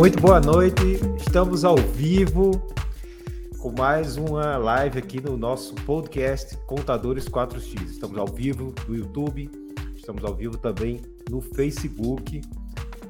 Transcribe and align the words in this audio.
Muito 0.00 0.18
boa 0.18 0.40
noite, 0.40 0.82
estamos 1.18 1.62
ao 1.62 1.76
vivo 1.76 2.52
com 3.58 3.70
mais 3.70 4.16
uma 4.16 4.56
live 4.56 4.98
aqui 4.98 5.20
no 5.20 5.36
nosso 5.36 5.74
podcast 5.74 6.56
Contadores 6.66 7.28
4X. 7.28 7.82
Estamos 7.82 8.16
ao 8.16 8.26
vivo 8.26 8.74
no 8.88 8.96
YouTube, 8.96 9.50
estamos 9.94 10.24
ao 10.24 10.34
vivo 10.34 10.56
também 10.56 11.02
no 11.28 11.42
Facebook 11.42 12.40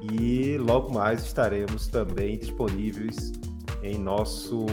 e 0.01 0.57
logo 0.57 0.93
mais 0.93 1.23
estaremos 1.23 1.87
também 1.87 2.37
disponíveis 2.37 3.31
em 3.81 3.97
nosso 3.97 4.65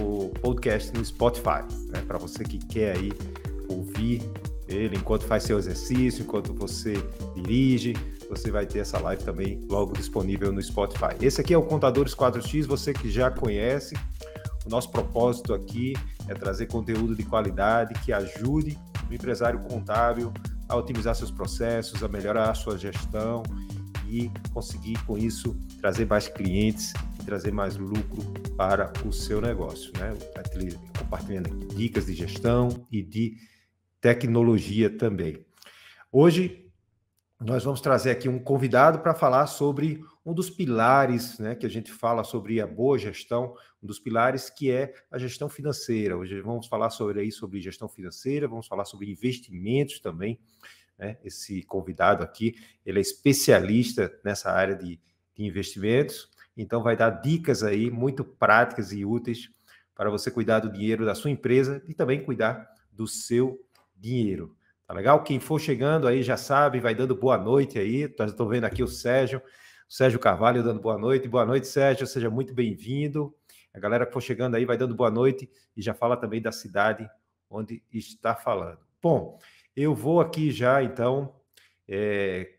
podcast 0.42 0.92
no 0.98 1.04
Spotify, 1.04 1.62
né? 1.90 2.02
para 2.04 2.18
você 2.18 2.42
que 2.42 2.58
quer 2.58 2.96
aí 2.96 3.12
ouvir 3.68 4.28
ele 4.66 4.96
enquanto 4.96 5.22
faz 5.22 5.44
seu 5.44 5.56
exercício, 5.56 6.22
enquanto 6.22 6.52
você 6.52 6.94
dirige, 7.36 7.94
você 8.28 8.50
vai 8.50 8.66
ter 8.66 8.80
essa 8.80 8.98
live 8.98 9.22
também 9.24 9.64
logo 9.68 9.92
disponível 9.94 10.52
no 10.52 10.62
Spotify. 10.62 11.16
Esse 11.20 11.40
aqui 11.40 11.54
é 11.54 11.58
o 11.58 11.62
Contadores 11.62 12.14
4X, 12.14 12.66
você 12.66 12.92
que 12.92 13.10
já 13.10 13.30
conhece. 13.30 13.94
O 14.66 14.68
nosso 14.68 14.90
propósito 14.90 15.54
aqui 15.54 15.94
é 16.28 16.34
trazer 16.34 16.66
conteúdo 16.66 17.16
de 17.16 17.22
qualidade 17.22 17.94
que 18.00 18.12
ajude 18.12 18.78
o 19.10 19.14
empresário 19.14 19.60
contábil 19.60 20.32
a 20.68 20.76
otimizar 20.76 21.14
seus 21.14 21.30
processos, 21.30 22.04
a 22.04 22.08
melhorar 22.08 22.50
a 22.50 22.54
sua 22.54 22.76
gestão 22.76 23.42
e 24.06 24.30
conseguir 24.52 25.02
com 25.04 25.16
isso 25.16 25.56
trazer 25.80 26.06
mais 26.06 26.28
clientes 26.28 26.92
e 27.20 27.24
trazer 27.24 27.52
mais 27.52 27.76
lucro 27.76 28.22
para 28.56 28.92
o 29.06 29.12
seu 29.12 29.40
negócio, 29.40 29.90
né? 29.98 30.14
Compartilhando 30.98 31.66
dicas 31.74 32.06
de 32.06 32.14
gestão 32.14 32.86
e 32.92 33.02
de 33.02 33.36
tecnologia 34.00 34.90
também. 34.90 35.44
Hoje 36.12 36.67
nós 37.40 37.62
vamos 37.62 37.80
trazer 37.80 38.10
aqui 38.10 38.28
um 38.28 38.38
convidado 38.38 38.98
para 38.98 39.14
falar 39.14 39.46
sobre 39.46 40.04
um 40.26 40.34
dos 40.34 40.50
pilares, 40.50 41.38
né, 41.38 41.54
que 41.54 41.64
a 41.64 41.68
gente 41.68 41.92
fala 41.92 42.24
sobre 42.24 42.60
a 42.60 42.66
boa 42.66 42.98
gestão, 42.98 43.54
um 43.80 43.86
dos 43.86 44.00
pilares 44.00 44.50
que 44.50 44.72
é 44.72 44.92
a 45.08 45.18
gestão 45.18 45.48
financeira. 45.48 46.16
Hoje 46.16 46.40
vamos 46.40 46.66
falar 46.66 46.90
sobre 46.90 47.20
aí 47.20 47.30
sobre 47.30 47.60
gestão 47.60 47.88
financeira, 47.88 48.48
vamos 48.48 48.66
falar 48.66 48.84
sobre 48.84 49.08
investimentos 49.08 50.00
também. 50.00 50.40
Né? 50.98 51.16
Esse 51.22 51.62
convidado 51.62 52.24
aqui, 52.24 52.56
ele 52.84 52.98
é 52.98 53.02
especialista 53.02 54.12
nessa 54.24 54.50
área 54.50 54.74
de, 54.74 54.98
de 55.36 55.44
investimentos, 55.44 56.28
então 56.56 56.82
vai 56.82 56.96
dar 56.96 57.10
dicas 57.10 57.62
aí 57.62 57.88
muito 57.88 58.24
práticas 58.24 58.90
e 58.90 59.04
úteis 59.04 59.48
para 59.94 60.10
você 60.10 60.28
cuidar 60.28 60.58
do 60.58 60.72
dinheiro 60.72 61.06
da 61.06 61.14
sua 61.14 61.30
empresa 61.30 61.80
e 61.86 61.94
também 61.94 62.24
cuidar 62.24 62.68
do 62.90 63.06
seu 63.06 63.64
dinheiro. 63.96 64.57
Tá 64.88 64.94
legal? 64.94 65.22
Quem 65.22 65.38
for 65.38 65.60
chegando 65.60 66.08
aí 66.08 66.22
já 66.22 66.38
sabe, 66.38 66.80
vai 66.80 66.94
dando 66.94 67.14
boa 67.14 67.36
noite 67.36 67.78
aí. 67.78 68.10
Estou 68.18 68.48
vendo 68.48 68.64
aqui 68.64 68.82
o 68.82 68.88
Sérgio, 68.88 69.42
o 69.86 69.92
Sérgio 69.92 70.18
Carvalho 70.18 70.62
dando 70.62 70.80
boa 70.80 70.96
noite. 70.96 71.28
Boa 71.28 71.44
noite, 71.44 71.66
Sérgio, 71.66 72.06
seja 72.06 72.30
muito 72.30 72.54
bem-vindo. 72.54 73.36
A 73.74 73.78
galera 73.78 74.06
que 74.06 74.14
for 74.14 74.22
chegando 74.22 74.54
aí 74.54 74.64
vai 74.64 74.78
dando 74.78 74.94
boa 74.94 75.10
noite 75.10 75.46
e 75.76 75.82
já 75.82 75.92
fala 75.92 76.16
também 76.16 76.40
da 76.40 76.50
cidade 76.50 77.06
onde 77.50 77.82
está 77.92 78.34
falando. 78.34 78.78
Bom, 79.02 79.38
eu 79.76 79.94
vou 79.94 80.22
aqui 80.22 80.50
já 80.50 80.82
então 80.82 81.34
é, 81.86 82.54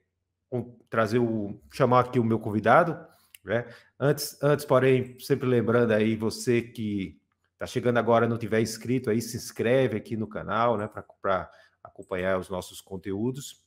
trazer 0.88 1.18
o 1.18 1.60
chamar 1.74 2.02
aqui 2.02 2.20
o 2.20 2.24
meu 2.24 2.38
convidado, 2.38 2.96
né? 3.44 3.66
Antes, 4.00 4.38
antes, 4.44 4.66
porém, 4.66 5.18
sempre 5.20 5.48
lembrando 5.48 5.94
aí 5.94 6.16
você 6.16 6.62
que 6.62 7.20
está 7.54 7.66
chegando 7.66 7.98
agora 7.98 8.28
não 8.28 8.38
tiver 8.38 8.62
inscrito 8.62 9.10
aí, 9.10 9.20
se 9.20 9.36
inscreve 9.36 9.98
aqui 9.98 10.16
no 10.16 10.28
canal, 10.28 10.78
né? 10.78 10.88
Para 10.88 11.50
acompanhar 11.84 12.40
os 12.40 12.50
nossos 12.50 12.82
conteúdos. 12.82 13.64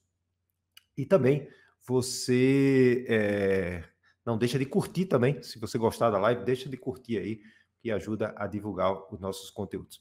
E 0.96 1.06
também 1.06 1.48
você 1.86 3.04
é, 3.08 3.84
não 4.24 4.38
deixa 4.38 4.58
de 4.58 4.66
curtir 4.66 5.06
também, 5.06 5.42
se 5.42 5.58
você 5.58 5.78
gostar 5.78 6.10
da 6.10 6.18
live, 6.18 6.44
deixa 6.44 6.68
de 6.68 6.76
curtir 6.76 7.18
aí, 7.18 7.40
que 7.80 7.90
ajuda 7.90 8.32
a 8.36 8.46
divulgar 8.46 9.12
os 9.12 9.18
nossos 9.18 9.50
conteúdos. 9.50 10.00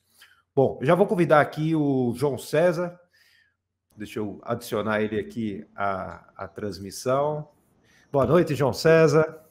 Bom, 0.55 0.79
já 0.83 0.93
vou 0.93 1.07
convidar 1.07 1.41
aqui 1.41 1.75
o 1.75 2.13
João 2.15 2.37
César, 2.37 2.99
deixa 3.95 4.19
eu 4.19 4.39
adicionar 4.43 5.01
ele 5.01 5.19
aqui 5.19 5.65
à, 5.75 6.43
à 6.43 6.47
transmissão. 6.47 7.49
Boa 8.11 8.25
noite, 8.25 8.53
João 8.53 8.73
César. 8.73 9.41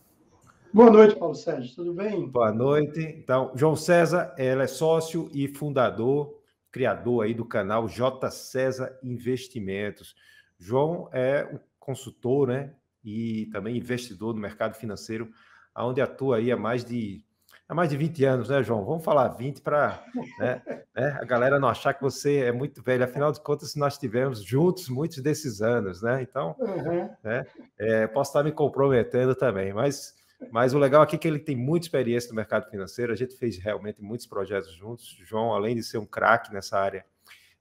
Boa 0.73 0.91
noite, 0.91 1.17
Paulo 1.17 1.35
Sérgio, 1.35 1.75
tudo 1.75 1.93
bem? 1.93 2.29
Boa 2.29 2.53
noite. 2.53 3.01
Então, 3.01 3.51
João 3.57 3.75
César, 3.75 4.33
ela 4.39 4.63
é 4.63 4.69
sócio 4.69 5.29
e 5.33 5.49
fundador 5.49 6.40
criador 6.71 7.25
aí 7.25 7.35
do 7.35 7.45
canal 7.45 7.89
J. 7.89 8.31
César 8.31 8.99
Investimentos. 9.03 10.15
João 10.59 11.09
é 11.13 11.49
um 11.53 11.59
consultor, 11.79 12.49
né, 12.49 12.75
e 13.05 13.47
também 13.47 13.77
investidor 13.77 14.35
no 14.35 14.41
mercado 14.41 14.75
financeiro, 14.75 15.31
onde 15.77 16.01
atua 16.01 16.37
aí 16.37 16.53
há 16.53 16.57
mais 16.57 16.85
de 16.85 17.25
há 17.69 17.75
mais 17.75 17.89
de 17.89 17.97
20 17.97 18.25
anos, 18.25 18.49
né, 18.49 18.63
João? 18.63 18.85
Vamos 18.85 19.05
falar 19.05 19.29
20 19.29 19.61
para 19.63 20.05
né, 20.39 20.61
né, 20.95 21.19
a 21.21 21.25
galera 21.25 21.59
não 21.59 21.69
achar 21.69 21.95
que 21.95 22.03
você 22.03 22.39
é 22.39 22.53
muito 22.53 22.83
velho. 22.83 23.05
Afinal 23.05 23.31
de 23.31 23.41
contas, 23.41 23.77
nós 23.77 23.97
tivemos 23.97 24.43
juntos 24.43 24.89
muitos 24.89 25.23
desses 25.23 25.63
anos, 25.63 26.03
né? 26.03 26.21
Então, 26.21 26.57
uhum. 26.59 27.09
né, 27.23 27.47
é, 27.79 28.07
posso 28.09 28.31
estar 28.31 28.43
me 28.43 28.51
comprometendo 28.51 29.35
também, 29.37 29.73
mas 29.73 30.15
mas 30.51 30.73
o 30.73 30.79
legal 30.79 31.03
aqui 31.03 31.17
é 31.17 31.19
que 31.19 31.29
ele 31.29 31.39
tem 31.39 31.57
muita 31.57 31.87
experiência 31.87 32.31
no 32.31 32.35
mercado 32.35 32.71
financeiro. 32.71 33.13
A 33.13 33.17
gente 33.17 33.37
fez 33.37 33.59
realmente 33.59 34.01
muitos 34.03 34.27
projetos 34.27 34.73
juntos. 34.73 35.19
João, 35.25 35.53
além 35.53 35.75
de 35.75 35.83
ser 35.83 35.99
um 35.99 36.07
craque 36.07 36.53
nessa 36.53 36.79
área 36.79 37.05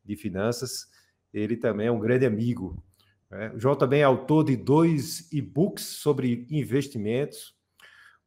de 0.04 0.16
finanças, 0.16 0.88
ele 1.34 1.58
também 1.58 1.88
é 1.88 1.92
um 1.92 2.00
grande 2.00 2.26
amigo. 2.26 2.82
Né? 3.30 3.52
O 3.54 3.60
João 3.60 3.76
também 3.76 4.02
é 4.02 4.04
autor 4.04 4.46
de 4.46 4.56
dois 4.56 5.32
e-books 5.32 5.84
sobre 5.84 6.48
investimentos, 6.50 7.56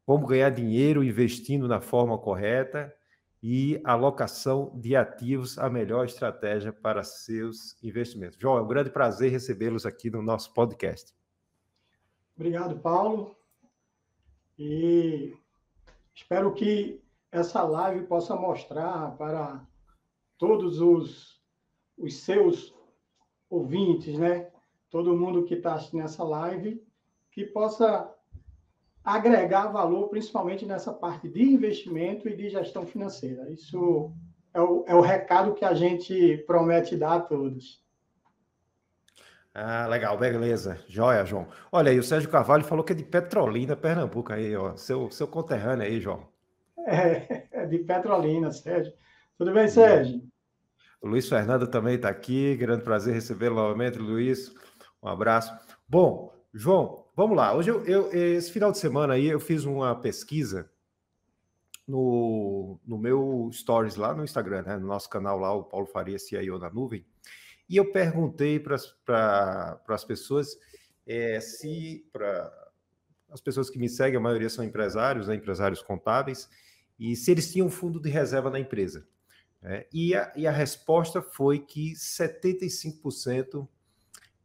como 0.05 0.27
ganhar 0.27 0.51
dinheiro 0.51 1.03
investindo 1.03 1.67
na 1.67 1.81
forma 1.81 2.19
correta 2.19 2.93
e 3.43 3.81
alocação 3.83 4.73
de 4.79 4.95
ativos, 4.95 5.59
a 5.59 5.69
melhor 5.69 6.05
estratégia 6.05 6.73
para 6.73 7.03
seus 7.03 7.77
investimentos. 7.83 8.39
João, 8.39 8.59
é 8.59 8.63
um 8.63 8.69
grande 8.69 8.91
prazer 8.91 9.33
recebê-los 9.33 9.85
aqui 9.85 10.11
no 10.11 10.23
nosso 10.23 10.53
podcast. 10.53 11.13
Obrigado, 12.37 12.79
Paulo. 12.79 13.42
E 14.65 15.37
espero 16.15 16.55
que 16.55 17.03
essa 17.33 17.65
live 17.65 18.07
possa 18.07 18.37
mostrar 18.37 19.17
para 19.17 19.67
todos 20.39 20.81
os, 20.81 21.43
os 21.99 22.19
seus 22.19 22.73
ouvintes, 23.51 24.17
né? 24.17 24.51
Todo 24.89 25.17
mundo 25.17 25.45
que 25.45 25.55
está 25.55 25.75
assistindo 25.75 26.05
essa 26.05 26.23
live, 26.23 26.81
que 27.33 27.45
possa 27.45 28.09
agregar 29.03 29.67
valor, 29.67 30.09
principalmente 30.09 30.65
nessa 30.65 30.93
parte 30.93 31.29
de 31.29 31.43
investimento 31.43 32.29
e 32.29 32.37
de 32.37 32.49
gestão 32.49 32.87
financeira. 32.87 33.51
Isso 33.51 34.13
é 34.55 34.61
o, 34.61 34.85
é 34.87 34.95
o 34.95 35.01
recado 35.01 35.55
que 35.55 35.65
a 35.65 35.75
gente 35.75 36.39
promete 36.47 36.97
dar 36.97 37.15
a 37.15 37.21
todos. 37.21 37.83
Ah, 39.55 39.87
legal, 39.87 40.17
beleza. 40.17 40.79
Joia, 40.89 41.25
João. 41.27 41.47
Olha 41.71 41.91
aí, 41.91 41.99
o 41.99 42.03
Sérgio 42.03 42.31
Carvalho 42.31 42.65
falou 42.65 42.83
que 42.83 42.93
é 42.93 42.97
de 42.97 43.05
Petrolina, 43.05 43.77
Pernambuco, 43.77 44.33
aí, 44.33 44.57
ó. 44.57 44.75
Seu, 44.77 45.11
seu 45.11 45.29
conterrâneo 45.29 45.85
aí, 45.85 46.01
João. 46.01 46.27
É, 46.87 47.47
é 47.63 47.67
de 47.67 47.79
Petrolina, 47.79 48.51
Sérgio. 48.51 48.93
Tudo 49.37 49.53
bem, 49.53 49.69
Sérgio? 49.69 50.23
O 51.03 51.09
Luiz 51.09 51.29
Fernando 51.29 51.67
também 51.67 51.97
está 51.97 52.09
aqui. 52.09 52.57
Grande 52.57 52.83
prazer 52.83 53.13
recebê-lo 53.13 53.57
novamente, 53.57 53.99
Luiz. 53.99 54.55
Um 55.03 55.09
abraço. 55.09 55.53
Bom, 55.87 56.33
João, 56.55 57.05
vamos 57.15 57.37
lá. 57.37 57.55
Hoje 57.55 57.71
eu, 57.71 57.85
eu, 57.85 58.13
esse 58.13 58.51
final 58.53 58.73
de 58.73 58.79
semana 58.79 59.15
aí 59.15 59.27
eu 59.27 59.41
fiz 59.41 59.65
uma 59.65 59.95
pesquisa 59.95 60.71
no, 61.87 62.79
no 62.87 62.97
meu 62.97 63.51
stories 63.53 63.97
lá 63.97 64.15
no 64.15 64.25
Instagram, 64.25 64.63
né? 64.63 64.77
No 64.79 64.87
nosso 64.87 65.11
canal 65.11 65.39
lá, 65.39 65.53
o 65.53 65.65
Paulo 65.65 65.87
Faria 65.87 66.19
CIO 66.19 66.59
na 66.59 66.71
nuvem. 66.71 67.05
E 67.73 67.77
eu 67.79 67.91
perguntei 67.91 68.61
para 68.61 68.77
as 69.89 70.05
pessoas 70.05 70.59
é, 71.07 71.41
se, 71.41 72.07
para 72.13 72.53
as 73.31 73.41
pessoas 73.41 73.71
que 73.71 73.79
me 73.79 73.89
seguem, 73.89 74.19
a 74.19 74.21
maioria 74.21 74.51
são 74.51 74.63
empresários, 74.63 75.27
né, 75.27 75.37
empresários 75.37 75.81
contábeis, 75.81 76.51
e 76.99 77.17
se 77.17 77.31
eles 77.31 77.51
tinham 77.51 77.71
fundo 77.71 77.99
de 77.99 78.11
reserva 78.11 78.51
na 78.51 78.61
empresa. 78.61 79.09
Né? 79.63 79.87
E, 79.91 80.15
a, 80.15 80.31
e 80.37 80.47
a 80.47 80.51
resposta 80.51 81.23
foi 81.23 81.61
que 81.61 81.95
75% 81.95 83.67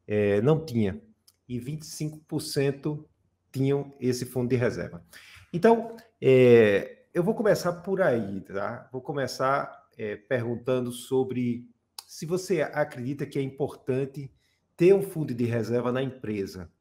é, 0.07 0.41
não 0.41 0.65
tinha, 0.65 1.01
e 1.49 1.59
25% 1.59 3.03
tinham 3.51 3.93
esse 3.99 4.25
fundo 4.25 4.47
de 4.47 4.55
reserva. 4.55 5.05
Então, 5.51 5.97
é, 6.21 7.07
eu 7.13 7.21
vou 7.21 7.35
começar 7.35 7.73
por 7.73 8.01
aí, 8.01 8.39
tá? 8.39 8.87
Vou 8.89 9.01
começar 9.01 9.85
é, 9.97 10.15
perguntando 10.15 10.93
sobre 10.93 11.69
se 12.07 12.25
você 12.25 12.61
acredita 12.61 13.25
que 13.25 13.37
é 13.37 13.41
importante 13.41 14.31
ter 14.77 14.93
um 14.93 15.01
fundo 15.01 15.35
de 15.35 15.43
reserva 15.43 15.91
na 15.91 16.01
empresa. 16.01 16.71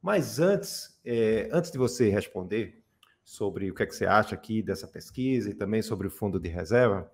Mas 0.00 0.40
antes, 0.40 0.98
é, 1.04 1.50
antes 1.52 1.70
de 1.70 1.76
você 1.76 2.08
responder 2.08 2.82
sobre 3.22 3.70
o 3.70 3.74
que, 3.74 3.82
é 3.82 3.86
que 3.86 3.94
você 3.94 4.06
acha 4.06 4.34
aqui 4.34 4.62
dessa 4.62 4.88
pesquisa 4.88 5.50
e 5.50 5.54
também 5.54 5.82
sobre 5.82 6.06
o 6.06 6.10
fundo 6.10 6.40
de 6.40 6.48
reserva, 6.48 7.12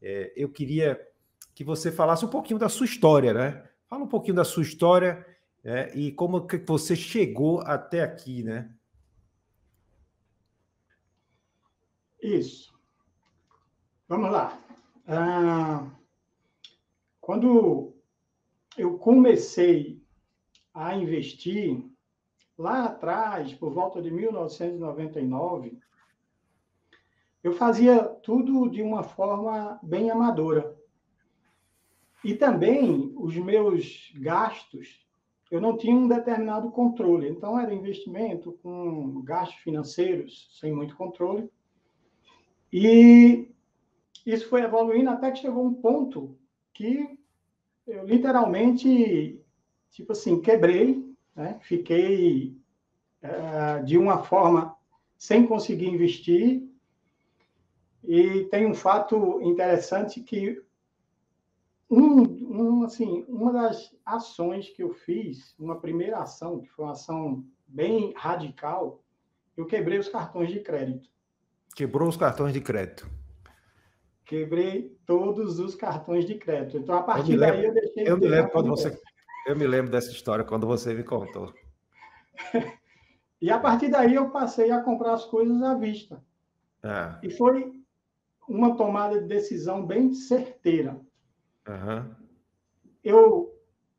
é, 0.00 0.32
eu 0.34 0.48
queria 0.48 0.98
que 1.54 1.62
você 1.62 1.92
falasse 1.92 2.24
um 2.24 2.30
pouquinho 2.30 2.58
da 2.58 2.70
sua 2.70 2.86
história, 2.86 3.34
né? 3.34 3.68
Fala 3.86 4.04
um 4.04 4.08
pouquinho 4.08 4.34
da 4.34 4.44
sua 4.44 4.62
história 4.62 5.24
é, 5.62 5.94
e 5.94 6.10
como 6.10 6.46
que 6.46 6.56
você 6.56 6.96
chegou 6.96 7.60
até 7.60 8.02
aqui, 8.02 8.42
né? 8.42 8.74
Isso. 12.22 12.72
Vamos 14.08 14.32
lá. 14.32 14.58
Ah, 15.06 15.86
quando 17.24 17.94
eu 18.76 18.98
comecei 18.98 19.98
a 20.74 20.94
investir, 20.94 21.82
lá 22.58 22.84
atrás, 22.84 23.54
por 23.54 23.72
volta 23.72 24.02
de 24.02 24.10
1999, 24.10 25.78
eu 27.42 27.52
fazia 27.54 28.04
tudo 28.04 28.68
de 28.68 28.82
uma 28.82 29.02
forma 29.02 29.80
bem 29.82 30.10
amadora. 30.10 30.76
E 32.22 32.34
também 32.34 33.14
os 33.16 33.34
meus 33.38 34.12
gastos, 34.16 35.02
eu 35.50 35.62
não 35.62 35.78
tinha 35.78 35.96
um 35.96 36.06
determinado 36.06 36.70
controle. 36.70 37.30
Então, 37.30 37.58
era 37.58 37.72
investimento 37.72 38.52
com 38.62 39.22
gastos 39.22 39.62
financeiros 39.62 40.50
sem 40.60 40.74
muito 40.74 40.94
controle. 40.94 41.50
E 42.70 43.48
isso 44.26 44.46
foi 44.50 44.60
evoluindo 44.60 45.08
até 45.08 45.30
que 45.30 45.38
chegou 45.38 45.64
um 45.64 45.72
ponto 45.72 46.38
que 46.74 47.18
eu 47.86 48.04
literalmente, 48.04 49.40
tipo 49.90 50.12
assim, 50.12 50.40
quebrei, 50.40 51.02
né? 51.34 51.58
fiquei 51.62 52.56
uh, 53.22 53.84
de 53.84 53.96
uma 53.96 54.22
forma 54.22 54.76
sem 55.16 55.46
conseguir 55.46 55.86
investir. 55.86 56.68
E 58.02 58.44
tem 58.50 58.66
um 58.66 58.74
fato 58.74 59.40
interessante 59.40 60.20
que 60.20 60.62
um, 61.90 62.22
um, 62.22 62.84
assim, 62.84 63.24
uma 63.28 63.52
das 63.52 63.94
ações 64.04 64.68
que 64.70 64.82
eu 64.82 64.92
fiz, 64.92 65.54
uma 65.58 65.80
primeira 65.80 66.18
ação, 66.18 66.60
que 66.60 66.68
foi 66.68 66.84
uma 66.84 66.92
ação 66.92 67.44
bem 67.66 68.12
radical, 68.16 69.02
eu 69.56 69.66
quebrei 69.66 69.98
os 69.98 70.08
cartões 70.08 70.50
de 70.50 70.60
crédito. 70.60 71.08
Quebrou 71.74 72.08
os 72.08 72.16
cartões 72.16 72.52
de 72.52 72.60
crédito. 72.60 73.08
Quebrei 74.34 74.98
todos 75.06 75.60
os 75.60 75.76
cartões 75.76 76.26
de 76.26 76.34
crédito. 76.34 76.76
Então, 76.76 76.96
a 76.96 77.04
partir 77.04 77.34
eu 77.34 77.38
daí, 77.38 77.64
eu 77.66 77.72
deixei. 77.72 78.08
Eu 78.08 78.18
me 78.18 78.26
lembro 78.26 78.50
quando 78.50 78.68
você. 78.68 79.00
Eu 79.46 79.54
me 79.54 79.64
lembro 79.64 79.92
dessa 79.92 80.10
história 80.10 80.44
quando 80.44 80.66
você 80.66 80.92
me 80.92 81.04
contou. 81.04 81.54
e 83.40 83.48
a 83.48 83.60
partir 83.60 83.88
daí 83.88 84.16
eu 84.16 84.30
passei 84.30 84.72
a 84.72 84.82
comprar 84.82 85.12
as 85.12 85.24
coisas 85.24 85.62
à 85.62 85.74
vista. 85.74 86.20
Ah. 86.82 87.20
E 87.22 87.30
foi 87.30 87.80
uma 88.48 88.76
tomada 88.76 89.20
de 89.20 89.28
decisão 89.28 89.86
bem 89.86 90.12
certeira. 90.12 91.00
Uhum. 91.68 92.10
Eu 93.04 93.56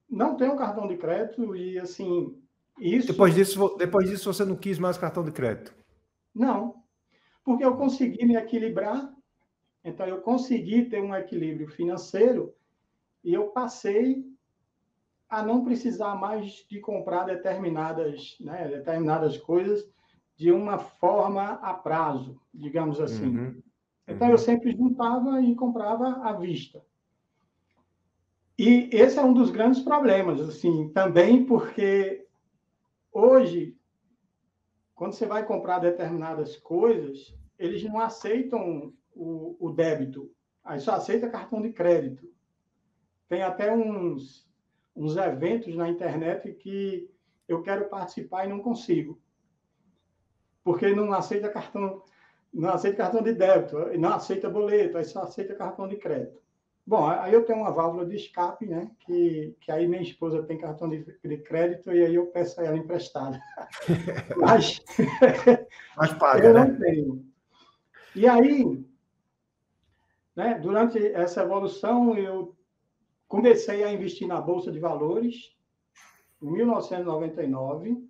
não 0.10 0.36
tenho 0.36 0.58
cartão 0.58 0.86
de 0.86 0.98
crédito 0.98 1.56
e 1.56 1.80
assim 1.80 2.38
isso. 2.78 3.08
Depois 3.08 3.34
disso, 3.34 3.74
depois 3.78 4.10
disso 4.10 4.34
você 4.34 4.44
não 4.44 4.58
quis 4.58 4.78
mais 4.78 4.98
cartão 4.98 5.24
de 5.24 5.32
crédito? 5.32 5.74
Não, 6.34 6.84
porque 7.42 7.64
eu 7.64 7.78
consegui 7.78 8.26
me 8.26 8.36
equilibrar 8.36 9.14
então, 9.86 10.08
eu 10.08 10.20
consegui 10.20 10.86
ter 10.86 11.00
um 11.00 11.16
equilíbrio 11.16 11.68
financeiro 11.68 12.52
e 13.24 13.32
eu 13.32 13.50
passei 13.50 14.26
a 15.30 15.44
não 15.44 15.64
precisar 15.64 16.16
mais 16.16 16.66
de 16.68 16.80
comprar 16.80 17.26
determinadas, 17.26 18.36
né, 18.40 18.68
determinadas 18.68 19.38
coisas 19.38 19.88
de 20.36 20.52
uma 20.52 20.80
forma 20.80 21.52
a 21.62 21.72
prazo, 21.74 22.42
digamos 22.52 23.00
assim. 23.00 23.38
Uhum. 23.38 23.62
Então, 24.08 24.30
eu 24.30 24.40
sempre 24.40 24.76
juntava 24.76 25.40
e 25.42 25.54
comprava 25.54 26.28
à 26.28 26.34
vista. 26.34 26.84
E 28.58 28.90
esse 28.92 29.20
é 29.20 29.24
um 29.24 29.34
dos 29.34 29.52
grandes 29.52 29.82
problemas, 29.82 30.42
assim, 30.42 30.90
também 30.90 31.46
porque 31.46 32.26
hoje, 33.12 33.78
quando 34.96 35.14
você 35.14 35.28
vai 35.28 35.46
comprar 35.46 35.78
determinadas 35.78 36.58
coisas, 36.58 37.36
eles 37.60 37.84
não 37.84 38.00
aceitam 38.00 38.94
o, 39.15 39.56
o 39.59 39.71
débito. 39.71 40.31
Aí 40.63 40.79
só 40.79 40.94
aceita 40.94 41.29
cartão 41.29 41.62
de 41.62 41.71
crédito. 41.71 42.27
Tem 43.27 43.41
até 43.41 43.75
uns, 43.75 44.47
uns 44.95 45.15
eventos 45.17 45.75
na 45.75 45.89
internet 45.89 46.51
que 46.53 47.09
eu 47.47 47.62
quero 47.62 47.89
participar 47.89 48.45
e 48.45 48.50
não 48.50 48.59
consigo. 48.59 49.19
Porque 50.63 50.94
não 50.94 51.13
aceita 51.13 51.50
cartão, 51.50 52.01
não 52.53 52.69
aceita 52.69 52.97
cartão 52.97 53.21
de 53.21 53.33
débito, 53.33 53.77
não 53.97 54.13
aceita 54.13 54.50
boleto, 54.50 54.97
aí 54.97 55.06
só 55.06 55.23
aceita 55.23 55.56
cartão 55.56 55.88
de 55.88 55.97
crédito. 55.97 56.44
Bom, 56.88 57.07
aí 57.07 57.33
eu 57.33 57.44
tenho 57.44 57.59
uma 57.59 57.71
válvula 57.71 58.06
de 58.06 58.15
escape, 58.15 58.67
né? 58.67 58.91
Que, 59.00 59.56
que 59.59 59.71
aí 59.71 59.88
minha 59.88 60.03
esposa 60.03 60.44
tem 60.44 60.57
cartão 60.57 60.88
de, 60.88 61.03
de 61.23 61.38
crédito 61.39 61.91
e 61.91 62.06
aí 62.06 62.13
eu 62.13 62.27
peço 62.27 62.62
a 62.62 62.63
ela 62.63 62.77
emprestada. 62.77 63.39
Mas, 64.38 64.79
Mas 65.97 66.13
paga, 66.13 66.47
eu 66.47 66.53
né? 66.53 66.65
não 66.65 66.77
tenho. 66.77 67.25
E 68.15 68.27
aí, 68.27 68.85
né? 70.36 70.60
Durante 70.60 71.00
essa 71.14 71.44
evolução, 71.44 72.18
eu 72.18 72.56
comecei 73.28 73.84
a 73.84 73.94
investir 73.94 74.28
na 74.28 74.42
Bolsa 74.42 74.72
de 74.72 74.80
Valores 74.80 75.56
em 76.42 76.52
1999, 76.52 78.08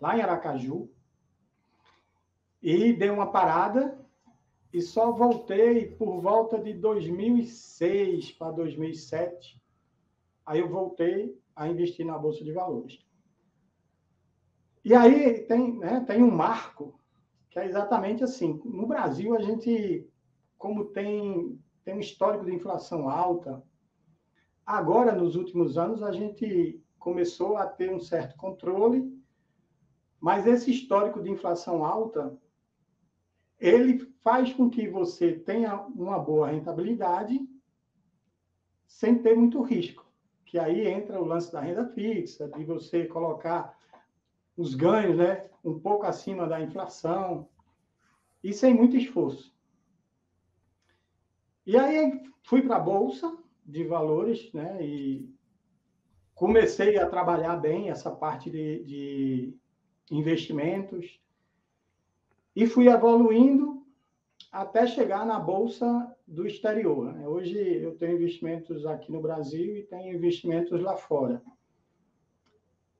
lá 0.00 0.16
em 0.16 0.22
Aracaju, 0.22 0.90
e 2.62 2.92
dei 2.92 3.10
uma 3.10 3.30
parada 3.30 3.98
e 4.72 4.82
só 4.82 5.12
voltei 5.12 5.86
por 5.86 6.20
volta 6.20 6.58
de 6.58 6.72
2006 6.74 8.32
para 8.32 8.52
2007. 8.52 9.60
Aí 10.44 10.60
eu 10.60 10.68
voltei 10.68 11.38
a 11.54 11.68
investir 11.68 12.04
na 12.04 12.18
Bolsa 12.18 12.42
de 12.42 12.52
Valores. 12.52 12.98
E 14.84 14.94
aí 14.94 15.42
tem, 15.42 15.78
né, 15.78 16.04
tem 16.06 16.22
um 16.22 16.30
marco 16.30 16.98
que 17.50 17.58
é 17.58 17.66
exatamente 17.66 18.24
assim. 18.24 18.60
No 18.64 18.86
Brasil, 18.86 19.34
a 19.34 19.40
gente 19.40 20.08
como 20.58 20.86
tem, 20.86 21.58
tem 21.84 21.94
um 21.94 22.00
histórico 22.00 22.44
de 22.44 22.54
inflação 22.54 23.08
alta, 23.08 23.62
agora, 24.66 25.12
nos 25.12 25.36
últimos 25.36 25.78
anos, 25.78 26.02
a 26.02 26.12
gente 26.12 26.82
começou 26.98 27.56
a 27.56 27.66
ter 27.66 27.90
um 27.90 28.00
certo 28.00 28.36
controle, 28.36 29.16
mas 30.20 30.46
esse 30.46 30.70
histórico 30.70 31.22
de 31.22 31.30
inflação 31.30 31.84
alta, 31.84 32.36
ele 33.58 33.98
faz 34.20 34.52
com 34.52 34.68
que 34.68 34.88
você 34.88 35.32
tenha 35.32 35.80
uma 35.94 36.18
boa 36.18 36.48
rentabilidade 36.48 37.48
sem 38.86 39.16
ter 39.22 39.36
muito 39.36 39.62
risco. 39.62 40.04
Que 40.44 40.58
aí 40.58 40.88
entra 40.88 41.20
o 41.20 41.24
lance 41.24 41.52
da 41.52 41.60
renda 41.60 41.86
fixa, 41.86 42.48
de 42.48 42.64
você 42.64 43.06
colocar 43.06 43.78
os 44.56 44.74
ganhos 44.74 45.18
né, 45.18 45.48
um 45.64 45.78
pouco 45.78 46.04
acima 46.04 46.46
da 46.48 46.60
inflação, 46.60 47.48
e 48.42 48.52
sem 48.52 48.74
muito 48.74 48.96
esforço. 48.96 49.57
E 51.68 51.76
aí 51.76 52.22
fui 52.44 52.62
para 52.62 52.76
a 52.76 52.80
Bolsa 52.80 53.36
de 53.62 53.84
Valores, 53.84 54.50
né? 54.54 54.82
E 54.82 55.28
comecei 56.34 56.98
a 56.98 57.06
trabalhar 57.06 57.56
bem 57.58 57.90
essa 57.90 58.10
parte 58.10 58.48
de, 58.50 58.82
de 58.84 59.54
investimentos 60.10 61.20
e 62.56 62.66
fui 62.66 62.88
evoluindo 62.88 63.86
até 64.50 64.86
chegar 64.86 65.26
na 65.26 65.38
Bolsa 65.38 66.10
do 66.26 66.46
exterior. 66.46 67.12
Né? 67.12 67.28
Hoje 67.28 67.58
eu 67.58 67.94
tenho 67.96 68.16
investimentos 68.16 68.86
aqui 68.86 69.12
no 69.12 69.20
Brasil 69.20 69.76
e 69.76 69.82
tenho 69.82 70.16
investimentos 70.16 70.80
lá 70.80 70.96
fora. 70.96 71.42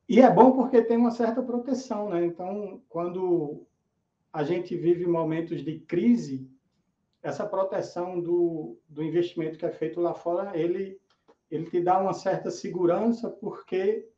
E 0.06 0.20
é 0.20 0.30
bom 0.30 0.52
porque 0.52 0.82
tem 0.82 0.98
uma 0.98 1.10
certa 1.10 1.42
proteção, 1.42 2.10
né? 2.10 2.22
Então, 2.26 2.82
quando 2.86 3.66
a 4.30 4.44
gente 4.44 4.76
vive 4.76 5.06
momentos 5.06 5.64
de 5.64 5.80
crise, 5.80 6.46
essa 7.28 7.46
proteção 7.46 8.20
do, 8.20 8.78
do 8.88 9.02
investimento 9.02 9.58
que 9.58 9.66
é 9.66 9.70
feito 9.70 10.00
lá 10.00 10.14
fora, 10.14 10.56
ele, 10.58 10.98
ele 11.50 11.70
te 11.70 11.80
dá 11.80 11.98
uma 11.98 12.12
certa 12.12 12.50
segurança, 12.50 13.30
porque 13.30 14.08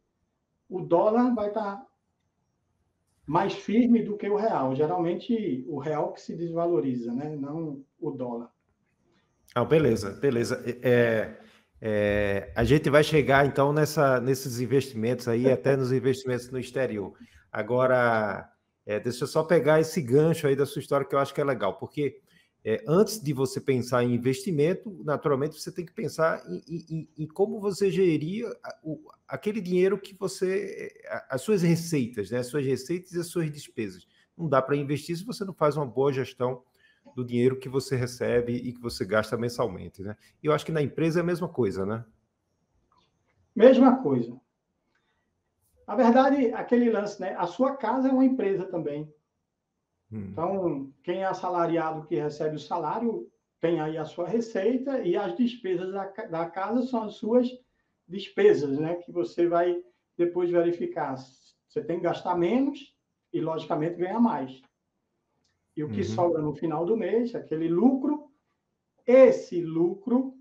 o 0.68 0.80
dólar 0.80 1.34
vai 1.34 1.48
estar 1.48 1.84
mais 3.26 3.52
firme 3.52 4.02
do 4.02 4.16
que 4.16 4.28
o 4.28 4.36
real. 4.36 4.74
Geralmente, 4.74 5.64
o 5.68 5.78
real 5.78 6.12
que 6.12 6.20
se 6.20 6.34
desvaloriza, 6.34 7.12
né? 7.12 7.36
não 7.36 7.84
o 8.00 8.10
dólar. 8.10 8.50
Ah, 9.54 9.64
beleza, 9.64 10.12
beleza. 10.12 10.62
É, 10.82 11.36
é, 11.80 12.52
a 12.54 12.62
gente 12.64 12.88
vai 12.88 13.02
chegar, 13.02 13.46
então, 13.46 13.72
nessa, 13.72 14.20
nesses 14.20 14.60
investimentos 14.60 15.26
aí, 15.26 15.46
até 15.50 15.76
nos 15.76 15.92
investimentos 15.92 16.50
no 16.50 16.58
exterior. 16.58 17.12
Agora, 17.52 18.48
é, 18.86 19.00
deixa 19.00 19.24
eu 19.24 19.28
só 19.28 19.42
pegar 19.42 19.80
esse 19.80 20.00
gancho 20.00 20.46
aí 20.46 20.54
da 20.54 20.66
sua 20.66 20.80
história, 20.80 21.06
que 21.06 21.14
eu 21.14 21.18
acho 21.18 21.34
que 21.34 21.40
é 21.40 21.44
legal, 21.44 21.78
porque 21.78 22.20
é, 22.64 22.84
antes 22.86 23.20
de 23.20 23.32
você 23.32 23.60
pensar 23.60 24.04
em 24.04 24.14
investimento, 24.14 25.02
naturalmente 25.02 25.58
você 25.58 25.72
tem 25.72 25.84
que 25.84 25.92
pensar 25.92 26.42
em, 26.46 26.62
em, 26.68 27.08
em 27.18 27.26
como 27.26 27.58
você 27.58 27.90
gerir 27.90 28.46
o, 28.82 29.00
aquele 29.26 29.60
dinheiro 29.60 29.98
que 29.98 30.14
você. 30.14 30.92
as 31.30 31.40
suas 31.40 31.62
receitas, 31.62 32.30
né? 32.30 32.38
As 32.38 32.48
suas 32.48 32.64
receitas 32.66 33.12
e 33.12 33.20
as 33.20 33.28
suas 33.28 33.50
despesas. 33.50 34.06
Não 34.36 34.48
dá 34.48 34.60
para 34.60 34.76
investir 34.76 35.16
se 35.16 35.24
você 35.24 35.44
não 35.44 35.54
faz 35.54 35.76
uma 35.76 35.86
boa 35.86 36.12
gestão 36.12 36.62
do 37.16 37.24
dinheiro 37.24 37.58
que 37.58 37.68
você 37.68 37.96
recebe 37.96 38.52
e 38.52 38.72
que 38.72 38.80
você 38.80 39.06
gasta 39.06 39.38
mensalmente, 39.38 40.02
né? 40.02 40.14
Eu 40.42 40.52
acho 40.52 40.66
que 40.66 40.72
na 40.72 40.82
empresa 40.82 41.20
é 41.20 41.22
a 41.22 41.26
mesma 41.26 41.48
coisa, 41.48 41.86
né? 41.86 42.04
Mesma 43.56 44.02
coisa. 44.02 44.38
Na 45.86 45.96
verdade, 45.96 46.52
aquele 46.52 46.90
lance, 46.90 47.20
né? 47.20 47.34
A 47.36 47.46
sua 47.46 47.74
casa 47.76 48.08
é 48.08 48.12
uma 48.12 48.24
empresa 48.24 48.64
também. 48.66 49.12
Hum. 50.12 50.28
Então, 50.32 50.92
quem 51.02 51.22
é 51.22 51.26
assalariado 51.26 52.06
que 52.06 52.16
recebe 52.16 52.56
o 52.56 52.60
salário 52.60 53.30
tem 53.60 53.80
aí 53.80 53.98
a 53.98 54.04
sua 54.04 54.26
receita 54.26 55.00
e 55.00 55.16
as 55.16 55.36
despesas 55.36 55.92
da, 55.92 56.06
da 56.06 56.48
casa 56.48 56.86
são 56.86 57.04
as 57.04 57.14
suas 57.14 57.48
despesas, 58.08 58.78
né? 58.78 58.96
Que 58.96 59.12
você 59.12 59.46
vai 59.46 59.82
depois 60.16 60.50
verificar. 60.50 61.16
Você 61.68 61.82
tem 61.82 61.98
que 61.98 62.04
gastar 62.04 62.36
menos 62.36 62.94
e, 63.32 63.40
logicamente, 63.40 63.96
ganhar 63.96 64.20
mais. 64.20 64.60
E 65.76 65.84
o 65.84 65.90
que 65.90 66.00
uhum. 66.00 66.04
sobra 66.04 66.42
no 66.42 66.54
final 66.54 66.84
do 66.84 66.96
mês, 66.96 67.34
aquele 67.34 67.68
lucro, 67.68 68.30
esse 69.06 69.62
lucro 69.62 70.34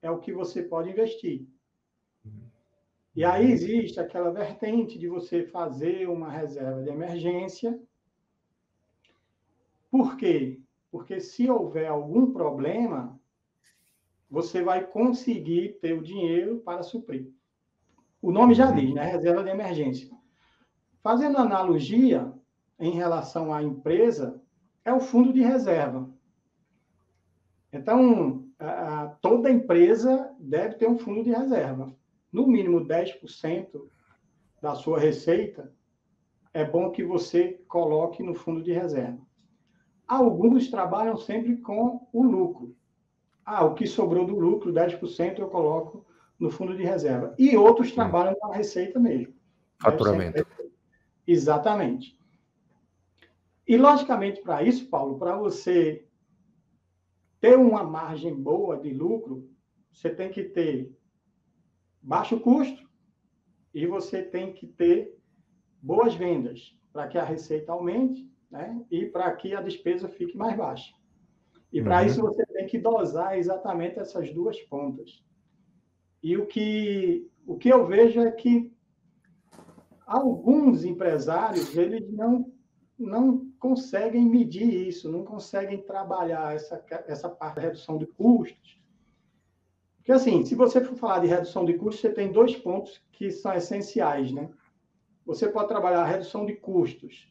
é 0.00 0.10
o 0.10 0.18
que 0.18 0.32
você 0.32 0.62
pode 0.62 0.90
investir. 0.90 1.46
E 3.14 3.24
aí 3.24 3.50
existe 3.50 3.98
aquela 3.98 4.30
vertente 4.30 4.98
de 4.98 5.08
você 5.08 5.42
fazer 5.42 6.08
uma 6.08 6.30
reserva 6.30 6.82
de 6.82 6.90
emergência. 6.90 7.80
Por 9.96 10.18
quê? 10.18 10.60
Porque 10.90 11.20
se 11.20 11.48
houver 11.48 11.88
algum 11.88 12.30
problema, 12.30 13.18
você 14.30 14.62
vai 14.62 14.86
conseguir 14.86 15.78
ter 15.80 15.94
o 15.94 16.02
dinheiro 16.02 16.58
para 16.58 16.82
suprir. 16.82 17.32
O 18.20 18.30
nome 18.30 18.52
já 18.52 18.70
diz, 18.70 18.92
né? 18.92 19.04
Reserva 19.06 19.42
de 19.42 19.48
emergência. 19.48 20.14
Fazendo 21.02 21.38
analogia 21.38 22.30
em 22.78 22.90
relação 22.90 23.54
à 23.54 23.62
empresa, 23.62 24.38
é 24.84 24.92
o 24.92 25.00
fundo 25.00 25.32
de 25.32 25.40
reserva. 25.40 26.10
Então, 27.72 28.44
toda 29.22 29.50
empresa 29.50 30.30
deve 30.38 30.74
ter 30.74 30.90
um 30.90 30.98
fundo 30.98 31.24
de 31.24 31.30
reserva. 31.30 31.90
No 32.30 32.46
mínimo 32.46 32.84
10% 32.84 33.88
da 34.60 34.74
sua 34.74 34.98
receita 34.98 35.72
é 36.52 36.66
bom 36.66 36.90
que 36.90 37.02
você 37.02 37.64
coloque 37.66 38.22
no 38.22 38.34
fundo 38.34 38.62
de 38.62 38.72
reserva. 38.72 39.24
Alguns 40.06 40.70
trabalham 40.70 41.16
sempre 41.16 41.56
com 41.56 42.08
o 42.12 42.22
lucro. 42.22 42.76
Ah, 43.44 43.64
o 43.64 43.74
que 43.74 43.86
sobrou 43.86 44.24
do 44.26 44.38
lucro, 44.38 44.72
10%, 44.72 45.38
eu 45.38 45.48
coloco 45.48 46.04
no 46.38 46.50
fundo 46.50 46.76
de 46.76 46.82
reserva. 46.82 47.34
E 47.38 47.56
outros 47.56 47.92
trabalham 47.92 48.34
com 48.34 48.52
a 48.52 48.56
receita 48.56 48.98
mesmo. 48.98 49.34
Faturamento. 49.80 50.46
Exatamente. 51.26 52.16
E, 53.66 53.76
logicamente, 53.76 54.40
para 54.42 54.62
isso, 54.62 54.88
Paulo, 54.88 55.18
para 55.18 55.36
você 55.36 56.06
ter 57.40 57.58
uma 57.58 57.82
margem 57.82 58.34
boa 58.34 58.76
de 58.78 58.90
lucro, 58.90 59.48
você 59.92 60.08
tem 60.08 60.30
que 60.30 60.44
ter 60.44 60.96
baixo 62.00 62.38
custo 62.38 62.88
e 63.74 63.86
você 63.86 64.22
tem 64.22 64.52
que 64.52 64.66
ter 64.66 65.18
boas 65.82 66.14
vendas 66.14 66.78
para 66.92 67.08
que 67.08 67.18
a 67.18 67.24
receita 67.24 67.72
aumente 67.72 68.30
né? 68.50 68.84
e 68.90 69.06
para 69.06 69.30
que 69.34 69.54
a 69.54 69.60
despesa 69.60 70.08
fique 70.08 70.36
mais 70.36 70.56
baixa. 70.56 70.94
E 71.72 71.82
para 71.82 72.00
uhum. 72.00 72.06
isso 72.06 72.22
você 72.22 72.46
tem 72.46 72.66
que 72.66 72.78
dosar 72.78 73.36
exatamente 73.38 73.98
essas 73.98 74.32
duas 74.32 74.60
pontas. 74.62 75.22
E 76.22 76.36
o 76.36 76.46
que, 76.46 77.28
o 77.46 77.56
que 77.56 77.68
eu 77.68 77.86
vejo 77.86 78.20
é 78.20 78.30
que 78.30 78.72
alguns 80.06 80.84
empresários 80.84 81.76
eles 81.76 82.10
não, 82.10 82.52
não 82.98 83.50
conseguem 83.58 84.24
medir 84.24 84.88
isso, 84.88 85.10
não 85.10 85.24
conseguem 85.24 85.82
trabalhar 85.82 86.54
essa, 86.54 86.82
essa 87.06 87.28
parte 87.28 87.56
da 87.56 87.62
redução 87.62 87.98
de 87.98 88.06
custos. 88.06 88.80
Porque, 89.96 90.12
assim, 90.12 90.44
se 90.44 90.54
você 90.54 90.80
for 90.80 90.96
falar 90.96 91.18
de 91.18 91.26
redução 91.26 91.64
de 91.64 91.74
custos, 91.74 92.00
você 92.00 92.10
tem 92.10 92.30
dois 92.30 92.54
pontos 92.54 93.02
que 93.10 93.28
são 93.28 93.52
essenciais, 93.52 94.30
né? 94.30 94.48
Você 95.24 95.48
pode 95.48 95.66
trabalhar 95.66 96.02
a 96.02 96.06
redução 96.06 96.46
de 96.46 96.54
custos, 96.54 97.28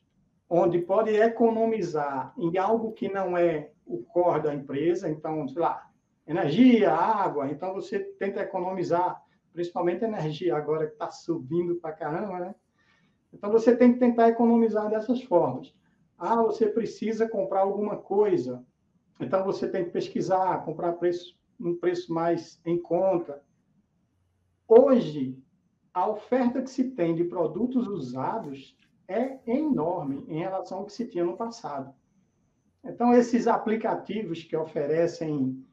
onde 0.49 0.79
pode 0.79 1.15
economizar 1.15 2.33
em 2.37 2.57
algo 2.57 2.91
que 2.91 3.09
não 3.09 3.37
é 3.37 3.71
o 3.85 4.03
core 4.03 4.43
da 4.43 4.53
empresa, 4.53 5.09
então, 5.09 5.47
sei 5.47 5.61
lá, 5.61 5.89
energia, 6.27 6.91
água, 6.91 7.49
então 7.49 7.73
você 7.73 7.99
tenta 7.99 8.41
economizar, 8.41 9.21
principalmente 9.53 10.03
energia 10.03 10.55
agora 10.55 10.87
que 10.87 10.93
está 10.93 11.11
subindo 11.11 11.75
para 11.75 11.93
caramba, 11.93 12.39
né? 12.39 12.55
Então 13.31 13.51
você 13.51 13.75
tem 13.75 13.93
que 13.93 13.99
tentar 13.99 14.29
economizar 14.29 14.89
dessas 14.89 15.21
formas. 15.23 15.73
Ah, 16.17 16.41
você 16.41 16.67
precisa 16.67 17.27
comprar 17.27 17.61
alguma 17.61 17.97
coisa. 17.97 18.65
Então 19.19 19.43
você 19.43 19.67
tem 19.67 19.83
que 19.85 19.91
pesquisar, 19.91 20.63
comprar 20.63 20.93
preço, 20.93 21.37
um 21.59 21.75
preço 21.75 22.13
mais 22.13 22.59
em 22.65 22.81
conta. 22.81 23.41
Hoje, 24.67 25.37
a 25.93 26.09
oferta 26.09 26.61
que 26.61 26.69
se 26.69 26.91
tem 26.91 27.13
de 27.13 27.23
produtos 27.25 27.87
usados 27.87 28.75
é 29.07 29.39
enorme 29.45 30.24
em 30.27 30.39
relação 30.39 30.79
ao 30.79 30.85
que 30.85 30.93
se 30.93 31.07
tinha 31.07 31.24
no 31.24 31.38
passado. 31.38 31.93
Então, 32.83 33.13
esses 33.13 33.47
aplicativos 33.47 34.43
que 34.43 34.55
oferecem 34.55 35.63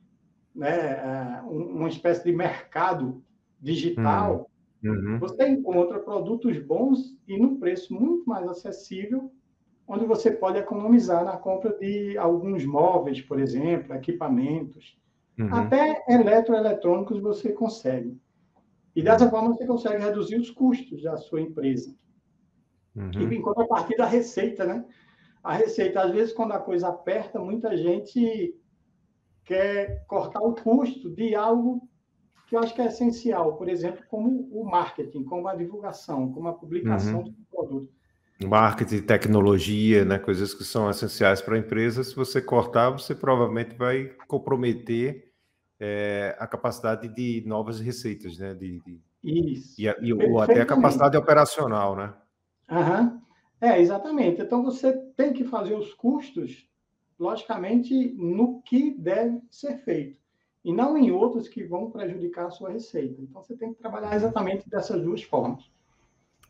né, 0.55 0.71
é, 0.71 1.43
uma 1.43 1.89
espécie 1.89 2.25
de 2.25 2.33
mercado 2.33 3.23
digital, 3.61 4.51
uhum. 4.83 4.91
uhum. 4.91 5.19
você 5.19 5.47
encontra 5.49 5.99
produtos 5.99 6.59
bons 6.59 7.17
e 7.29 7.39
num 7.39 7.59
preço 7.59 7.95
muito 7.95 8.29
mais 8.29 8.47
acessível 8.49 9.31
onde 9.87 10.07
você 10.07 10.31
pode 10.31 10.59
economizar 10.59 11.25
na 11.25 11.37
compra 11.37 11.77
de 11.79 12.17
alguns 12.17 12.65
móveis, 12.65 13.21
por 13.21 13.39
exemplo, 13.41 13.95
equipamentos, 13.95 14.97
uhum. 15.39 15.55
até 15.55 16.03
eletroeletrônicos 16.09 17.21
você 17.21 17.53
consegue. 17.53 18.19
E 18.95 19.03
dessa 19.03 19.29
forma 19.29 19.55
você 19.55 19.67
consegue 19.67 20.03
reduzir 20.03 20.37
os 20.37 20.51
custos 20.51 21.03
da 21.03 21.17
sua 21.17 21.41
empresa. 21.41 21.95
Uhum. 22.95 23.33
E 23.33 23.41
contrapartida, 23.41 24.05
a 24.05 24.09
receita, 24.09 24.65
né? 24.65 24.85
A 25.43 25.55
receita, 25.55 26.03
às 26.03 26.13
vezes, 26.13 26.33
quando 26.33 26.53
a 26.53 26.59
coisa 26.59 26.89
aperta, 26.89 27.39
muita 27.39 27.77
gente 27.77 28.55
quer 29.45 30.05
cortar 30.07 30.41
o 30.41 30.55
custo 30.55 31.11
de 31.11 31.35
algo 31.35 31.89
que 32.47 32.55
eu 32.55 32.61
acho 32.61 32.75
que 32.75 32.83
é 32.83 32.87
essencial, 32.87 33.57
por 33.57 33.69
exemplo, 33.69 34.05
como 34.09 34.49
o 34.53 34.65
marketing, 34.65 35.25
como 35.25 35.49
a 35.49 35.55
divulgação, 35.55 36.31
como 36.33 36.49
a 36.49 36.53
publicação 36.53 37.21
uhum. 37.21 37.25
do 37.25 37.35
produto 37.51 37.93
marketing, 38.47 39.03
tecnologia, 39.03 40.05
né, 40.05 40.19
coisas 40.19 40.55
que 40.55 40.65
são 40.65 40.91
essenciais 40.91 41.41
para 41.41 41.55
a 41.55 41.59
empresa. 41.59 42.03
Se 42.05 42.15
você 42.15 42.41
cortar, 42.41 42.91
você 42.91 43.15
provavelmente 43.15 43.75
vai 43.77 44.11
comprometer 44.27 45.33
é, 45.81 46.37
a 46.39 46.47
capacidade 46.47 47.09
de 47.09 47.43
novas 47.47 47.81
receitas, 47.81 48.39
né? 48.39 48.55
De, 48.55 48.81
de... 48.81 49.01
Isso. 49.23 49.81
E, 49.81 49.87
e 50.01 50.13
ou 50.13 50.41
até 50.41 50.61
a 50.61 50.67
capacidade 50.67 51.17
operacional, 51.17 51.97
né? 51.97 52.13
Uhum. 52.73 53.21
É, 53.61 53.81
exatamente. 53.81 54.41
Então 54.41 54.62
você 54.62 54.93
tem 55.17 55.33
que 55.33 55.45
fazer 55.45 55.75
os 55.75 55.93
custos, 55.95 56.69
logicamente, 57.19 57.95
no 58.14 58.61
que 58.62 58.91
deve 58.91 59.41
ser 59.50 59.79
feito, 59.79 60.19
e 60.64 60.73
não 60.73 60.97
em 60.97 61.11
outros 61.12 61.49
que 61.49 61.62
vão 61.62 61.91
prejudicar 61.91 62.47
a 62.47 62.50
sua 62.50 62.71
receita. 62.71 63.21
Então 63.21 63.43
você 63.43 63.55
tem 63.55 63.73
que 63.73 63.79
trabalhar 63.79 64.17
exatamente 64.17 64.69
dessas 64.69 65.02
duas 65.02 65.23
formas. 65.23 65.71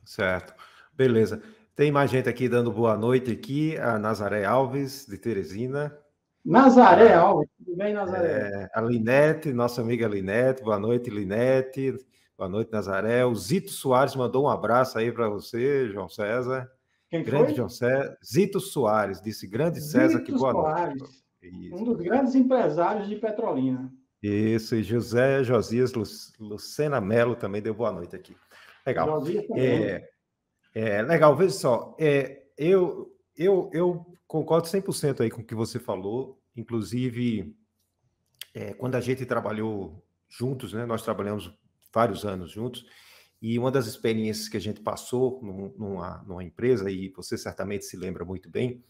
Certo. 0.04 0.54
Beleza. 0.94 1.42
Tem 1.74 1.90
mais 1.90 2.10
gente 2.10 2.28
aqui 2.28 2.48
dando 2.48 2.70
boa 2.70 2.96
noite 2.96 3.30
aqui, 3.30 3.76
a 3.78 3.98
Nazaré 3.98 4.44
Alves, 4.44 5.06
de 5.06 5.18
Teresina. 5.18 5.98
Nazaré 6.44 7.14
Alves, 7.14 7.48
tudo 7.56 7.76
bem, 7.76 7.94
Nazaré? 7.94 8.28
É, 8.28 8.70
a 8.74 8.80
Linete, 8.80 9.52
nossa 9.52 9.80
amiga 9.80 10.08
Linete, 10.08 10.62
boa 10.62 10.78
noite, 10.78 11.08
Linete. 11.08 11.96
Boa 12.36 12.48
noite, 12.48 12.72
Nazaré. 12.72 13.24
O 13.24 13.34
Zito 13.34 13.70
Soares 13.70 14.16
mandou 14.16 14.44
um 14.44 14.48
abraço 14.48 14.98
aí 14.98 15.12
para 15.12 15.28
você, 15.28 15.88
João 15.90 16.08
César. 16.08 16.70
Quem 17.08 17.22
grande 17.22 17.46
foi? 17.46 17.54
João 17.54 17.68
César. 17.68 18.18
Zito 18.24 18.60
Soares, 18.60 19.20
disse 19.20 19.46
grande 19.46 19.80
César, 19.80 20.18
Zito 20.18 20.24
que 20.24 20.32
boa 20.32 20.52
Soares, 20.52 20.98
noite. 20.98 21.22
Isso. 21.42 21.76
Um 21.76 21.84
dos 21.84 21.98
grandes 21.98 22.34
empresários 22.34 23.08
de 23.08 23.16
Petrolina. 23.16 23.92
Isso, 24.22 24.76
e 24.76 24.82
José 24.82 25.42
Josias 25.42 25.92
Lucena 26.38 27.00
Melo 27.00 27.34
também 27.34 27.60
deu 27.60 27.74
boa 27.74 27.90
noite 27.90 28.14
aqui. 28.14 28.36
Legal. 28.86 29.06
Josias 29.06 29.46
também. 29.46 29.64
É, 29.64 30.10
é, 30.74 31.02
legal, 31.02 31.36
veja 31.36 31.54
só, 31.54 31.96
é, 31.98 32.44
eu, 32.56 33.14
eu, 33.36 33.68
eu 33.72 34.06
concordo 34.26 34.66
100% 34.68 35.20
aí 35.20 35.30
com 35.30 35.42
o 35.42 35.44
que 35.44 35.54
você 35.54 35.78
falou, 35.78 36.40
inclusive, 36.56 37.54
é, 38.54 38.72
quando 38.72 38.94
a 38.94 39.00
gente 39.00 39.26
trabalhou 39.26 40.02
juntos, 40.28 40.72
né, 40.72 40.86
nós 40.86 41.02
trabalhamos 41.02 41.52
vários 41.92 42.24
anos 42.24 42.50
juntos, 42.50 42.84
e 43.40 43.58
uma 43.58 43.70
das 43.70 43.86
experiências 43.86 44.48
que 44.48 44.56
a 44.56 44.60
gente 44.60 44.80
passou 44.80 45.40
numa, 45.76 46.22
numa 46.26 46.44
empresa, 46.44 46.90
e 46.90 47.08
você 47.08 47.36
certamente 47.36 47.84
se 47.84 47.96
lembra 47.96 48.24
muito 48.24 48.48
bem, 48.48 48.84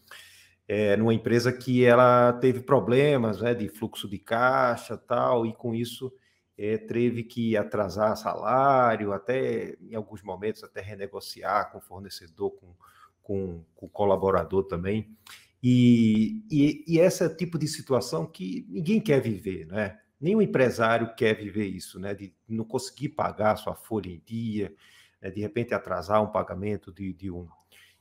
é, 0.67 0.95
numa 0.95 1.13
empresa 1.13 1.51
que 1.51 1.83
ela 1.83 2.33
teve 2.33 2.61
problemas 2.61 3.41
né, 3.41 3.53
de 3.53 3.67
fluxo 3.67 4.07
de 4.07 4.19
caixa 4.19 4.95
tal, 4.95 5.45
e 5.45 5.53
com 5.53 5.73
isso 5.73 6.13
é, 6.57 6.77
teve 6.77 7.23
que 7.23 7.57
atrasar 7.57 8.15
salário, 8.15 9.11
até 9.11 9.75
em 9.81 9.95
alguns 9.95 10.21
momentos 10.21 10.63
até 10.63 10.81
renegociar 10.81 11.71
com 11.71 11.81
fornecedor, 11.81 12.51
com, 12.51 12.75
com, 13.21 13.65
com 13.75 13.85
o 13.87 13.89
colaborador 13.89 14.63
também. 14.65 15.17
E, 15.61 16.43
e, 16.51 16.83
e 16.87 16.99
esse 16.99 17.23
é 17.23 17.27
o 17.27 17.35
tipo 17.35 17.57
de 17.57 17.67
situação 17.67 18.25
que 18.25 18.65
ninguém 18.69 18.99
quer 18.99 19.21
viver, 19.21 19.65
né? 19.65 19.97
Nenhum 20.23 20.41
empresário 20.41 21.13
quer 21.15 21.35
viver 21.35 21.65
isso, 21.65 21.99
né? 21.99 22.13
De 22.15 22.33
não 22.47 22.63
conseguir 22.63 23.09
pagar 23.09 23.57
sua 23.57 23.75
folha 23.75 24.07
em 24.09 24.21
dia, 24.25 24.73
né? 25.21 25.29
de 25.29 25.41
repente 25.41 25.73
atrasar 25.73 26.23
um 26.23 26.31
pagamento 26.31 26.93
de, 26.93 27.11
de 27.11 27.29
um, 27.29 27.45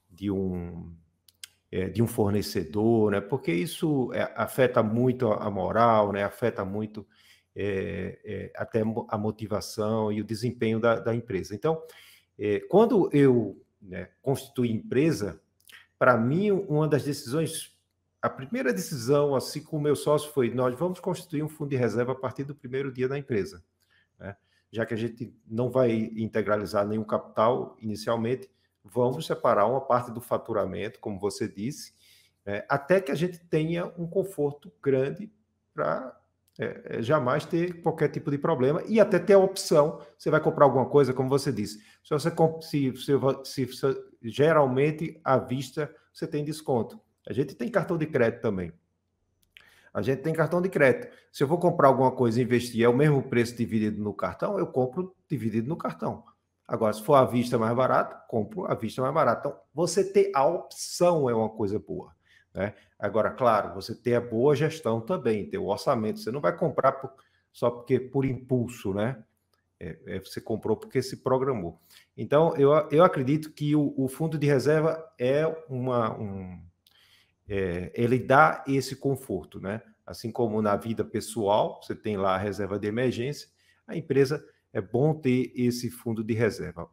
de 0.09 0.31
um 0.31 0.95
é, 1.73 1.89
de 1.89 2.01
um 2.01 2.07
fornecedor, 2.07 3.11
né? 3.11 3.21
Porque 3.21 3.53
isso 3.53 4.13
é, 4.15 4.33
afeta 4.37 4.85
muito 4.85 5.33
a 5.33 5.51
moral, 5.51 6.13
né? 6.13 6.23
Afeta 6.23 6.65
muito 6.65 7.05
é, 7.57 8.21
é, 8.25 8.53
até 8.55 8.83
a 9.09 9.19
motivação 9.19 10.13
e 10.13 10.21
o 10.21 10.25
desempenho 10.25 10.79
da, 10.79 11.01
da 11.01 11.13
empresa. 11.13 11.57
Então, 11.57 11.83
é, 12.39 12.61
quando 12.71 13.11
eu 13.13 13.61
né, 13.81 14.11
constituí 14.23 14.71
empresa, 14.71 15.41
para 15.99 16.17
mim 16.17 16.53
uma 16.53 16.87
das 16.87 17.03
decisões, 17.03 17.72
a 18.23 18.31
primeira 18.31 18.73
decisão, 18.73 19.35
assim 19.35 19.61
com 19.61 19.77
o 19.77 19.81
meu 19.81 19.97
sócio, 19.97 20.31
foi 20.31 20.49
nós 20.55 20.79
vamos 20.79 21.01
constituir 21.01 21.43
um 21.43 21.49
fundo 21.49 21.71
de 21.71 21.77
reserva 21.77 22.13
a 22.13 22.15
partir 22.15 22.45
do 22.45 22.55
primeiro 22.55 22.93
dia 22.93 23.09
da 23.09 23.19
empresa, 23.19 23.65
né? 24.19 24.37
Já 24.71 24.87
que 24.87 24.95
a 24.95 24.97
gente 24.97 25.35
não 25.47 25.71
vai 25.71 25.93
integralizar 26.17 26.87
nenhum 26.87 27.05
capital 27.05 27.77
inicialmente, 27.81 28.49
vamos 28.85 29.27
separar 29.27 29.67
uma 29.67 29.81
parte 29.81 30.13
do 30.13 30.21
faturamento, 30.21 31.01
como 31.01 31.19
você 31.19 31.49
disse, 31.49 31.93
é, 32.47 32.65
até 32.69 33.01
que 33.01 33.11
a 33.11 33.15
gente 33.15 33.39
tenha 33.39 33.93
um 33.99 34.07
conforto 34.07 34.73
grande 34.81 35.31
para 35.75 36.17
é, 36.59 36.99
é, 36.99 37.03
jamais 37.03 37.45
ter 37.45 37.83
qualquer 37.83 38.09
tipo 38.09 38.31
de 38.31 38.39
problema 38.39 38.83
e 38.87 39.01
até 39.01 39.19
ter 39.19 39.35
a 39.35 39.39
opção. 39.39 40.01
Você 40.17 40.31
vai 40.31 40.41
comprar 40.41 40.65
alguma 40.65 40.87
coisa, 40.87 41.13
como 41.13 41.29
você 41.29 41.53
disse. 41.53 41.79
Se 42.05 42.11
você 42.11 42.31
se, 42.61 42.97
se, 43.45 43.67
se, 43.67 44.05
geralmente 44.23 45.21
à 45.25 45.39
vista 45.39 45.93
você 46.13 46.27
tem 46.27 46.45
desconto. 46.45 47.01
A 47.29 47.33
gente 47.33 47.55
tem 47.55 47.71
cartão 47.71 47.97
de 47.97 48.07
crédito 48.07 48.41
também. 48.41 48.73
A 49.95 50.01
gente 50.01 50.23
tem 50.23 50.33
cartão 50.33 50.61
de 50.63 50.69
crédito. 50.69 51.15
Se 51.31 51.43
eu 51.43 51.49
vou 51.49 51.59
comprar 51.59 51.89
alguma 51.89 52.11
coisa 52.11 52.41
e 52.41 52.45
investir, 52.45 52.83
é 52.83 52.89
o 52.89 52.97
mesmo 52.97 53.23
preço 53.23 53.55
dividido 53.57 54.03
no 54.03 54.15
cartão, 54.15 54.59
eu 54.59 54.67
compro 54.67 55.15
dividido 55.29 55.69
no 55.69 55.77
cartão. 55.77 56.25
Agora, 56.67 56.93
se 56.93 57.03
for 57.03 57.15
à 57.15 57.25
vista 57.25 57.59
mais 57.59 57.77
barato, 57.77 58.17
compro 58.29 58.65
à 58.71 58.75
vista 58.75 59.03
mais 59.03 59.13
barato. 59.13 59.49
Então, 59.49 59.61
você 59.75 60.03
ter 60.11 60.31
a 60.35 60.47
opção 60.47 61.29
é 61.29 61.35
uma 61.35 61.51
coisa 61.51 61.79
boa. 61.79 62.15
Né? 62.55 62.75
Agora, 62.99 63.31
claro, 63.31 63.75
você 63.75 63.95
ter 63.95 64.15
a 64.15 64.21
boa 64.21 64.55
gestão 64.57 65.01
também, 65.01 65.49
ter 65.49 65.59
o 65.59 65.67
orçamento. 65.67 66.21
Você 66.21 66.31
não 66.31 66.41
vai 66.41 66.57
comprar 66.57 66.93
por, 66.93 67.13
só 67.53 67.71
porque 67.71 68.01
por 68.01 68.25
impulso, 68.25 68.95
né? 68.95 69.23
É, 69.79 69.99
é, 70.07 70.19
você 70.21 70.41
comprou 70.41 70.77
porque 70.77 71.03
se 71.03 71.19
programou. 71.19 71.81
Então, 72.17 72.57
eu, 72.57 72.71
eu 72.91 73.05
acredito 73.05 73.53
que 73.53 73.75
o, 73.75 73.93
o 73.97 74.09
fundo 74.09 74.39
de 74.39 74.47
reserva 74.47 75.05
é 75.19 75.45
uma. 75.69 76.17
Um, 76.19 76.63
é, 77.55 77.93
ele 77.95 78.19
dá 78.19 78.65
esse 78.67 78.97
conforto, 78.97 79.61
né? 79.61 79.83
Assim 80.07 80.33
como 80.33 80.63
na 80.63 80.75
vida 80.75 81.05
pessoal, 81.05 81.83
você 81.83 81.95
tem 81.95 82.17
lá 82.17 82.35
a 82.35 82.39
reserva 82.39 82.79
de 82.79 82.89
emergência, 82.89 83.47
a 83.87 83.95
empresa 83.95 84.43
é 84.73 84.81
bom 84.81 85.13
ter 85.13 85.53
esse 85.55 85.91
fundo 85.91 86.25
de 86.25 86.33
reserva. 86.33 86.89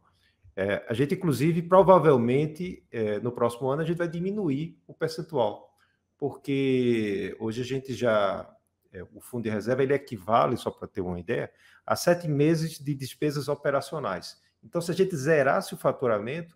É, 0.54 0.84
a 0.86 0.92
gente, 0.92 1.14
inclusive, 1.14 1.62
provavelmente, 1.62 2.84
é, 2.92 3.18
no 3.20 3.32
próximo 3.32 3.70
ano, 3.70 3.80
a 3.80 3.86
gente 3.86 3.96
vai 3.96 4.06
diminuir 4.06 4.78
o 4.86 4.92
percentual, 4.92 5.74
porque 6.18 7.34
hoje 7.40 7.62
a 7.62 7.64
gente 7.64 7.94
já. 7.94 8.46
É, 8.92 9.02
o 9.14 9.20
fundo 9.22 9.44
de 9.44 9.48
reserva 9.48 9.82
ele 9.82 9.94
equivale, 9.94 10.58
só 10.58 10.70
para 10.70 10.86
ter 10.86 11.00
uma 11.00 11.18
ideia, 11.18 11.50
a 11.86 11.96
sete 11.96 12.28
meses 12.28 12.78
de 12.78 12.94
despesas 12.94 13.48
operacionais. 13.48 14.38
Então, 14.62 14.82
se 14.82 14.90
a 14.90 14.94
gente 14.94 15.16
zerasse 15.16 15.72
o 15.72 15.78
faturamento, 15.78 16.54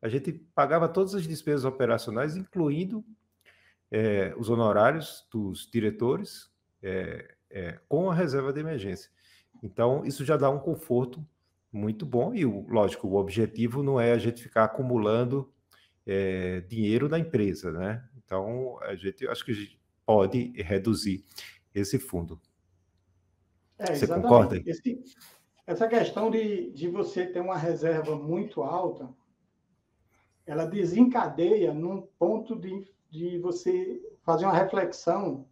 a 0.00 0.08
gente 0.08 0.32
pagava 0.54 0.88
todas 0.88 1.14
as 1.14 1.26
despesas 1.26 1.66
operacionais, 1.66 2.34
incluindo 2.34 3.04
é, 3.92 4.34
os 4.38 4.48
honorários 4.48 5.28
dos 5.30 5.68
diretores, 5.70 6.50
é, 6.82 7.34
é, 7.50 7.78
com 7.86 8.10
a 8.10 8.14
reserva 8.14 8.50
de 8.50 8.58
emergência. 8.58 9.10
Então, 9.62 10.04
isso 10.04 10.24
já 10.24 10.36
dá 10.38 10.48
um 10.48 10.58
conforto 10.58 11.24
muito 11.70 12.06
bom. 12.06 12.34
E, 12.34 12.44
lógico, 12.44 13.06
o 13.06 13.16
objetivo 13.16 13.82
não 13.82 14.00
é 14.00 14.12
a 14.12 14.18
gente 14.18 14.42
ficar 14.42 14.64
acumulando 14.64 15.52
é, 16.06 16.62
dinheiro 16.62 17.06
da 17.06 17.18
empresa, 17.18 17.70
né? 17.70 18.02
Então, 18.24 18.78
a 18.80 18.94
gente 18.96 19.28
acho 19.28 19.44
que 19.44 19.52
a 19.52 19.54
gente 19.54 19.78
pode 20.06 20.52
reduzir 20.56 21.22
esse 21.74 21.98
fundo. 21.98 22.40
É, 23.78 23.94
você 23.94 24.06
concorda? 24.06 24.60
Esse, 24.64 25.04
essa 25.66 25.86
questão 25.86 26.30
de, 26.30 26.70
de 26.72 26.88
você 26.88 27.26
ter 27.26 27.40
uma 27.40 27.58
reserva 27.58 28.16
muito 28.16 28.62
alta, 28.62 29.08
ela 30.46 30.64
desencadeia 30.64 31.74
num 31.74 32.02
ponto 32.18 32.56
de, 32.56 32.90
de 33.12 33.38
você 33.38 34.00
fazer 34.24 34.46
uma 34.46 34.56
reflexão. 34.56 35.46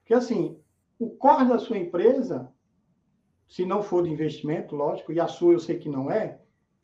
Porque, 0.00 0.12
assim, 0.12 0.58
o 0.98 1.08
core 1.08 1.48
da 1.48 1.58
sua 1.58 1.78
empresa 1.78 2.52
se 3.48 3.64
não 3.64 3.82
for 3.82 4.02
de 4.02 4.10
investimento, 4.10 4.74
lógico, 4.74 5.12
e 5.12 5.20
a 5.20 5.28
sua 5.28 5.52
eu 5.52 5.60
sei 5.60 5.78
que 5.78 5.88
não 5.88 6.10
é, 6.10 6.40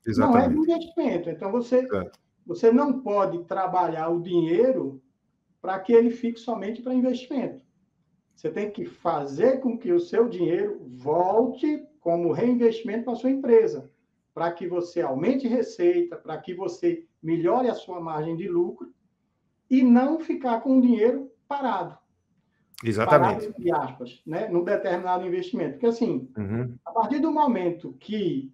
Exatamente. 0.07 0.55
não 0.55 0.63
é 0.63 0.65
de 0.65 0.73
investimento. 0.73 1.31
Então, 1.31 1.51
você, 1.51 1.81
é. 1.81 2.11
você 2.47 2.71
não 2.71 3.01
pode 3.01 3.43
trabalhar 3.45 4.09
o 4.09 4.23
dinheiro 4.23 5.03
para 5.61 5.79
que 5.81 5.93
ele 5.93 6.11
fique 6.11 6.39
somente 6.39 6.81
para 6.81 6.95
investimento. 6.95 7.61
Você 8.35 8.51
tem 8.51 8.71
que 8.71 8.85
fazer 8.85 9.61
com 9.61 9.77
que 9.77 9.93
o 9.93 10.01
seu 10.01 10.29
dinheiro 10.29 10.81
volte 10.87 11.85
como 11.99 12.33
reinvestimento 12.33 13.05
para 13.05 13.13
a 13.15 13.17
sua 13.17 13.31
empresa, 13.31 13.91
para 14.33 14.53
que 14.53 14.67
você 14.67 15.03
aumente 15.03 15.49
receita, 15.49 16.17
para 16.17 16.39
que 16.39 16.55
você 16.55 17.05
melhore 17.23 17.69
a 17.69 17.75
sua 17.75 18.01
margem 18.01 18.37
de 18.37 18.49
lucro 18.49 18.91
e 19.71 19.83
não 19.83 20.19
ficar 20.19 20.61
com 20.61 20.79
o 20.79 20.83
dinheiro 20.83 21.31
parado. 21.47 21.97
Exatamente. 22.83 23.47
entre 23.47 23.71
aspas, 23.73 24.23
né, 24.27 24.49
num 24.49 24.65
determinado 24.65 25.27
investimento. 25.27 25.73
Porque, 25.73 25.87
assim, 25.87 26.31
uhum. 26.37 26.77
a 26.85 26.91
partir 26.91 27.19
do 27.19 27.31
momento 27.31 27.95
que 28.01 28.53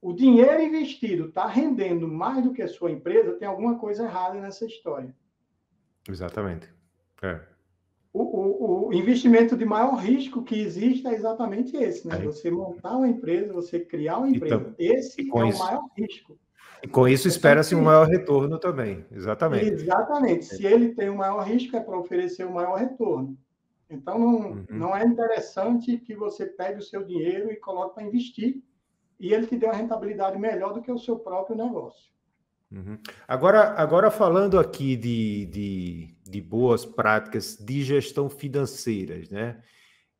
o 0.00 0.12
dinheiro 0.12 0.62
investido 0.62 1.28
está 1.28 1.46
rendendo 1.46 2.06
mais 2.06 2.44
do 2.44 2.52
que 2.52 2.62
a 2.62 2.68
sua 2.68 2.90
empresa, 2.90 3.32
tem 3.32 3.48
alguma 3.48 3.78
coisa 3.78 4.04
errada 4.04 4.40
nessa 4.40 4.66
história. 4.66 5.14
Exatamente. 6.08 6.68
É. 7.22 7.40
O, 8.12 8.22
o, 8.22 8.88
o, 8.88 8.94
investimento 8.94 9.56
de 9.56 9.64
maior 9.64 9.96
risco 9.96 10.42
que 10.42 10.58
existe 10.58 11.06
é 11.06 11.12
exatamente 11.12 11.76
esse, 11.76 12.06
né? 12.06 12.16
É. 12.16 12.22
Você 12.24 12.50
montar 12.50 12.96
uma 12.96 13.08
empresa, 13.08 13.52
você 13.52 13.80
criar 13.80 14.18
uma 14.18 14.28
empresa. 14.28 14.54
Então, 14.54 14.74
esse 14.78 15.20
é 15.20 15.24
isso, 15.24 15.34
o 15.34 15.58
maior 15.58 15.84
risco. 15.96 16.38
E 16.82 16.88
com 16.88 17.08
isso 17.08 17.26
espera-se 17.28 17.74
um 17.74 17.82
maior 17.82 18.06
retorno 18.06 18.58
também. 18.58 19.04
Exatamente. 19.10 19.66
Exatamente. 19.66 20.44
Se 20.44 20.64
ele 20.64 20.94
tem 20.94 21.10
um 21.10 21.16
maior 21.16 21.42
risco, 21.42 21.76
é 21.76 21.80
para 21.80 21.98
oferecer 21.98 22.46
um 22.46 22.52
maior 22.52 22.76
retorno. 22.76 23.36
Então, 23.88 24.18
não, 24.18 24.50
uhum. 24.50 24.66
não 24.70 24.96
é 24.96 25.04
interessante 25.04 25.96
que 25.98 26.14
você 26.14 26.46
pegue 26.46 26.80
o 26.80 26.82
seu 26.82 27.04
dinheiro 27.04 27.50
e 27.52 27.56
coloque 27.56 27.94
para 27.94 28.04
investir 28.04 28.62
e 29.18 29.32
ele 29.32 29.46
te 29.46 29.56
dê 29.56 29.66
uma 29.66 29.74
rentabilidade 29.74 30.38
melhor 30.38 30.72
do 30.72 30.82
que 30.82 30.90
o 30.90 30.98
seu 30.98 31.18
próprio 31.18 31.56
negócio. 31.56 32.10
Uhum. 32.70 32.98
Agora, 33.28 33.74
agora 33.80 34.10
falando 34.10 34.58
aqui 34.58 34.96
de, 34.96 35.46
de, 35.46 36.16
de, 36.28 36.40
boas 36.40 36.84
práticas 36.84 37.56
de 37.56 37.84
gestão 37.84 38.28
financeiras, 38.28 39.30
né? 39.30 39.62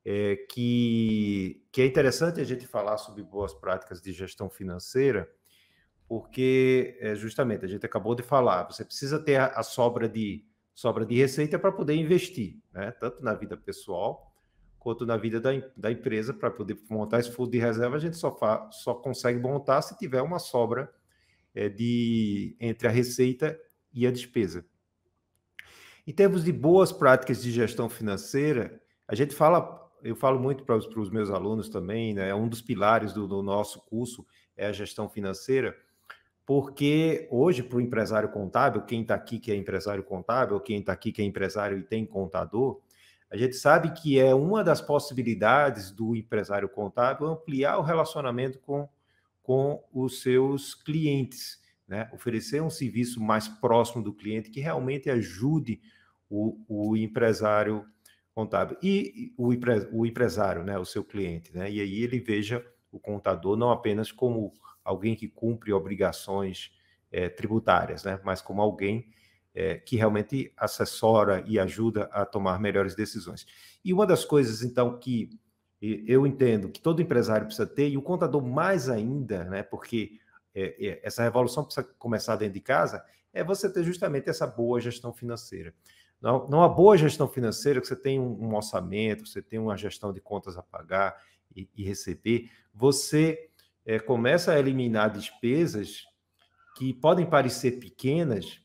É, 0.05 0.37
que, 0.53 1.67
que 1.73 1.83
é 1.83 1.87
interessante 1.87 2.41
a 2.41 2.45
gente 2.45 2.65
falar 2.65 2.97
sobre 2.97 3.25
boas 3.25 3.53
práticas 3.53 4.01
de 4.01 4.13
gestão 4.13 4.49
financeira, 4.49 5.29
porque 6.09 6.97
é, 7.01 7.15
justamente 7.15 7.65
a 7.65 7.69
gente 7.69 7.85
acabou 7.85 8.15
de 8.15 8.23
falar, 8.23 8.65
você 8.65 8.85
precisa 8.85 9.19
ter 9.19 9.37
a, 9.37 9.47
a 9.47 9.63
sobra 9.63 10.09
de 10.09 10.45
sobra 10.75 11.07
de 11.07 11.17
receita 11.17 11.59
para 11.59 11.73
poder 11.73 11.95
investir, 11.95 12.61
né? 12.73 12.91
tanto 12.93 13.25
na 13.25 13.33
vida 13.33 13.57
pessoal 13.57 14.37
quanto 14.79 15.05
na 15.05 15.17
vida 15.17 15.41
da, 15.41 15.51
da 15.77 15.91
empresa, 15.91 16.33
para 16.33 16.49
poder 16.49 16.79
montar 16.89 17.19
esse 17.19 17.33
fundo 17.33 17.51
de 17.51 17.59
reserva, 17.59 17.97
a 17.97 17.99
gente 17.99 18.17
só, 18.17 18.31
fa, 18.31 18.71
só 18.71 18.95
consegue 18.95 19.41
montar 19.41 19.83
se 19.83 19.99
tiver 19.99 20.23
uma 20.23 20.39
sobra 20.39 20.89
é, 21.53 21.69
de 21.69 22.55
entre 22.61 22.87
a 22.87 22.91
receita 22.93 23.59
e 23.93 24.07
a 24.07 24.13
despesa. 24.13 24.65
Em 26.07 26.13
termos 26.13 26.45
de 26.45 26.53
boas 26.53 26.93
práticas 26.93 27.43
de 27.43 27.51
gestão 27.51 27.89
financeira, 27.89 28.81
a 29.09 29.15
gente 29.17 29.35
fala, 29.35 29.91
eu 30.05 30.15
falo 30.15 30.39
muito 30.39 30.63
para 30.63 30.77
os, 30.77 31.11
meus 31.11 31.31
alunos 31.31 31.69
também, 31.69 32.15
né? 32.15 32.33
Um 32.33 32.49
dos 32.49 32.63
pilares 32.63 33.13
do, 33.13 33.27
do 33.27 33.43
nosso 33.43 33.81
curso 33.87 34.25
é 34.57 34.69
a 34.69 34.73
gestão 34.73 35.09
financeira 35.09 35.77
porque 36.47 37.27
hoje, 37.29 37.61
para 37.65 37.79
o 37.79 37.81
empresário 37.81 38.29
contábil, 38.29 38.83
quem 38.83 39.03
está 39.03 39.17
aqui 39.17 39.41
que 39.41 39.51
é 39.51 39.57
empresário 39.57 40.05
contábil, 40.05 40.61
quem 40.61 40.79
está 40.79 40.93
aqui 40.93 41.11
que 41.11 41.21
é 41.21 41.25
empresário 41.25 41.77
e 41.77 41.83
tem 41.83 42.07
contador, 42.07 42.81
a 43.29 43.37
gente 43.37 43.57
sabe 43.57 43.91
que 43.91 44.21
é 44.21 44.33
uma 44.33 44.63
das 44.63 44.81
possibilidades 44.81 45.91
do 45.91 46.15
empresário 46.15 46.69
contábil 46.69 47.27
ampliar 47.27 47.79
o 47.79 47.83
relacionamento 47.83 48.61
com, 48.61 48.89
com 49.43 49.83
os 49.93 50.23
seus 50.23 50.73
clientes, 50.73 51.61
né? 51.89 52.09
oferecer 52.13 52.63
um 52.63 52.71
serviço 52.71 53.21
mais 53.21 53.49
próximo 53.49 54.01
do 54.01 54.13
cliente 54.13 54.49
que 54.49 54.61
realmente 54.61 55.11
ajude 55.11 55.81
o, 56.31 56.57
o 56.69 56.97
empresário 56.97 57.85
contábil 58.33 58.77
e 58.81 59.35
o, 59.37 59.49
o 59.93 60.07
empresário, 60.07 60.63
né? 60.63 60.79
o 60.79 60.85
seu 60.85 61.03
cliente. 61.03 61.53
Né? 61.53 61.69
E 61.73 61.81
aí 61.81 62.03
ele 62.05 62.21
veja 62.21 62.65
o 62.93 63.01
contador 63.01 63.57
não 63.57 63.73
apenas 63.73 64.13
como 64.13 64.53
alguém 64.87 65.17
que 65.17 65.29
cumpre 65.29 65.73
obrigações 65.73 66.71
é, 67.11 67.29
tributárias, 67.29 68.05
né? 68.05 68.21
mas 68.25 68.41
como 68.41 68.63
alguém 68.63 69.09
é, 69.55 69.77
que 69.77 69.97
realmente 69.97 70.53
assessora 70.57 71.43
e 71.47 71.59
ajuda 71.59 72.05
a 72.13 72.25
tomar 72.25 72.61
melhores 72.61 72.95
decisões. 72.95 73.47
E 73.85 73.93
uma 73.93 74.07
das 74.07 74.25
coisas, 74.25 74.63
então, 74.63 74.99
que 74.99 75.31
eu 75.81 76.27
entendo 76.27 76.71
que 76.71 76.81
todo 76.81 77.03
empresário 77.03 77.47
precisa 77.47 77.67
ter, 77.67 77.89
e 77.89 77.97
o 77.97 78.03
contador 78.03 78.43
mais 78.43 78.89
ainda, 78.89 79.45
né? 79.45 79.63
porque 79.63 80.19
é, 80.55 81.01
essa 81.03 81.23
revolução 81.23 81.65
precisa 81.65 81.85
começar 81.99 82.37
dentro 82.37 82.55
de 82.55 82.61
casa, 82.61 83.05
é 83.33 83.45
você 83.45 83.71
ter 83.71 83.85
justamente 83.85 84.31
essa 84.31 84.47
boa 84.47 84.81
gestão 84.81 85.13
financeira. 85.13 85.75
Não, 86.21 86.49
não 86.49 86.63
a 86.63 86.69
boa 86.69 86.97
gestão 86.97 87.29
financeira, 87.29 87.81
que 87.81 87.87
você 87.87 87.97
tem 87.97 88.19
um, 88.19 88.47
um, 88.47 88.55
orçamento, 88.55 89.27
você 89.27 89.43
tem 89.43 89.59
uma 89.59 89.77
gestão 89.77 90.13
de 90.13 90.21
contas 90.21 90.57
a 90.57 90.63
pagar 90.63 91.23
e, 91.55 91.69
e 91.77 91.85
receber, 91.85 92.51
você 92.75 93.51
é, 93.87 93.99
começa 94.01 94.53
a 94.53 94.59
eliminar 94.59 95.11
despesas 95.11 96.05
que 96.77 96.93
podem 96.93 97.25
parecer 97.25 97.79
pequenas, 97.79 98.61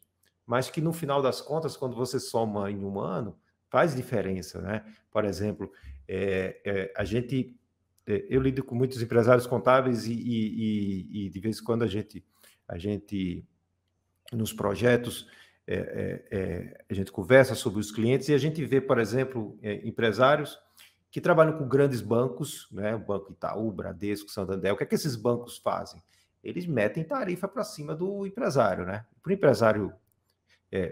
mas 0.46 0.70
que 0.70 0.82
no 0.82 0.92
final 0.92 1.22
das 1.22 1.40
contas, 1.40 1.78
quando 1.78 1.96
você 1.96 2.20
soma 2.20 2.70
em 2.72 2.84
um 2.84 3.00
ano, 3.00 3.40
faz 3.70 3.96
diferença, 3.96 4.60
né? 4.60 4.84
Por 5.10 5.24
exemplo, 5.24 5.72
é, 6.08 6.60
é, 6.66 6.94
a 6.98 7.06
gente, 7.06 7.56
é, 8.06 8.26
eu 8.30 8.42
lido 8.42 8.64
com 8.64 8.76
muitos 8.76 9.02
empresários 9.02 9.48
contábeis 9.48 10.06
e, 10.06 10.14
e, 10.14 11.26
e, 11.26 11.30
de 11.30 11.40
vez 11.40 11.60
em 11.60 11.64
quando 11.64 11.84
a 11.84 11.88
gente, 11.88 12.26
a 12.68 12.78
gente 12.78 13.46
nos 14.34 14.52
projetos 14.52 15.28
é, 15.68 15.76
é, 15.76 16.38
é, 16.38 16.84
a 16.90 16.94
gente 16.94 17.12
conversa 17.12 17.56
sobre 17.56 17.80
os 17.80 17.92
clientes 17.92 18.28
e 18.28 18.34
a 18.34 18.38
gente 18.38 18.66
vê, 18.66 18.82
por 18.82 18.98
exemplo, 18.98 19.58
empresários 19.62 20.58
que 21.12 21.22
trabalham 21.22 21.58
com 21.58 21.68
grandes 21.68 22.02
bancos, 22.02 22.68
né? 22.72 22.96
O 22.96 23.00
Banco 23.00 23.34
Itaú, 23.34 23.72
Bradesco, 23.72 24.32
Santander. 24.32 24.74
O 24.74 24.78
que 24.78 24.84
é 24.84 24.86
que 24.88 24.96
esses 24.96 25.16
bancos 25.16 25.58
fazem? 25.58 26.02
Eles 26.44 26.66
metem 26.66 27.04
tarifa 27.04 27.48
para 27.48 27.64
cima 27.64 27.94
do 27.94 28.26
empresário, 28.26 28.86
né? 28.86 29.06
Para 29.22 29.30
o 29.30 29.34
empresário 29.34 29.94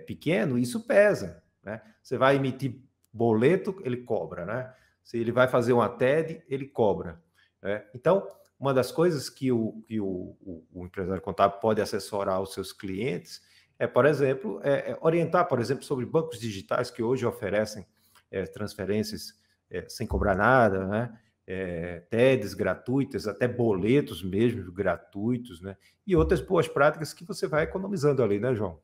pequeno, 0.05 0.57
isso 0.59 0.85
pesa. 0.85 1.41
Né? 1.63 1.81
Você 2.03 2.17
vai 2.17 2.35
emitir 2.35 2.81
boleto, 3.11 3.79
ele 3.83 3.97
cobra, 3.97 4.45
né? 4.45 4.73
Se 5.03 5.17
ele 5.17 5.31
vai 5.31 5.47
fazer 5.47 5.73
uma 5.73 5.89
TED, 5.89 6.43
ele 6.47 6.67
cobra. 6.67 7.21
Né? 7.61 7.85
Então, 7.93 8.27
uma 8.59 8.73
das 8.73 8.91
coisas 8.91 9.29
que, 9.29 9.51
o, 9.51 9.81
que 9.87 9.99
o, 9.99 10.35
o, 10.41 10.67
o, 10.73 10.85
empresário 10.85 11.21
contábil 11.21 11.59
pode 11.59 11.81
assessorar 11.81 12.41
os 12.41 12.53
seus 12.53 12.71
clientes 12.71 13.41
é, 13.77 13.87
por 13.87 14.05
exemplo, 14.05 14.59
é, 14.61 14.91
é 14.91 14.97
orientar, 15.01 15.47
por 15.47 15.59
exemplo, 15.59 15.83
sobre 15.83 16.05
bancos 16.05 16.39
digitais 16.39 16.91
que 16.91 17.01
hoje 17.01 17.25
oferecem 17.25 17.87
é, 18.29 18.43
transferências 18.43 19.39
é, 19.69 19.87
sem 19.87 20.07
cobrar 20.07 20.35
nada, 20.35 20.85
né? 20.87 21.19
É, 21.45 22.01
TEDs 22.09 22.53
gratuitas, 22.53 23.27
até 23.27 23.47
boletos 23.47 24.23
mesmo 24.23 24.71
gratuitos, 24.71 25.61
né? 25.61 25.75
E 26.05 26.15
outras 26.15 26.41
boas 26.41 26.67
práticas 26.67 27.13
que 27.13 27.23
você 27.23 27.47
vai 27.47 27.63
economizando 27.63 28.21
ali, 28.21 28.39
né, 28.39 28.53
João? 28.53 28.79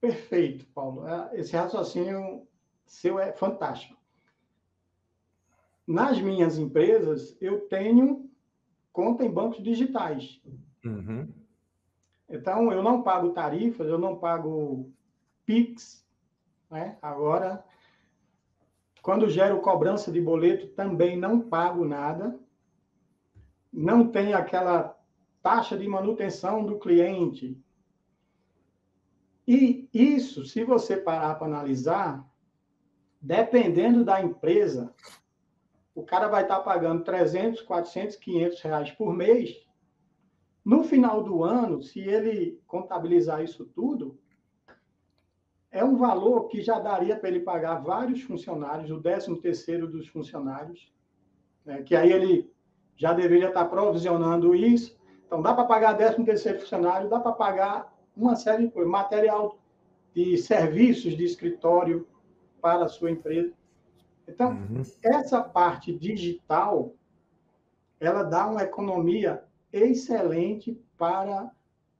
Perfeito, 0.00 0.66
Paulo. 0.74 1.06
É, 1.08 1.40
esse 1.40 1.56
raciocínio 1.56 2.46
seu 2.86 3.18
é 3.18 3.32
fantástico. 3.32 3.96
Nas 5.86 6.20
minhas 6.20 6.58
empresas, 6.58 7.36
eu 7.40 7.60
tenho 7.60 8.30
conta 8.92 9.24
em 9.24 9.30
bancos 9.30 9.62
digitais. 9.62 10.40
Uhum. 10.84 11.32
Então, 12.28 12.72
eu 12.72 12.82
não 12.82 13.02
pago 13.02 13.30
tarifas, 13.30 13.88
eu 13.88 13.98
não 13.98 14.16
pago 14.16 14.92
PIX. 15.46 16.04
Né? 16.70 16.98
Agora, 17.00 17.64
quando 19.02 19.28
gero 19.28 19.60
cobrança 19.60 20.10
de 20.12 20.20
boleto, 20.20 20.68
também 20.68 21.16
não 21.16 21.40
pago 21.40 21.84
nada. 21.84 22.38
Não 23.72 24.08
tem 24.08 24.34
aquela 24.34 24.98
taxa 25.42 25.76
de 25.76 25.86
manutenção 25.86 26.64
do 26.64 26.78
cliente, 26.78 27.62
e 29.50 29.88
isso, 29.94 30.44
se 30.44 30.62
você 30.62 30.94
parar 30.94 31.36
para 31.36 31.46
analisar, 31.46 32.22
dependendo 33.18 34.04
da 34.04 34.20
empresa, 34.20 34.94
o 35.94 36.02
cara 36.02 36.28
vai 36.28 36.42
estar 36.42 36.60
pagando 36.60 37.02
300, 37.02 37.62
400, 37.62 38.16
500 38.16 38.60
reais 38.60 38.90
por 38.90 39.14
mês. 39.14 39.66
No 40.62 40.84
final 40.84 41.22
do 41.22 41.42
ano, 41.42 41.82
se 41.82 41.98
ele 41.98 42.60
contabilizar 42.66 43.42
isso 43.42 43.64
tudo, 43.64 44.20
é 45.70 45.84
um 45.84 45.96
valor 45.96 46.48
que 46.48 46.62
já 46.62 46.78
daria 46.78 47.16
para 47.16 47.28
ele 47.28 47.40
pagar 47.40 47.76
vários 47.76 48.22
funcionários, 48.22 48.90
o 48.90 49.00
13 49.00 49.36
terceiro 49.36 49.86
dos 49.86 50.08
funcionários, 50.08 50.90
né, 51.64 51.82
que 51.82 51.94
aí 51.94 52.12
ele 52.12 52.50
já 52.96 53.12
deveria 53.12 53.48
estar 53.48 53.66
provisionando 53.66 54.54
isso. 54.54 54.98
Então, 55.26 55.42
dá 55.42 55.54
para 55.54 55.64
pagar 55.64 55.94
13 55.94 56.24
terceiro 56.24 56.60
funcionário, 56.60 57.08
dá 57.08 57.20
para 57.20 57.32
pagar 57.32 57.94
uma 58.16 58.34
série 58.34 58.66
de 58.66 58.72
coisas, 58.72 58.90
material 58.90 59.58
de 60.14 60.36
serviços 60.38 61.16
de 61.16 61.24
escritório 61.24 62.08
para 62.60 62.86
a 62.86 62.88
sua 62.88 63.10
empresa. 63.10 63.52
Então, 64.26 64.50
uhum. 64.50 64.82
essa 65.02 65.42
parte 65.42 65.96
digital, 65.96 66.94
ela 68.00 68.22
dá 68.22 68.46
uma 68.46 68.62
economia 68.62 69.44
excelente 69.72 70.80
para 70.96 71.50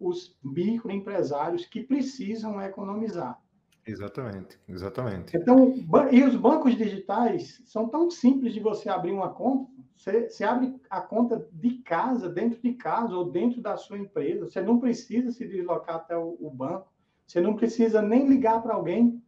os 0.01 0.37
microempresários 0.43 1.67
que 1.67 1.83
precisam 1.83 2.61
economizar. 2.61 3.41
Exatamente, 3.89 4.59
exatamente. 4.69 5.35
Então, 5.35 5.75
e 6.13 6.23
os 6.23 6.37
bancos 6.37 6.77
digitais 6.77 7.63
são 7.65 7.89
tão 7.89 8.11
simples 8.11 8.53
de 8.53 8.61
você 8.61 8.91
abrir 8.91 9.13
uma 9.13 9.31
conta. 9.31 9.71
Você, 9.97 10.29
você, 10.29 10.45
abre 10.45 10.75
a 10.91 11.01
conta 11.01 11.49
de 11.51 11.79
casa, 11.79 12.29
dentro 12.29 12.61
de 12.61 12.75
casa 12.75 13.17
ou 13.17 13.31
dentro 13.31 13.63
da 13.63 13.79
sua 13.79 13.99
empresa. 13.99 14.47
Você 14.47 14.61
não 14.61 14.79
precisa 14.79 15.33
se 15.33 15.49
deslocar 15.49 15.97
até 15.97 16.17
o, 16.17 16.37
o 16.39 16.51
banco. 16.51 16.93
Você 17.27 17.41
não 17.41 17.57
precisa 17.57 18.03
nem 18.03 18.29
ligar 18.29 18.63
para 18.63 18.75
alguém. 18.75 19.23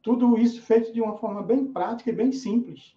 Tudo 0.00 0.38
isso 0.38 0.62
feito 0.62 0.92
de 0.92 1.00
uma 1.00 1.18
forma 1.18 1.42
bem 1.42 1.66
prática 1.66 2.10
e 2.10 2.14
bem 2.14 2.30
simples. 2.30 2.94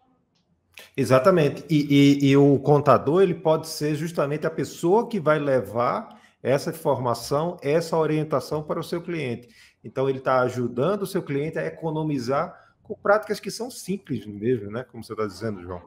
Exatamente. 0.95 1.65
E, 1.69 2.19
e, 2.21 2.29
e 2.29 2.37
o 2.37 2.59
contador 2.59 3.23
ele 3.23 3.33
pode 3.33 3.67
ser 3.67 3.95
justamente 3.95 4.45
a 4.45 4.51
pessoa 4.51 5.09
que 5.09 5.19
vai 5.19 5.39
levar 5.39 6.21
essa 6.43 6.69
informação, 6.69 7.57
essa 7.63 7.97
orientação 7.97 8.61
para 8.61 8.79
o 8.79 8.83
seu 8.83 9.01
cliente. 9.01 9.49
Então, 9.83 10.07
ele 10.07 10.19
está 10.19 10.41
ajudando 10.41 11.03
o 11.03 11.07
seu 11.07 11.21
cliente 11.21 11.59
a 11.59 11.65
economizar 11.65 12.73
com 12.81 12.95
práticas 12.95 13.39
que 13.39 13.51
são 13.51 13.69
simples 13.69 14.25
mesmo, 14.25 14.71
né? 14.71 14.83
Como 14.83 15.03
você 15.03 15.13
está 15.13 15.25
dizendo, 15.25 15.61
João. 15.61 15.81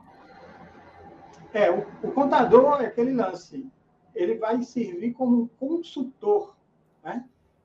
É, 1.52 1.70
o, 1.70 1.86
o, 2.02 2.12
contador 2.12 2.80
é 2.82 2.86
aquele 2.86 3.12
lance. 3.12 3.66
Ele 4.14 4.34
vai 4.36 4.62
servir 4.62 5.12
como 5.12 5.42
um 5.42 5.46
consultor, 5.46 6.54
né? 7.02 7.24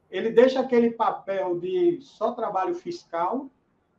Ele 0.10 0.30
deixa 0.30 0.60
aquele 0.60 0.92
papel 0.92 1.58
de 1.60 2.00
só 2.02 2.34
trabalho 2.34 2.76
fiscal 2.76 3.50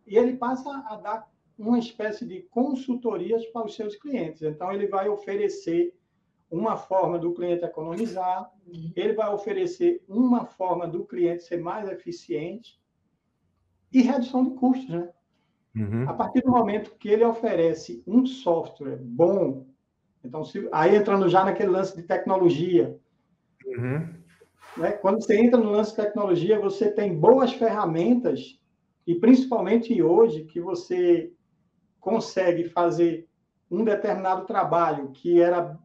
e 0.07 0.17
ele 0.17 0.37
passa 0.37 0.71
a 0.87 0.97
dar 0.97 1.31
uma 1.59 1.79
espécie 1.79 2.27
de 2.27 2.43
consultorias 2.51 3.45
para 3.47 3.67
os 3.67 3.75
seus 3.75 3.97
clientes. 3.97 4.43
Então, 4.43 4.73
ele 4.73 4.87
vai 4.87 5.09
oferecer 5.09 5.95
uma 6.53 6.77
forma 6.77 7.19
do 7.19 7.33
cliente 7.33 7.65
economizar, 7.65 8.53
ele 8.95 9.15
vai 9.15 9.33
oferecer 9.33 10.05
uma 10.07 10.45
forma 10.45 10.87
do 10.87 11.03
cliente 11.07 11.45
ser 11.45 11.59
mais 11.59 11.89
eficiente 11.89 12.79
e 13.91 14.03
redução 14.03 14.45
de 14.45 14.51
custos, 14.57 14.89
né? 14.91 15.09
Uhum. 15.75 16.07
A 16.07 16.13
partir 16.13 16.43
do 16.43 16.51
momento 16.51 16.95
que 16.99 17.09
ele 17.09 17.25
oferece 17.25 18.03
um 18.07 18.27
software 18.27 18.99
bom, 19.01 19.67
então 20.23 20.45
se, 20.45 20.69
aí 20.71 20.95
entrando 20.95 21.27
já 21.27 21.43
naquele 21.43 21.71
lance 21.71 21.97
de 21.97 22.03
tecnologia, 22.03 23.01
uhum. 23.65 24.15
né? 24.77 24.93
quando 24.93 25.23
você 25.23 25.39
entra 25.39 25.59
no 25.59 25.71
lance 25.71 25.93
de 25.93 26.03
tecnologia, 26.03 26.61
você 26.61 26.93
tem 26.93 27.19
boas 27.19 27.55
ferramentas 27.55 28.61
e 29.07 29.15
principalmente 29.15 30.03
hoje 30.03 30.45
que 30.45 30.61
você 30.61 31.33
consegue 31.99 32.69
fazer 32.69 33.27
um 33.71 33.83
determinado 33.85 34.45
trabalho 34.45 35.13
que 35.13 35.41
era 35.41 35.81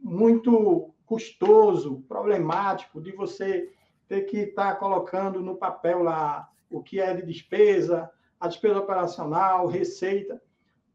muito 0.00 0.92
custoso, 1.06 2.04
problemático, 2.08 3.00
de 3.00 3.12
você 3.12 3.72
ter 4.06 4.22
que 4.22 4.38
estar 4.38 4.74
tá 4.74 4.76
colocando 4.76 5.40
no 5.40 5.56
papel 5.56 6.02
lá 6.02 6.48
o 6.70 6.82
que 6.82 7.00
é 7.00 7.14
de 7.14 7.22
despesa, 7.22 8.10
a 8.38 8.48
despesa 8.48 8.78
operacional, 8.78 9.66
receita, 9.66 10.40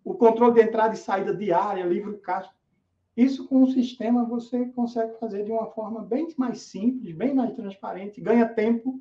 o 0.04 0.14
controle 0.14 0.54
de 0.56 0.62
entrada 0.62 0.94
e 0.94 0.98
saída 0.98 1.36
diária, 1.36 1.86
livro 1.86 2.18
caixa. 2.20 2.52
Isso 3.16 3.48
com 3.48 3.64
o 3.64 3.72
sistema 3.72 4.26
você 4.26 4.66
consegue 4.68 5.20
fazer 5.20 5.44
de 5.44 5.52
uma 5.52 5.68
forma 5.68 6.02
bem 6.02 6.28
mais 6.38 6.62
simples, 6.62 7.16
bem 7.16 7.34
mais 7.34 7.54
transparente, 7.56 8.22
ganha 8.22 8.48
tempo 8.48 9.00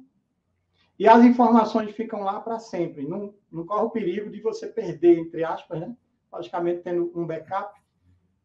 e 0.98 1.08
as 1.08 1.24
informações 1.24 1.90
ficam 1.96 2.20
lá 2.20 2.40
para 2.40 2.58
sempre. 2.58 3.06
Não, 3.06 3.34
não 3.50 3.66
corre 3.66 3.84
o 3.84 3.90
perigo 3.90 4.30
de 4.30 4.40
você 4.40 4.66
perder, 4.66 5.18
entre 5.18 5.42
aspas, 5.42 5.80
né? 5.80 5.96
logicamente 6.32 6.82
tendo 6.82 7.10
um 7.14 7.26
backup, 7.26 7.81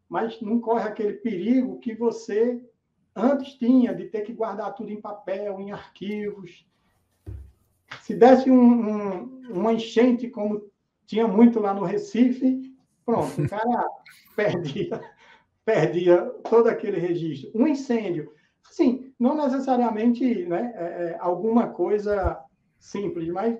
mas 0.09 0.39
não 0.41 0.59
corre 0.59 0.87
aquele 0.87 1.13
perigo 1.13 1.79
que 1.79 1.93
você 1.93 2.61
antes 3.15 3.53
tinha 3.55 3.93
de 3.93 4.05
ter 4.05 4.21
que 4.21 4.33
guardar 4.33 4.75
tudo 4.75 4.91
em 4.91 5.01
papel, 5.01 5.59
em 5.59 5.71
arquivos. 5.71 6.65
Se 8.01 8.13
desse 8.13 8.49
um, 8.49 8.61
um, 8.61 9.41
uma 9.49 9.73
enchente, 9.73 10.29
como 10.29 10.69
tinha 11.05 11.27
muito 11.27 11.59
lá 11.59 11.73
no 11.73 11.83
Recife, 11.83 12.73
pronto, 13.05 13.41
o 13.41 13.49
cara 13.49 13.87
perdia, 14.35 15.01
perdia 15.65 16.21
todo 16.49 16.67
aquele 16.67 16.99
registro. 16.99 17.51
Um 17.55 17.67
incêndio, 17.67 18.31
sim, 18.69 19.13
não 19.19 19.35
necessariamente 19.35 20.45
né, 20.45 20.73
é, 20.75 20.81
é 20.83 21.17
alguma 21.19 21.69
coisa 21.69 22.39
simples, 22.79 23.27
mas 23.29 23.57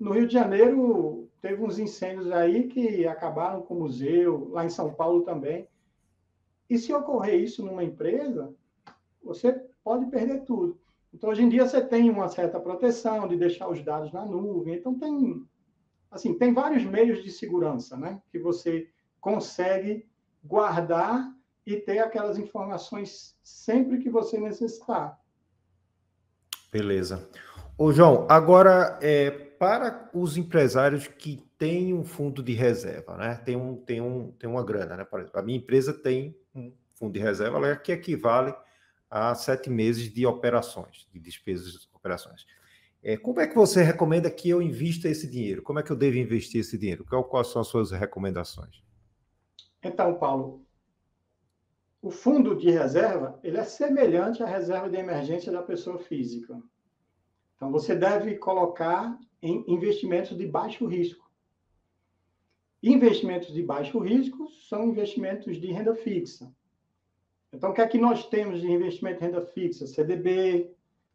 no 0.00 0.12
Rio 0.12 0.26
de 0.26 0.32
Janeiro 0.32 1.27
teve 1.40 1.62
uns 1.62 1.78
incêndios 1.78 2.30
aí 2.32 2.68
que 2.68 3.06
acabaram 3.06 3.62
com 3.62 3.74
o 3.74 3.80
museu, 3.80 4.48
lá 4.50 4.64
em 4.64 4.70
São 4.70 4.92
Paulo 4.92 5.22
também. 5.22 5.68
E 6.68 6.78
se 6.78 6.92
ocorrer 6.92 7.40
isso 7.40 7.64
numa 7.64 7.84
empresa, 7.84 8.54
você 9.22 9.52
pode 9.82 10.06
perder 10.06 10.44
tudo. 10.44 10.78
Então, 11.12 11.30
hoje 11.30 11.42
em 11.42 11.48
dia, 11.48 11.66
você 11.66 11.80
tem 11.80 12.10
uma 12.10 12.28
certa 12.28 12.60
proteção 12.60 13.26
de 13.26 13.36
deixar 13.36 13.68
os 13.68 13.82
dados 13.82 14.12
na 14.12 14.24
nuvem. 14.24 14.74
Então, 14.74 14.98
tem, 14.98 15.42
assim, 16.10 16.34
tem 16.34 16.52
vários 16.52 16.84
meios 16.84 17.22
de 17.22 17.30
segurança, 17.30 17.96
né? 17.96 18.20
Que 18.30 18.38
você 18.38 18.88
consegue 19.20 20.06
guardar 20.44 21.34
e 21.66 21.76
ter 21.76 21.98
aquelas 21.98 22.38
informações 22.38 23.36
sempre 23.42 23.98
que 23.98 24.10
você 24.10 24.38
necessitar. 24.38 25.18
Beleza. 26.70 27.28
Ô, 27.76 27.92
João, 27.92 28.26
agora, 28.28 28.98
é, 29.00 29.47
para 29.58 30.10
os 30.14 30.36
empresários 30.36 31.06
que 31.06 31.42
têm 31.58 31.92
um 31.92 32.04
fundo 32.04 32.42
de 32.42 32.52
reserva, 32.52 33.16
né? 33.16 33.34
Tem, 33.44 33.56
um, 33.56 33.76
tem, 33.76 34.00
um, 34.00 34.32
tem 34.32 34.48
uma 34.48 34.64
grana, 34.64 34.96
né? 34.96 35.04
Por 35.04 35.20
exemplo, 35.20 35.40
a 35.40 35.42
minha 35.42 35.58
empresa 35.58 35.92
tem 35.92 36.36
um 36.54 36.72
fundo 36.94 37.12
de 37.12 37.20
reserva 37.20 37.76
que 37.76 37.92
equivale 37.92 38.54
a 39.10 39.34
sete 39.34 39.68
meses 39.70 40.12
de 40.12 40.26
operações, 40.26 41.08
de 41.12 41.18
despesas 41.18 41.72
de 41.72 41.88
operações. 41.92 42.46
É, 43.02 43.16
como 43.16 43.40
é 43.40 43.46
que 43.46 43.54
você 43.54 43.82
recomenda 43.82 44.30
que 44.30 44.48
eu 44.48 44.60
invista 44.60 45.08
esse 45.08 45.28
dinheiro? 45.28 45.62
Como 45.62 45.78
é 45.78 45.82
que 45.82 45.90
eu 45.90 45.96
devo 45.96 46.18
investir 46.18 46.60
esse 46.60 46.76
dinheiro? 46.76 47.04
quais 47.04 47.48
são 47.48 47.62
as 47.62 47.68
suas 47.68 47.90
recomendações? 47.90 48.82
Então, 49.82 50.14
Paulo, 50.18 50.64
o 52.02 52.10
fundo 52.10 52.56
de 52.56 52.70
reserva 52.70 53.38
ele 53.42 53.56
é 53.56 53.64
semelhante 53.64 54.42
à 54.42 54.46
reserva 54.46 54.88
de 54.90 54.96
emergência 54.96 55.50
da 55.52 55.62
pessoa 55.62 55.98
física. 55.98 56.60
Então, 57.56 57.70
você 57.70 57.94
deve 57.94 58.36
colocar 58.36 59.18
em 59.42 59.64
investimentos 59.68 60.36
de 60.36 60.46
baixo 60.46 60.86
risco. 60.86 61.28
Investimentos 62.82 63.52
de 63.52 63.62
baixo 63.62 63.98
risco 63.98 64.48
são 64.68 64.88
investimentos 64.88 65.60
de 65.60 65.72
renda 65.72 65.94
fixa. 65.94 66.52
Então, 67.52 67.70
o 67.70 67.74
que 67.74 67.80
é 67.80 67.88
que 67.88 67.98
nós 67.98 68.28
temos 68.28 68.60
de 68.60 68.70
investimento 68.70 69.20
de 69.20 69.26
renda 69.26 69.44
fixa? 69.46 69.86
CDB, 69.86 70.70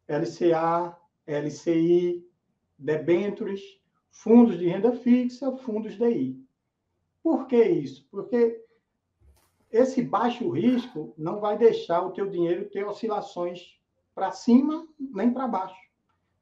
LCA, 0.08 0.96
LCI, 1.26 2.26
debêntures, 2.78 3.62
fundos 4.10 4.58
de 4.58 4.66
renda 4.66 4.92
fixa, 4.92 5.56
fundos 5.58 5.96
DI. 5.96 6.38
Por 7.22 7.46
que 7.46 7.62
isso? 7.62 8.06
Porque 8.10 8.62
esse 9.70 10.02
baixo 10.02 10.48
risco 10.50 11.14
não 11.16 11.40
vai 11.40 11.56
deixar 11.56 12.02
o 12.02 12.12
teu 12.12 12.28
dinheiro 12.28 12.68
ter 12.68 12.84
oscilações 12.86 13.80
para 14.14 14.30
cima 14.30 14.86
nem 14.98 15.32
para 15.32 15.48
baixo, 15.48 15.83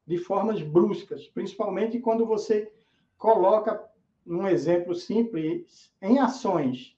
de 0.05 0.17
formas 0.17 0.61
bruscas, 0.61 1.27
principalmente 1.27 1.99
quando 1.99 2.25
você 2.25 2.71
coloca, 3.17 3.83
um 4.25 4.47
exemplo 4.47 4.95
simples, 4.95 5.91
em 6.01 6.19
ações. 6.19 6.97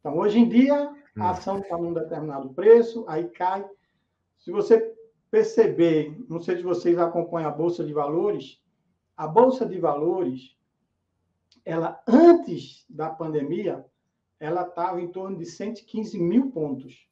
Então, 0.00 0.18
hoje 0.18 0.38
em 0.38 0.48
dia, 0.48 0.74
a 1.16 1.20
hum. 1.20 1.28
ação 1.28 1.58
está 1.58 1.76
num 1.76 1.92
determinado 1.92 2.50
preço, 2.50 3.04
aí 3.08 3.28
cai. 3.28 3.64
Se 4.38 4.50
você 4.50 4.94
perceber, 5.30 6.16
não 6.28 6.40
sei 6.40 6.56
se 6.56 6.62
vocês 6.62 6.98
acompanham 6.98 7.48
a 7.48 7.52
Bolsa 7.52 7.84
de 7.84 7.92
Valores, 7.92 8.62
a 9.16 9.26
Bolsa 9.26 9.64
de 9.66 9.78
Valores, 9.78 10.56
ela 11.64 12.02
antes 12.06 12.84
da 12.88 13.10
pandemia, 13.10 13.84
ela 14.38 14.62
estava 14.62 15.00
em 15.00 15.08
torno 15.08 15.36
de 15.38 15.46
115 15.46 16.20
mil 16.20 16.50
pontos. 16.50 17.08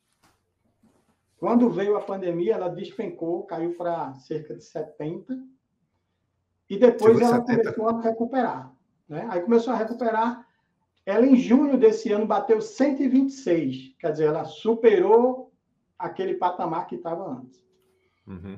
Quando 1.43 1.69
veio 1.69 1.97
a 1.97 2.01
pandemia, 2.01 2.55
ela 2.55 2.69
despencou, 2.69 3.43
caiu 3.43 3.75
para 3.75 4.15
cerca 4.15 4.55
de 4.55 4.63
70, 4.63 5.37
e 6.71 6.79
depois 6.79 7.21
ela 7.21 7.45
70. 7.45 7.73
começou 7.75 7.89
a 7.89 8.01
recuperar. 8.01 8.73
Né? 9.09 9.27
Aí 9.29 9.41
começou 9.41 9.73
a 9.73 9.77
recuperar, 9.77 10.47
ela, 11.05 11.27
em 11.27 11.35
junho 11.35 11.77
desse 11.77 12.13
ano, 12.13 12.27
bateu 12.27 12.61
126. 12.61 13.97
Quer 13.99 14.13
dizer, 14.13 14.27
ela 14.27 14.45
superou 14.45 15.53
aquele 15.99 16.35
patamar 16.35 16.87
que 16.87 16.95
estava 16.95 17.29
antes. 17.29 17.61
Uhum. 18.25 18.57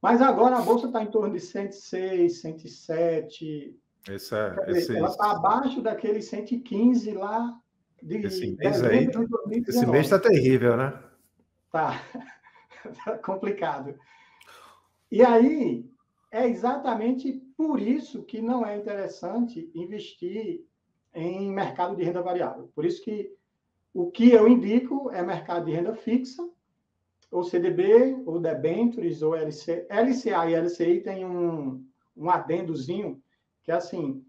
Mas 0.00 0.22
agora 0.22 0.58
a 0.58 0.62
bolsa 0.62 0.86
está 0.86 1.02
em 1.02 1.10
torno 1.10 1.34
de 1.34 1.40
106, 1.40 2.42
107. 2.42 3.76
Esse 4.08 4.36
é, 4.36 4.50
dizer, 4.66 4.78
esse, 4.78 4.96
ela 4.96 5.08
está 5.08 5.32
abaixo 5.32 5.82
daqueles 5.82 6.26
115 6.26 7.10
lá 7.10 7.60
de 8.00 8.18
esse 8.18 8.54
mês 8.54 8.84
aí. 8.84 9.10
Esse 9.66 9.84
mês 9.84 10.04
está 10.04 10.20
terrível, 10.20 10.76
né? 10.76 10.96
Tá. 11.74 12.00
tá 13.04 13.18
complicado. 13.18 13.98
E 15.10 15.24
aí, 15.24 15.84
é 16.30 16.46
exatamente 16.46 17.32
por 17.56 17.80
isso 17.80 18.22
que 18.22 18.40
não 18.40 18.64
é 18.64 18.76
interessante 18.76 19.68
investir 19.74 20.64
em 21.12 21.50
mercado 21.50 21.96
de 21.96 22.04
renda 22.04 22.22
variável. 22.22 22.70
Por 22.76 22.84
isso 22.84 23.02
que 23.02 23.34
o 23.92 24.08
que 24.08 24.30
eu 24.30 24.46
indico 24.46 25.10
é 25.10 25.20
mercado 25.20 25.64
de 25.64 25.72
renda 25.72 25.96
fixa, 25.96 26.48
ou 27.28 27.42
CDB, 27.42 28.22
ou 28.24 28.38
debentures, 28.38 29.20
ou 29.20 29.34
LC. 29.34 29.84
LCA 29.90 30.48
e 30.48 30.54
LCI 30.54 31.00
tem 31.00 31.26
um, 31.26 31.84
um 32.16 32.30
adendozinho 32.30 33.20
que 33.64 33.72
é 33.72 33.74
assim, 33.74 34.24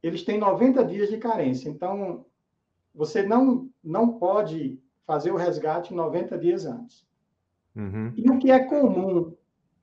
eles 0.00 0.22
têm 0.22 0.38
90 0.38 0.84
dias 0.84 1.08
de 1.08 1.18
carência. 1.18 1.68
Então, 1.68 2.24
você 2.94 3.20
não, 3.24 3.68
não 3.82 4.16
pode 4.16 4.80
fazer 5.12 5.30
o 5.30 5.36
resgate 5.36 5.92
90 5.92 6.38
dias 6.38 6.64
antes. 6.64 7.06
Uhum. 7.76 8.14
E 8.16 8.30
o 8.30 8.38
que 8.38 8.50
é 8.50 8.60
comum 8.60 9.36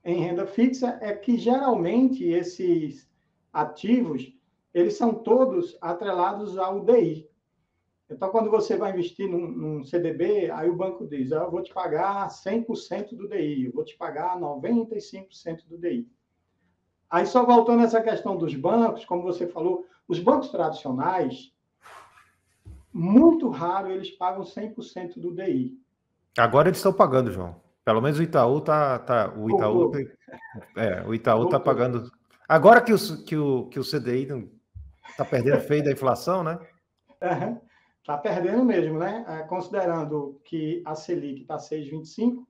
em 0.04 0.20
renda 0.20 0.44
fixa 0.44 0.98
é 1.00 1.14
que, 1.14 1.38
geralmente, 1.38 2.24
esses 2.24 3.08
ativos 3.52 4.36
eles 4.74 4.96
são 4.96 5.14
todos 5.14 5.78
atrelados 5.80 6.58
ao 6.58 6.84
DI. 6.84 7.28
Então, 8.08 8.28
quando 8.30 8.50
você 8.50 8.76
vai 8.76 8.90
investir 8.90 9.28
num, 9.28 9.46
num 9.48 9.84
CDB, 9.84 10.50
aí 10.50 10.68
o 10.68 10.76
banco 10.76 11.06
diz, 11.06 11.30
ah, 11.30 11.44
eu 11.44 11.50
vou 11.50 11.62
te 11.62 11.72
pagar 11.72 12.28
100% 12.28 13.16
do 13.16 13.28
DI, 13.28 13.66
eu 13.66 13.72
vou 13.72 13.84
te 13.84 13.96
pagar 13.96 14.36
95% 14.36 15.68
do 15.68 15.78
DI. 15.78 16.08
Aí, 17.08 17.24
só 17.24 17.46
voltando 17.46 17.82
a 17.82 17.84
essa 17.84 18.02
questão 18.02 18.36
dos 18.36 18.54
bancos, 18.56 19.04
como 19.04 19.22
você 19.22 19.46
falou, 19.46 19.86
os 20.08 20.18
bancos 20.18 20.48
tradicionais, 20.48 21.52
muito 22.92 23.48
raro 23.48 23.90
eles 23.90 24.10
pagam 24.10 24.42
100% 24.42 25.18
do 25.18 25.34
DI. 25.34 25.78
Agora 26.38 26.68
eles 26.68 26.78
estão 26.78 26.92
pagando, 26.92 27.30
João. 27.30 27.60
Pelo 27.84 28.00
menos 28.00 28.18
o 28.18 28.22
Itaú 28.22 28.60
tá, 28.60 28.98
tá 28.98 29.32
o 29.36 29.50
Itaú, 29.50 29.92
é, 30.76 31.02
o 31.06 31.14
Itaú 31.14 31.48
tá 31.48 31.58
pagando. 31.58 32.10
Agora 32.48 32.80
que 32.80 32.92
o, 32.92 33.24
que 33.24 33.36
o, 33.36 33.66
que 33.66 33.80
o 33.80 33.84
CDI 33.84 34.26
Está 35.10 35.24
perdendo 35.24 35.60
feio 35.60 35.84
da 35.84 35.92
inflação, 35.92 36.42
né? 36.42 36.58
Está 38.00 38.16
perdendo 38.16 38.64
mesmo, 38.64 38.98
né? 38.98 39.24
É, 39.28 39.42
considerando 39.42 40.40
que 40.44 40.82
a 40.84 40.94
Selic 40.94 41.42
está 41.42 41.56
6,25 41.56 42.46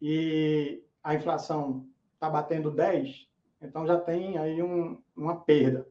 e 0.00 0.82
a 1.02 1.14
inflação 1.14 1.86
está 2.14 2.30
batendo 2.30 2.70
10, 2.70 3.26
então 3.60 3.86
já 3.86 3.98
tem 3.98 4.38
aí 4.38 4.62
um, 4.62 5.00
uma 5.16 5.40
perda. 5.40 5.86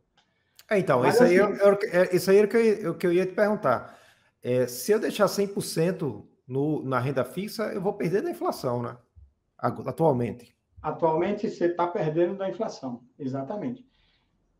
É, 0.70 0.80
então, 0.80 1.02
Mas, 1.02 1.16
isso, 1.16 1.24
assim, 1.24 1.34
aí, 1.34 1.38
eu, 1.38 1.80
é, 1.92 2.16
isso 2.16 2.32
aí 2.32 2.38
era 2.38 2.48
o 2.48 2.50
que 2.50 2.58
eu, 2.58 2.96
que 2.96 3.08
eu 3.08 3.14
ia 3.14 3.26
te 3.26 3.34
perguntar. 3.34 3.98
É, 4.42 4.68
se 4.68 4.92
eu 4.92 5.00
deixar 5.00 5.26
100% 5.26 6.26
no, 6.48 6.84
na 6.84 7.00
renda 7.00 7.24
fixa, 7.24 7.64
eu 7.74 7.82
vou 7.82 7.94
perder 7.94 8.22
da 8.22 8.32
inflação, 8.32 8.82
né? 8.82 8.98
Atualmente. 9.58 10.56
Atualmente 10.82 11.50
você 11.50 11.66
está 11.66 11.86
perdendo 11.88 12.38
da 12.38 12.50
inflação, 12.50 13.04
exatamente. 13.18 13.86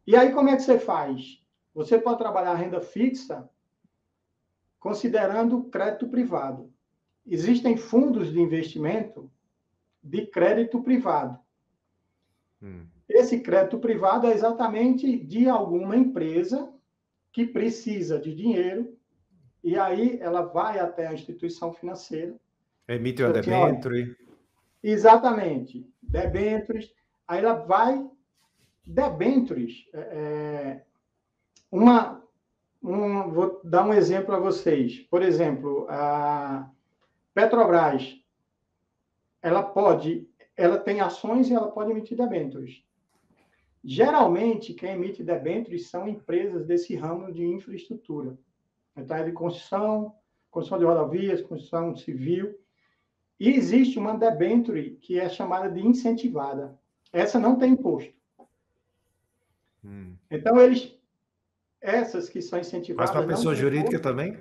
E 0.06 0.16
aí, 0.16 0.32
como 0.34 0.50
é 0.50 0.56
que 0.56 0.64
você 0.64 0.78
faz? 0.78 1.42
Você 1.74 1.98
pode 1.98 2.18
trabalhar 2.18 2.56
renda 2.56 2.82
fixa 2.82 3.50
considerando 4.80 5.66
crédito 5.66 6.08
privado. 6.10 6.74
Existem 7.26 7.78
fundos 7.78 8.32
de 8.32 8.40
investimento 8.40 9.32
de 10.04 10.26
crédito 10.26 10.82
privado. 10.82 11.40
Hum. 12.62 12.88
Esse 13.10 13.40
crédito 13.40 13.80
privado 13.80 14.28
é 14.28 14.32
exatamente 14.32 15.18
de 15.18 15.50
alguma 15.50 15.98
empresa 15.98 16.72
que 17.32 17.46
precisa 17.46 18.20
de 18.20 18.36
dinheiro 18.36 18.96
e 19.64 19.78
aí 19.78 20.20
ela 20.22 20.44
vai 20.44 20.80
até 20.80 21.08
a 21.08 21.14
instituição 21.14 21.74
financeira. 21.74 22.36
Emite 22.88 23.24
uma 23.24 23.34
debênture. 23.34 24.16
Exatamente. 24.82 25.88
Debêntures. 26.02 26.92
Aí 27.28 27.40
ela 27.40 27.54
vai 27.54 28.08
debêntures. 28.86 29.86
É, 29.94 30.00
é, 30.00 30.86
uma, 31.72 32.24
um, 32.82 33.32
vou 33.32 33.60
dar 33.64 33.86
um 33.86 33.94
exemplo 33.94 34.34
a 34.34 34.40
vocês. 34.40 35.00
Por 35.10 35.22
exemplo, 35.22 35.86
a 35.90 36.70
Petrobras, 37.34 38.20
ela 39.42 39.64
pode, 39.64 40.28
ela 40.56 40.78
tem 40.78 41.00
ações 41.00 41.50
e 41.50 41.54
ela 41.54 41.72
pode 41.72 41.92
emitir 41.92 42.18
debêntures. 42.18 42.84
Geralmente, 43.84 44.74
quem 44.74 44.92
emite 44.92 45.24
debêntures 45.24 45.88
são 45.90 46.08
empresas 46.08 46.66
desse 46.66 46.96
ramo 46.96 47.32
de 47.32 47.46
infraestrutura. 47.46 48.38
Então, 48.96 49.16
é 49.16 49.24
de 49.24 49.32
construção, 49.32 50.14
construção 50.52 50.80
de 50.80 50.86
rodovias, 50.86 51.42
construção 51.42 51.96
civil. 51.96 52.60
E 53.40 53.50
existe 53.50 53.98
uma 53.98 54.18
debenture 54.18 54.98
que 55.02 55.18
é 55.18 55.30
chamada 55.30 55.70
de 55.70 55.80
incentivada. 55.80 56.78
Essa 57.12 57.40
não 57.40 57.58
tem 57.58 57.72
imposto. 57.72 58.14
Hum. 59.84 60.16
Então, 60.30 60.60
eles. 60.60 60.98
Essas 61.82 62.28
que 62.28 62.42
são 62.42 62.60
incentivadas. 62.60 63.16
Mas 63.16 63.26
para 63.26 63.36
pessoa 63.36 63.56
jurídica 63.56 64.00
também? 64.00 64.38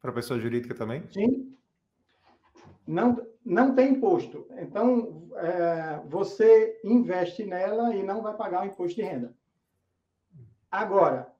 Para 0.00 0.12
pessoa 0.12 0.40
jurídica 0.40 0.74
também? 0.74 1.02
Sim. 1.10 1.54
não, 2.86 3.14
não 3.44 3.74
tem 3.74 3.92
imposto. 3.92 4.46
Então, 4.58 5.28
é, 5.36 6.00
você 6.06 6.80
investe 6.84 7.44
nela 7.44 7.94
e 7.94 8.02
não 8.02 8.22
vai 8.22 8.36
pagar 8.36 8.62
o 8.62 8.66
imposto 8.66 8.96
de 8.96 9.02
renda. 9.02 9.34
Agora, 10.70 11.32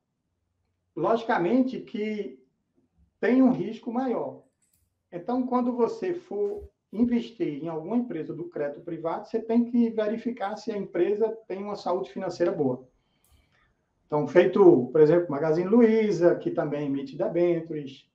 logicamente 0.97 1.81
que 1.81 2.43
tem 3.21 3.43
um 3.43 3.53
risco 3.53 3.93
maior. 3.93 4.43
Então, 5.13 5.47
quando 5.47 5.73
você 5.73 6.15
for 6.15 6.69
investir 6.93 7.63
em 7.63 7.69
alguma 7.69 7.97
empresa 7.97 8.35
do 8.35 8.49
crédito 8.49 8.81
privado, 8.81 9.29
você 9.29 9.41
tem 9.41 9.65
que 9.65 9.91
verificar 9.91 10.57
se 10.57 10.73
a 10.73 10.77
empresa 10.77 11.37
tem 11.47 11.63
uma 11.63 11.77
saúde 11.77 12.11
financeira 12.11 12.53
boa. 12.53 12.89
Então, 14.07 14.27
feito, 14.27 14.89
por 14.91 15.01
exemplo, 15.01 15.31
Magazine 15.31 15.69
Luiza, 15.69 16.35
que 16.37 16.51
também 16.51 16.87
emite 16.87 17.17
debêntures, 17.17 18.09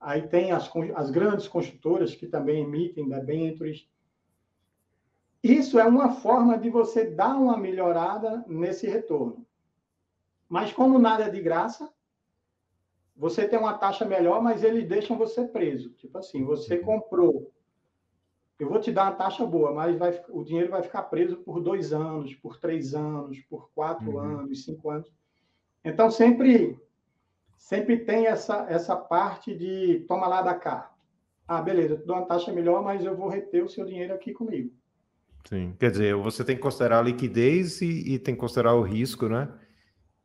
aí 0.00 0.26
tem 0.26 0.50
as, 0.52 0.70
as 0.94 1.10
grandes 1.10 1.46
construtoras 1.46 2.14
que 2.14 2.26
também 2.26 2.62
emitem 2.62 3.08
debêntures. 3.08 3.86
Isso 5.42 5.78
é 5.78 5.84
uma 5.84 6.10
forma 6.10 6.58
de 6.58 6.70
você 6.70 7.04
dar 7.04 7.36
uma 7.36 7.56
melhorada 7.56 8.44
nesse 8.48 8.86
retorno. 8.86 9.46
Mas 10.48 10.72
como 10.72 10.98
nada 10.98 11.24
é 11.24 11.30
de 11.30 11.40
graça, 11.40 11.92
você 13.16 13.46
tem 13.46 13.58
uma 13.58 13.76
taxa 13.76 14.04
melhor, 14.04 14.42
mas 14.42 14.64
eles 14.64 14.88
deixam 14.88 15.16
você 15.16 15.46
preso. 15.46 15.90
Tipo 15.90 16.18
assim, 16.18 16.42
você 16.44 16.78
uhum. 16.78 16.84
comprou, 16.84 17.52
eu 18.58 18.68
vou 18.68 18.80
te 18.80 18.90
dar 18.90 19.04
uma 19.04 19.16
taxa 19.16 19.44
boa, 19.46 19.72
mas 19.72 19.96
vai, 19.96 20.22
o 20.28 20.42
dinheiro 20.42 20.70
vai 20.70 20.82
ficar 20.82 21.04
preso 21.04 21.36
por 21.36 21.60
dois 21.60 21.92
anos, 21.92 22.34
por 22.34 22.58
três 22.58 22.94
anos, 22.94 23.38
por 23.40 23.70
quatro 23.74 24.12
uhum. 24.12 24.18
anos, 24.18 24.64
cinco 24.64 24.90
anos. 24.90 25.10
Então, 25.84 26.10
sempre, 26.10 26.78
sempre 27.60 27.98
tem 27.98 28.26
essa, 28.26 28.66
essa 28.68 28.96
parte 28.96 29.54
de 29.54 30.00
toma 30.08 30.26
lá 30.26 30.40
da 30.40 30.54
cá. 30.54 30.90
Ah, 31.46 31.60
beleza, 31.60 31.94
eu 31.94 32.06
dou 32.06 32.16
uma 32.16 32.26
taxa 32.26 32.50
melhor, 32.52 32.82
mas 32.82 33.04
eu 33.04 33.14
vou 33.14 33.28
reter 33.28 33.62
o 33.62 33.68
seu 33.68 33.84
dinheiro 33.84 34.14
aqui 34.14 34.32
comigo. 34.32 34.72
Sim, 35.46 35.76
quer 35.78 35.90
dizer, 35.90 36.14
você 36.16 36.42
tem 36.42 36.56
que 36.56 36.62
considerar 36.62 36.98
a 36.98 37.02
liquidez 37.02 37.80
e, 37.82 38.14
e 38.14 38.18
tem 38.18 38.34
que 38.34 38.40
considerar 38.40 38.74
o 38.74 38.82
risco, 38.82 39.28
né? 39.28 39.52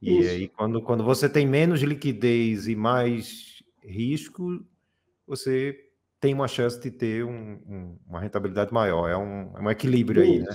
E 0.02 0.20
Isso. 0.20 0.30
aí, 0.30 0.48
quando, 0.48 0.82
quando 0.82 1.04
você 1.04 1.28
tem 1.28 1.46
menos 1.46 1.82
liquidez 1.82 2.68
e 2.68 2.76
mais 2.76 3.62
risco, 3.84 4.64
você 5.28 5.78
tem 6.20 6.34
uma 6.34 6.48
chance 6.48 6.80
de 6.80 6.90
ter 6.90 7.26
um, 7.26 7.60
um, 7.68 8.00
uma 8.08 8.20
rentabilidade 8.20 8.74
maior. 8.74 9.10
É 9.10 9.18
um, 9.18 9.58
é 9.58 9.62
um 9.62 9.70
equilíbrio 9.70 10.24
Isso. 10.24 10.32
aí, 10.32 10.40
né? 10.40 10.54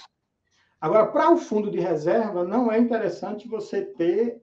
Agora, 0.80 1.06
para 1.06 1.30
o 1.30 1.36
fundo 1.36 1.70
de 1.70 1.78
reserva, 1.78 2.42
não 2.42 2.72
é 2.72 2.78
interessante 2.78 3.46
você 3.46 3.82
ter 3.82 4.40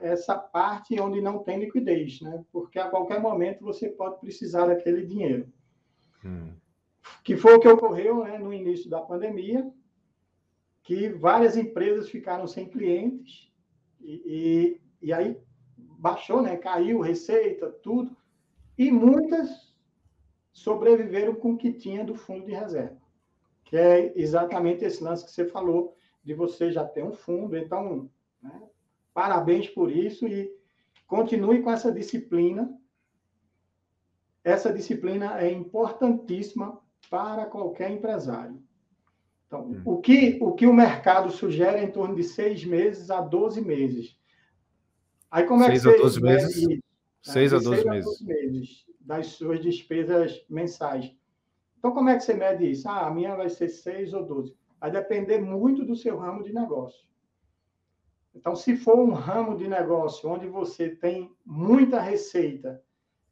essa 0.00 0.36
parte 0.36 1.00
onde 1.00 1.20
não 1.20 1.38
tem 1.40 1.60
liquidez, 1.60 2.20
né? 2.20 2.44
Porque 2.52 2.78
a 2.78 2.88
qualquer 2.88 3.20
momento 3.20 3.64
você 3.64 3.88
pode 3.88 4.20
precisar 4.20 4.66
daquele 4.66 5.04
dinheiro. 5.04 5.52
Hum. 6.24 6.52
Que 7.24 7.36
foi 7.36 7.54
o 7.54 7.60
que 7.60 7.68
ocorreu 7.68 8.24
né, 8.24 8.38
no 8.38 8.52
início 8.52 8.90
da 8.90 9.00
pandemia, 9.00 9.70
que 10.82 11.08
várias 11.08 11.56
empresas 11.56 12.08
ficaram 12.08 12.46
sem 12.46 12.68
clientes 12.68 13.50
e, 14.00 14.80
e, 15.02 15.06
e 15.08 15.12
aí 15.12 15.36
baixou, 15.98 16.40
né? 16.42 16.56
Caiu 16.56 17.00
receita, 17.00 17.70
tudo. 17.70 18.16
E 18.76 18.90
muitas 18.90 19.74
sobreviveram 20.52 21.34
com 21.34 21.52
o 21.52 21.56
que 21.56 21.72
tinha 21.72 22.04
do 22.04 22.14
fundo 22.14 22.46
de 22.46 22.52
reserva, 22.52 22.96
que 23.64 23.76
é 23.76 24.12
exatamente 24.18 24.84
esse 24.84 25.02
lance 25.02 25.24
que 25.24 25.30
você 25.30 25.44
falou, 25.44 25.96
de 26.24 26.34
você 26.34 26.70
já 26.70 26.84
ter 26.84 27.04
um 27.04 27.12
fundo. 27.12 27.56
Então, 27.56 28.10
né, 28.42 28.62
parabéns 29.18 29.68
por 29.68 29.90
isso 29.90 30.28
e 30.28 30.48
continue 31.04 31.60
com 31.60 31.72
essa 31.72 31.90
disciplina. 31.90 32.72
Essa 34.44 34.72
disciplina 34.72 35.40
é 35.40 35.50
importantíssima 35.50 36.80
para 37.10 37.44
qualquer 37.46 37.90
empresário. 37.90 38.62
Então, 39.44 39.62
hum. 39.62 39.82
o, 39.84 40.00
que, 40.00 40.38
o 40.40 40.52
que 40.52 40.68
o 40.68 40.72
mercado 40.72 41.32
sugere 41.32 41.78
é 41.78 41.82
em 41.82 41.90
torno 41.90 42.14
de 42.14 42.22
seis 42.22 42.64
meses 42.64 43.10
a 43.10 43.20
12 43.20 43.60
meses. 43.60 44.16
Aí 45.28 45.42
como 45.42 45.64
é 45.64 45.66
seis 45.66 45.82
que 45.82 45.88
você 45.88 45.96
a 45.96 46.00
12 46.00 46.22
meses? 46.22 46.68
Né? 46.68 46.78
Seis 47.20 47.52
a 47.52 47.58
12 47.58 47.88
meses. 47.88 48.04
12 48.04 48.24
meses 48.24 48.86
das 49.00 49.26
suas 49.26 49.60
despesas 49.60 50.44
mensais. 50.48 51.12
Então, 51.76 51.90
como 51.90 52.08
é 52.08 52.16
que 52.16 52.22
você 52.22 52.34
mede 52.34 52.70
isso? 52.70 52.88
Ah, 52.88 53.08
a 53.08 53.10
minha 53.10 53.34
vai 53.34 53.50
ser 53.50 53.68
6 53.68 54.14
ou 54.14 54.24
12. 54.24 54.54
Vai 54.80 54.92
depender 54.92 55.40
muito 55.40 55.84
do 55.84 55.96
seu 55.96 56.16
ramo 56.16 56.44
de 56.44 56.52
negócio. 56.52 57.07
Então, 58.34 58.54
se 58.54 58.76
for 58.76 58.98
um 58.98 59.12
ramo 59.12 59.56
de 59.56 59.66
negócio 59.66 60.28
onde 60.28 60.46
você 60.46 60.90
tem 60.90 61.34
muita 61.44 62.00
receita 62.00 62.82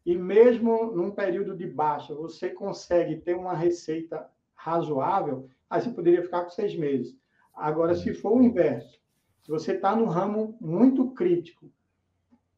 e 0.04 0.16
mesmo 0.16 0.92
num 0.92 1.10
período 1.10 1.56
de 1.56 1.66
baixa 1.66 2.14
você 2.14 2.50
consegue 2.50 3.16
ter 3.16 3.34
uma 3.34 3.54
receita 3.54 4.28
razoável, 4.54 5.48
aí 5.68 5.80
você 5.80 5.90
poderia 5.90 6.22
ficar 6.22 6.44
com 6.44 6.50
seis 6.50 6.76
meses. 6.76 7.16
Agora, 7.54 7.94
se 7.94 8.12
for 8.14 8.36
o 8.36 8.42
inverso, 8.42 9.00
se 9.42 9.50
você 9.50 9.72
está 9.72 9.94
no 9.94 10.06
ramo 10.06 10.56
muito 10.60 11.10
crítico, 11.12 11.70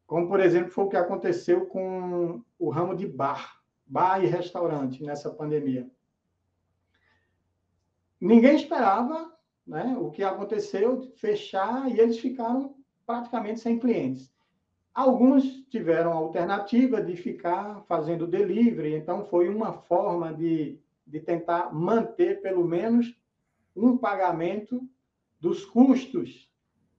como, 0.06 0.26
por 0.26 0.40
exemplo, 0.40 0.70
foi 0.70 0.84
o 0.84 0.88
que 0.88 0.96
aconteceu 0.96 1.66
com 1.66 2.42
o 2.58 2.70
ramo 2.70 2.96
de 2.96 3.06
bar, 3.06 3.60
bar 3.86 4.24
e 4.24 4.26
restaurante 4.26 5.02
nessa 5.02 5.30
pandemia. 5.30 5.88
Ninguém 8.20 8.56
esperava 8.56 9.37
né, 9.68 9.96
o 10.00 10.10
que 10.10 10.24
aconteceu, 10.24 11.12
fechar, 11.16 11.88
e 11.88 12.00
eles 12.00 12.18
ficaram 12.18 12.74
praticamente 13.06 13.60
sem 13.60 13.78
clientes. 13.78 14.32
Alguns 14.92 15.44
tiveram 15.68 16.10
a 16.12 16.16
alternativa 16.16 17.00
de 17.00 17.14
ficar 17.14 17.82
fazendo 17.82 18.26
delivery, 18.26 18.94
então 18.94 19.24
foi 19.24 19.48
uma 19.48 19.72
forma 19.72 20.34
de 20.34 20.80
de 21.08 21.20
tentar 21.20 21.74
manter 21.74 22.42
pelo 22.42 22.64
menos 22.64 23.16
um 23.74 23.96
pagamento 23.96 24.86
dos 25.40 25.64
custos, 25.64 26.48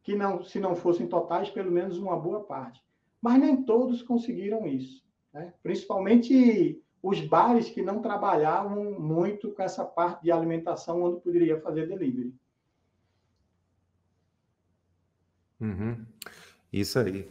que 0.02 0.16
não, 0.16 0.44
se 0.44 0.60
não 0.60 0.76
fossem 0.76 1.08
totais, 1.08 1.50
pelo 1.50 1.72
menos 1.72 1.98
uma 1.98 2.18
boa 2.18 2.44
parte. 2.44 2.82
Mas 3.22 3.40
nem 3.40 3.64
todos 3.64 4.02
conseguiram 4.02 4.66
isso, 4.66 5.04
né? 5.32 5.54
principalmente 5.62 6.82
os 7.04 7.22
bares 7.22 7.70
que 7.70 7.82
não 7.82 8.02
trabalhavam 8.02 9.00
muito 9.00 9.52
com 9.52 9.62
essa 9.62 9.86
parte 9.86 10.24
de 10.24 10.32
alimentação, 10.32 11.04
onde 11.04 11.22
poderia 11.22 11.62
fazer 11.62 11.88
delivery. 11.88 12.34
Uhum. 15.60 16.06
Isso 16.72 17.00
aí. 17.00 17.30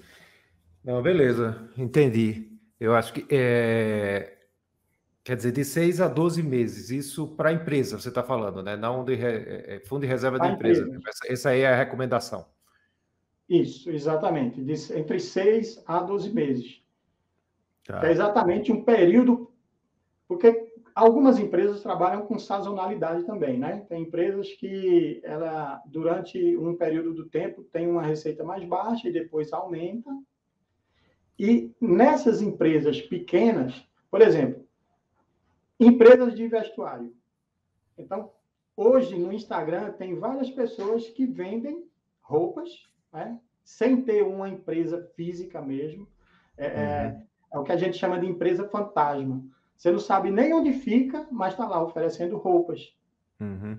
Não, 0.85 1.03
beleza, 1.03 1.69
entendi. 1.77 2.53
Eu 2.79 2.95
acho 2.95 3.13
que 3.13 3.27
é, 3.31 4.39
Quer 5.29 5.37
dizer, 5.37 5.53
de 5.53 5.63
6 5.63 6.01
a 6.01 6.09
12 6.09 6.43
meses, 6.43 6.89
isso 6.89 7.29
para 7.37 7.51
a 7.51 7.53
empresa, 7.53 8.01
você 8.01 8.09
está 8.09 8.23
falando, 8.23 8.63
né? 8.63 8.79
Não 8.79 9.05
de 9.05 9.13
é, 9.13 9.75
é, 9.77 9.81
fundo 9.81 10.01
de 10.01 10.07
reserva 10.07 10.39
da 10.39 10.49
empresa. 10.49 10.81
empresa. 10.81 11.03
Essa, 11.07 11.33
essa 11.33 11.49
aí 11.51 11.61
é 11.61 11.69
a 11.69 11.77
recomendação. 11.77 12.47
Isso, 13.47 13.91
exatamente. 13.91 14.59
De, 14.63 14.73
entre 14.99 15.21
6 15.21 15.83
a 15.87 16.01
12 16.01 16.31
meses. 16.31 16.83
Tá. 17.85 18.09
É 18.09 18.11
exatamente 18.11 18.73
um 18.73 18.83
período. 18.83 19.53
Porque 20.27 20.68
algumas 21.05 21.39
empresas 21.39 21.83
trabalham 21.83 22.27
com 22.27 22.39
sazonalidade 22.39 23.25
também, 23.25 23.59
né? 23.59 23.85
Tem 23.89 24.03
empresas 24.03 24.53
que 24.55 25.21
ela, 25.25 25.83
durante 25.87 26.57
um 26.57 26.77
período 26.77 27.15
do 27.15 27.27
tempo, 27.27 27.63
tem 27.65 27.89
uma 27.89 28.03
receita 28.03 28.45
mais 28.45 28.65
baixa 28.65 29.09
e 29.09 29.13
depois 29.13 29.53
aumenta. 29.53 30.11
E 31.39 31.73
nessas 31.81 32.43
empresas 32.43 33.01
pequenas, 33.01 33.87
por 34.11 34.21
exemplo, 34.21 34.69
Empresas 35.81 36.35
de 36.35 36.49
vestuário. 36.49 37.15
Então, 37.97 38.33
hoje 38.77 39.17
no 39.17 39.33
Instagram 39.33 39.93
tem 39.93 40.19
várias 40.19 40.51
pessoas 40.51 41.09
que 41.09 41.25
vendem 41.25 41.89
roupas, 42.21 42.69
né? 43.13 43.39
sem 43.63 44.03
ter 44.03 44.23
uma 44.23 44.49
empresa 44.49 45.09
física 45.15 45.63
mesmo. 45.63 46.09
É, 46.57 46.67
é 46.67 46.71
uhum. 46.73 47.27
é, 47.53 47.59
o 47.61 47.63
que 47.63 47.71
a 47.71 47.77
gente 47.77 47.97
chama 47.97 48.19
de 48.19 48.27
empresa 48.27 48.69
fantasma. 48.69 49.45
Você 49.79 49.93
não 49.93 50.01
sabe 50.01 50.33
nem 50.33 50.53
onde 50.53 50.73
fica, 50.73 51.29
mas 51.31 51.53
está 51.53 51.65
lá 51.67 51.81
oferecendo 51.81 52.37
roupas. 52.37 52.93
Uhum. 53.39 53.79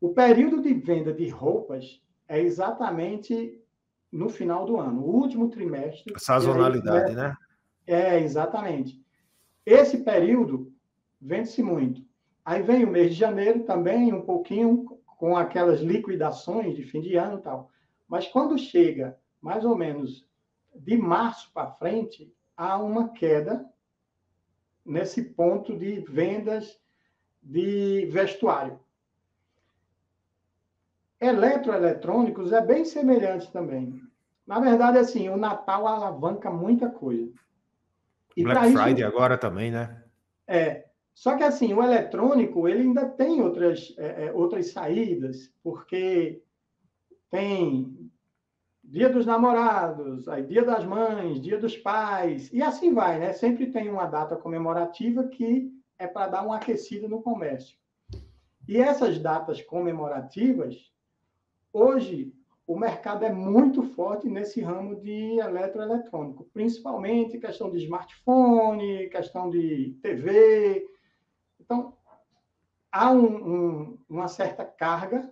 O 0.00 0.14
período 0.14 0.62
de 0.62 0.72
venda 0.72 1.12
de 1.12 1.28
roupas 1.28 2.02
é 2.26 2.40
exatamente 2.40 3.62
no 4.10 4.30
final 4.30 4.64
do 4.64 4.78
ano, 4.78 5.02
o 5.02 5.14
último 5.14 5.50
trimestre. 5.50 6.14
A 6.16 6.18
sazonalidade, 6.18 7.14
né? 7.14 7.36
É, 7.86 8.18
exatamente. 8.18 9.04
Esse 9.66 9.98
período 9.98 10.72
vende-se 11.20 11.62
muito. 11.62 12.02
Aí 12.42 12.62
vem 12.62 12.86
o 12.86 12.90
mês 12.90 13.10
de 13.10 13.20
janeiro 13.20 13.64
também, 13.64 14.10
um 14.10 14.22
pouquinho 14.22 14.98
com 15.18 15.36
aquelas 15.36 15.80
liquidações 15.80 16.74
de 16.74 16.82
fim 16.82 17.02
de 17.02 17.14
ano 17.14 17.38
e 17.38 17.42
tal. 17.42 17.70
Mas 18.08 18.26
quando 18.26 18.56
chega 18.56 19.18
mais 19.38 19.66
ou 19.66 19.76
menos 19.76 20.26
de 20.74 20.96
março 20.96 21.52
para 21.52 21.72
frente, 21.72 22.32
há 22.56 22.78
uma 22.78 23.10
queda 23.10 23.68
nesse 24.88 25.22
ponto 25.22 25.76
de 25.76 26.00
vendas 26.00 26.80
de 27.42 28.06
vestuário. 28.06 28.80
Eletroeletrônicos 31.20 32.52
é 32.52 32.60
bem 32.60 32.84
semelhante 32.84 33.50
também. 33.52 34.00
Na 34.46 34.58
verdade, 34.60 34.98
assim, 34.98 35.28
o 35.28 35.36
Natal 35.36 35.86
alavanca 35.86 36.50
muita 36.50 36.88
coisa. 36.88 37.32
E 38.36 38.42
Black 38.42 38.72
Friday 38.72 38.94
isso, 38.94 39.06
agora 39.06 39.36
também, 39.36 39.70
né? 39.70 40.02
É. 40.46 40.86
Só 41.12 41.36
que 41.36 41.42
assim, 41.42 41.74
o 41.74 41.82
eletrônico 41.82 42.68
ele 42.68 42.82
ainda 42.82 43.04
tem 43.04 43.42
outras, 43.42 43.92
é, 43.98 44.26
é, 44.26 44.32
outras 44.32 44.70
saídas, 44.70 45.52
porque 45.62 46.40
tem 47.30 48.10
Dia 48.90 49.08
dos 49.10 49.26
Namorados, 49.26 50.26
aí 50.28 50.42
Dia 50.44 50.64
das 50.64 50.84
Mães, 50.84 51.40
Dia 51.40 51.58
dos 51.58 51.76
Pais, 51.76 52.50
e 52.52 52.62
assim 52.62 52.94
vai, 52.94 53.18
né? 53.18 53.32
Sempre 53.32 53.70
tem 53.70 53.88
uma 53.88 54.06
data 54.06 54.34
comemorativa 54.34 55.24
que 55.28 55.70
é 55.98 56.06
para 56.06 56.28
dar 56.28 56.42
uma 56.42 56.56
aquecida 56.56 57.06
no 57.06 57.20
comércio. 57.20 57.76
E 58.66 58.78
essas 58.78 59.18
datas 59.18 59.60
comemorativas, 59.62 60.90
hoje 61.72 62.32
o 62.66 62.78
mercado 62.78 63.24
é 63.24 63.32
muito 63.32 63.82
forte 63.82 64.28
nesse 64.28 64.60
ramo 64.60 64.96
de 64.96 65.38
eletroeletrônico, 65.38 66.48
principalmente 66.52 67.38
questão 67.38 67.70
de 67.70 67.78
smartphone, 67.78 69.08
questão 69.08 69.50
de 69.50 69.98
TV, 70.02 70.86
então, 71.68 71.92
há 72.90 73.10
um, 73.10 73.26
um, 73.26 73.98
uma 74.08 74.26
certa 74.26 74.64
carga 74.64 75.30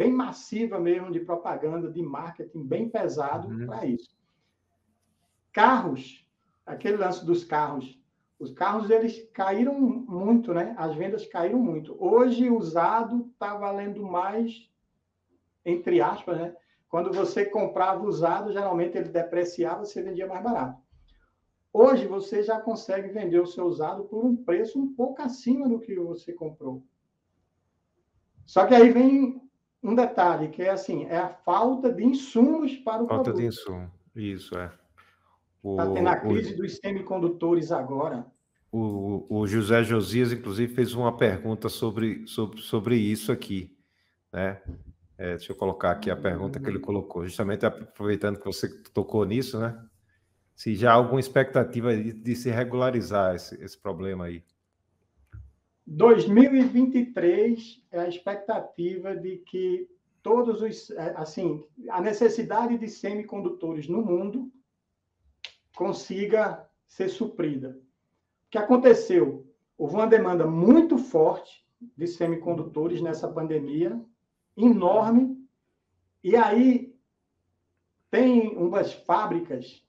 bem 0.00 0.10
massiva 0.10 0.80
mesmo 0.80 1.12
de 1.12 1.20
propaganda, 1.20 1.92
de 1.92 2.02
marketing 2.02 2.64
bem 2.64 2.88
pesado 2.88 3.48
uhum. 3.48 3.66
para 3.66 3.84
isso. 3.84 4.16
Carros, 5.52 6.26
aquele 6.64 6.96
lance 6.96 7.22
dos 7.22 7.44
carros, 7.44 8.00
os 8.38 8.50
carros 8.50 8.88
eles 8.88 9.28
caíram 9.34 9.78
muito, 9.78 10.54
né? 10.54 10.74
As 10.78 10.96
vendas 10.96 11.26
caíram 11.26 11.58
muito. 11.58 11.94
Hoje 12.02 12.48
usado 12.48 13.28
está 13.30 13.58
valendo 13.58 14.02
mais, 14.02 14.70
entre 15.66 16.00
aspas, 16.00 16.38
né? 16.38 16.56
Quando 16.88 17.12
você 17.12 17.44
comprava 17.44 18.02
usado, 18.02 18.54
geralmente 18.54 18.96
ele 18.96 19.10
depreciava, 19.10 19.84
você 19.84 20.02
vendia 20.02 20.26
mais 20.26 20.42
barato. 20.42 20.80
Hoje 21.70 22.06
você 22.06 22.42
já 22.42 22.58
consegue 22.58 23.08
vender 23.08 23.38
o 23.38 23.46
seu 23.46 23.66
usado 23.66 24.04
por 24.04 24.24
um 24.24 24.34
preço 24.34 24.80
um 24.80 24.94
pouco 24.94 25.20
acima 25.20 25.68
do 25.68 25.78
que 25.78 25.94
você 25.94 26.32
comprou. 26.32 26.82
Só 28.46 28.66
que 28.66 28.74
aí 28.74 28.90
vem 28.90 29.49
um 29.82 29.94
detalhe, 29.94 30.48
que 30.48 30.62
é 30.62 30.70
assim, 30.70 31.04
é 31.04 31.18
a 31.18 31.28
falta 31.28 31.92
de 31.92 32.04
insumos 32.04 32.76
para 32.76 33.02
o 33.02 33.08
falta 33.08 33.24
produto. 33.24 33.40
De 33.40 33.46
insumo, 33.46 33.90
isso 34.14 34.56
é. 34.58 34.70
Está 35.64 35.90
tendo 35.92 36.08
a 36.08 36.16
crise 36.16 36.54
o, 36.54 36.56
dos 36.56 36.76
semicondutores 36.76 37.70
agora. 37.70 38.26
O, 38.72 39.26
o, 39.28 39.46
José 39.46 39.82
Josias, 39.82 40.32
inclusive, 40.32 40.74
fez 40.74 40.94
uma 40.94 41.16
pergunta 41.16 41.68
sobre, 41.68 42.26
sobre, 42.26 42.60
sobre 42.60 42.96
isso 42.96 43.32
aqui, 43.32 43.76
né? 44.32 44.62
É, 45.18 45.36
deixa 45.36 45.52
eu 45.52 45.56
colocar 45.56 45.90
aqui 45.90 46.10
a 46.10 46.16
pergunta 46.16 46.58
que 46.58 46.68
ele 46.68 46.78
colocou, 46.78 47.26
justamente 47.26 47.66
aproveitando 47.66 48.38
que 48.38 48.46
você 48.46 48.68
tocou 48.90 49.24
nisso, 49.26 49.58
né? 49.58 49.78
se 50.60 50.74
já 50.74 50.90
há 50.90 50.94
alguma 50.94 51.18
expectativa 51.18 51.96
de, 51.96 52.12
de 52.12 52.36
se 52.36 52.50
regularizar 52.50 53.34
esse, 53.34 53.54
esse 53.64 53.78
problema 53.78 54.26
aí. 54.26 54.44
2023 55.90 57.82
é 57.90 57.98
a 58.00 58.08
expectativa 58.08 59.16
de 59.16 59.38
que 59.38 59.88
todos 60.22 60.62
os 60.62 60.90
é, 60.90 61.14
assim 61.16 61.64
a 61.88 62.00
necessidade 62.00 62.78
de 62.78 62.88
semicondutores 62.88 63.88
no 63.88 64.00
mundo 64.00 64.50
consiga 65.74 66.64
ser 66.86 67.08
suprida. 67.08 67.70
O 67.70 68.50
que 68.50 68.58
aconteceu? 68.58 69.46
Houve 69.76 69.94
uma 69.94 70.06
demanda 70.06 70.46
muito 70.46 70.96
forte 70.96 71.66
de 71.96 72.06
semicondutores 72.06 73.00
nessa 73.00 73.26
pandemia, 73.26 74.00
enorme, 74.56 75.36
e 76.22 76.36
aí 76.36 76.94
tem 78.10 78.56
umas 78.56 78.92
fábricas 78.92 79.82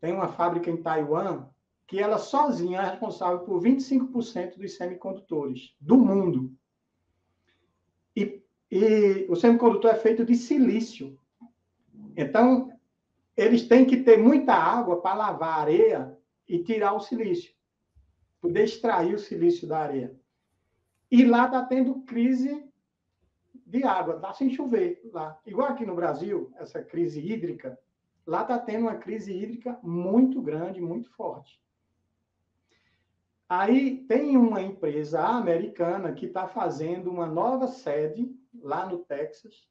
tem 0.00 0.12
uma 0.12 0.28
fábrica 0.28 0.70
em 0.70 0.76
Taiwan 0.76 1.46
que 1.88 1.98
ela 1.98 2.18
sozinha 2.18 2.80
é 2.80 2.90
responsável 2.90 3.40
por 3.40 3.62
25% 3.62 4.58
dos 4.58 4.76
semicondutores 4.76 5.74
do 5.80 5.96
mundo. 5.96 6.54
E, 8.14 8.42
e 8.70 9.26
o 9.26 9.34
semicondutor 9.34 9.92
é 9.92 9.94
feito 9.94 10.22
de 10.22 10.36
silício. 10.36 11.18
Então, 12.14 12.70
eles 13.34 13.66
têm 13.66 13.86
que 13.86 14.02
ter 14.02 14.18
muita 14.18 14.52
água 14.52 15.00
para 15.00 15.14
lavar 15.14 15.48
a 15.48 15.62
areia 15.62 16.18
e 16.46 16.58
tirar 16.62 16.92
o 16.92 17.00
silício, 17.00 17.54
poder 18.38 18.64
extrair 18.64 19.14
o 19.14 19.18
silício 19.18 19.66
da 19.66 19.78
areia. 19.78 20.14
E 21.10 21.24
lá 21.24 21.46
está 21.46 21.64
tendo 21.64 22.02
crise 22.02 22.68
de 23.64 23.82
água, 23.82 24.16
está 24.16 24.34
sem 24.34 24.50
chover 24.50 25.00
lá. 25.10 25.40
Igual 25.46 25.68
aqui 25.68 25.86
no 25.86 25.94
Brasil, 25.94 26.52
essa 26.56 26.82
crise 26.82 27.18
hídrica, 27.18 27.78
lá 28.26 28.42
está 28.42 28.58
tendo 28.58 28.82
uma 28.82 28.96
crise 28.96 29.32
hídrica 29.32 29.78
muito 29.82 30.42
grande, 30.42 30.82
muito 30.82 31.08
forte. 31.12 31.58
Aí 33.48 34.04
tem 34.04 34.36
uma 34.36 34.60
empresa 34.60 35.24
americana 35.24 36.12
que 36.12 36.26
está 36.26 36.46
fazendo 36.46 37.10
uma 37.10 37.26
nova 37.26 37.66
sede 37.66 38.30
lá 38.60 38.86
no 38.86 38.98
Texas 38.98 39.66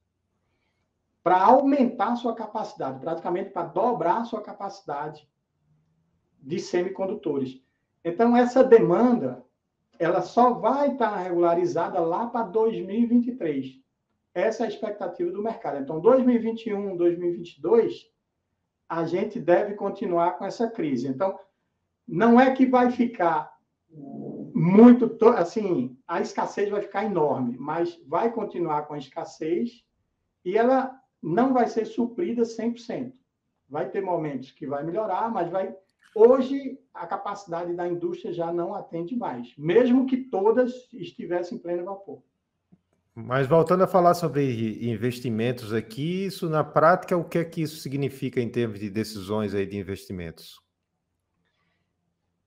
para 1.21 1.43
aumentar 1.43 2.15
sua 2.15 2.34
capacidade, 2.34 2.99
praticamente 2.99 3.51
para 3.51 3.67
dobrar 3.67 4.25
sua 4.25 4.41
capacidade 4.41 5.30
de 6.39 6.59
semicondutores. 6.59 7.61
Então, 8.03 8.36
essa 8.36 8.63
demanda 8.63 9.45
ela 9.99 10.21
só 10.21 10.53
vai 10.53 10.93
estar 10.93 11.11
tá 11.11 11.17
regularizada 11.17 11.99
lá 11.99 12.28
para 12.28 12.43
2023. 12.43 13.82
Essa 14.34 14.63
é 14.63 14.65
a 14.67 14.69
expectativa 14.69 15.32
do 15.32 15.41
mercado. 15.41 15.80
Então, 15.80 15.99
2021, 15.99 16.95
2022, 16.95 18.09
a 18.88 19.03
gente 19.03 19.39
deve 19.39 19.73
continuar 19.73 20.38
com 20.38 20.45
essa 20.45 20.69
crise. 20.69 21.07
Então, 21.07 21.38
não 22.07 22.39
é 22.39 22.55
que 22.55 22.65
vai 22.65 22.91
ficar 22.91 23.57
muito, 24.53 25.17
assim, 25.29 25.97
a 26.07 26.19
escassez 26.19 26.69
vai 26.69 26.81
ficar 26.81 27.05
enorme, 27.05 27.55
mas 27.59 27.99
vai 28.07 28.31
continuar 28.31 28.83
com 28.83 28.93
a 28.93 28.97
escassez 28.97 29.83
e 30.43 30.57
ela 30.57 30.99
não 31.21 31.53
vai 31.53 31.67
ser 31.67 31.85
suprida 31.85 32.43
100%. 32.43 33.13
Vai 33.69 33.89
ter 33.89 34.01
momentos 34.01 34.51
que 34.51 34.65
vai 34.65 34.83
melhorar, 34.83 35.29
mas 35.31 35.49
vai 35.51 35.75
hoje 36.15 36.79
a 36.93 37.05
capacidade 37.05 37.75
da 37.75 37.87
indústria 37.87 38.33
já 38.33 38.51
não 38.51 38.73
atende 38.73 39.15
mais, 39.15 39.53
mesmo 39.57 40.07
que 40.07 40.17
todas 40.17 40.91
estivessem 40.91 41.57
em 41.57 41.61
pleno 41.61 41.85
vapor. 41.85 42.23
Mas 43.13 43.47
voltando 43.47 43.83
a 43.83 43.87
falar 43.87 44.13
sobre 44.13 44.89
investimentos 44.91 45.73
aqui, 45.73 46.25
isso 46.25 46.49
na 46.49 46.63
prática, 46.63 47.17
o 47.17 47.23
que 47.23 47.39
é 47.39 47.45
que 47.45 47.61
isso 47.61 47.77
significa 47.77 48.39
em 48.39 48.49
termos 48.49 48.79
de 48.79 48.89
decisões 48.89 49.53
aí 49.53 49.65
de 49.65 49.77
investimentos? 49.77 50.59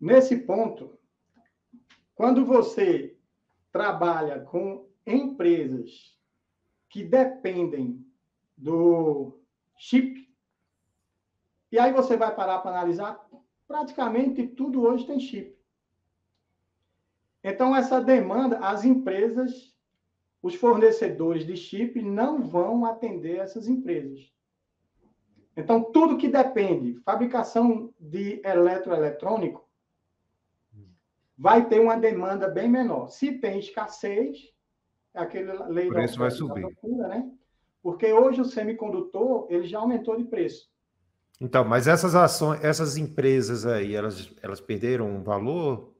Nesse 0.01 0.37
ponto, 0.37 0.99
quando 2.21 2.45
você 2.45 3.17
trabalha 3.73 4.41
com 4.41 4.87
empresas 5.07 6.15
que 6.91 7.03
dependem 7.03 8.07
do 8.55 9.41
chip, 9.79 10.31
e 11.73 11.79
aí 11.79 11.91
você 11.95 12.19
vai 12.19 12.35
parar 12.35 12.59
para 12.59 12.73
analisar, 12.73 13.27
praticamente 13.67 14.47
tudo 14.49 14.83
hoje 14.83 15.07
tem 15.07 15.19
chip. 15.19 15.59
Então, 17.43 17.75
essa 17.75 18.03
demanda, 18.03 18.59
as 18.59 18.85
empresas 18.85 19.75
os 20.43 20.55
fornecedores 20.55 21.47
de 21.47 21.57
chip 21.57 22.03
não 22.03 22.43
vão 22.43 22.85
atender 22.85 23.39
essas 23.39 23.67
empresas. 23.67 24.31
Então, 25.57 25.91
tudo 25.91 26.19
que 26.19 26.29
depende, 26.29 27.01
fabricação 27.01 27.95
de 27.99 28.43
eletroeletrônico, 28.45 29.70
vai 31.41 31.67
ter 31.67 31.81
uma 31.81 31.97
demanda 31.97 32.47
bem 32.49 32.69
menor. 32.69 33.09
Se 33.09 33.33
tem 33.33 33.59
escassez, 33.59 34.37
é 35.15 35.21
aquele 35.21 35.51
lei 35.69 35.89
o 35.89 35.93
preço 35.93 36.19
vai 36.19 36.31
subir. 36.31 36.61
Procura, 36.61 37.09
né? 37.09 37.31
Porque 37.83 38.13
hoje 38.13 38.43
o 38.43 38.45
semicondutor 38.45 39.47
ele 39.49 39.67
já 39.67 39.79
aumentou 39.79 40.19
de 40.19 40.25
preço. 40.25 40.69
Então, 41.41 41.65
mas 41.65 41.89
essas 41.89 42.15
ações, 42.15 42.63
essas 42.63 42.99
empresas 42.99 43.65
aí, 43.65 43.95
elas, 43.95 44.31
elas 44.43 44.61
perderam 44.61 45.09
um 45.09 45.23
valor? 45.23 45.95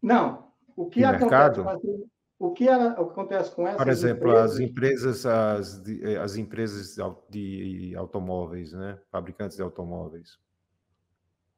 Não, 0.00 0.52
o 0.76 0.88
que, 0.88 1.02
acontece 1.02 1.60
com, 1.60 2.08
o 2.38 2.52
que 2.52 2.68
acontece 2.68 3.52
com 3.52 3.66
essas 3.66 3.78
Por 3.78 3.88
exemplo, 3.88 4.28
empresas... 4.28 4.52
as 4.52 4.60
empresas, 4.60 5.26
as, 5.26 5.82
as 6.22 6.36
empresas 6.36 6.96
de 7.28 7.94
automóveis, 7.96 8.72
né? 8.72 9.00
fabricantes 9.10 9.56
de 9.56 9.62
automóveis. 9.62 10.38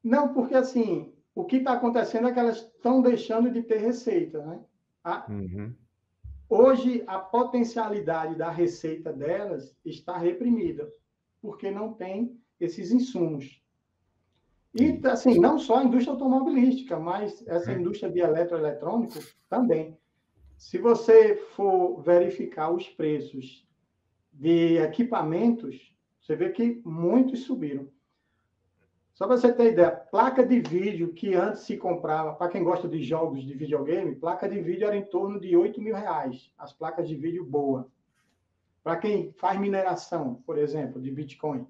Não, 0.02 0.32
porque 0.32 0.54
assim, 0.54 1.13
o 1.34 1.44
que 1.44 1.56
está 1.56 1.72
acontecendo 1.72 2.28
é 2.28 2.32
que 2.32 2.38
elas 2.38 2.58
estão 2.58 3.02
deixando 3.02 3.50
de 3.50 3.62
ter 3.62 3.78
receita. 3.78 4.44
Né? 4.44 4.60
A... 5.02 5.26
Uhum. 5.30 5.74
Hoje, 6.48 7.02
a 7.06 7.18
potencialidade 7.18 8.36
da 8.36 8.50
receita 8.50 9.12
delas 9.12 9.76
está 9.84 10.16
reprimida, 10.16 10.88
porque 11.40 11.70
não 11.70 11.92
tem 11.92 12.38
esses 12.60 12.92
insumos. 12.92 13.60
E, 14.74 15.00
assim, 15.06 15.38
não 15.38 15.58
só 15.58 15.78
a 15.78 15.84
indústria 15.84 16.12
automobilística, 16.12 16.98
mas 16.98 17.44
essa 17.46 17.72
uhum. 17.72 17.80
indústria 17.80 18.10
de 18.10 18.20
eletroeletrônico 18.20 19.18
também. 19.48 19.96
Se 20.56 20.78
você 20.78 21.36
for 21.54 22.00
verificar 22.02 22.70
os 22.70 22.88
preços 22.88 23.66
de 24.32 24.78
equipamentos, 24.78 25.94
você 26.20 26.34
vê 26.34 26.50
que 26.50 26.80
muitos 26.84 27.44
subiram. 27.44 27.88
Só 29.14 29.28
para 29.28 29.36
você 29.36 29.52
ter 29.52 29.72
ideia, 29.72 29.92
placa 29.92 30.44
de 30.44 30.60
vídeo 30.60 31.12
que 31.12 31.34
antes 31.36 31.62
se 31.62 31.76
comprava, 31.76 32.34
para 32.34 32.50
quem 32.50 32.64
gosta 32.64 32.88
de 32.88 33.00
jogos 33.00 33.44
de 33.44 33.54
videogame, 33.54 34.16
placa 34.16 34.48
de 34.48 34.60
vídeo 34.60 34.88
era 34.88 34.96
em 34.96 35.04
torno 35.04 35.38
de 35.38 35.56
8 35.56 35.80
mil 35.80 35.94
reais. 35.94 36.52
As 36.58 36.72
placas 36.72 37.08
de 37.08 37.14
vídeo 37.14 37.44
boa. 37.44 37.88
Para 38.82 38.96
quem 38.96 39.32
faz 39.38 39.58
mineração, 39.58 40.42
por 40.44 40.58
exemplo, 40.58 41.00
de 41.00 41.12
Bitcoin, 41.12 41.64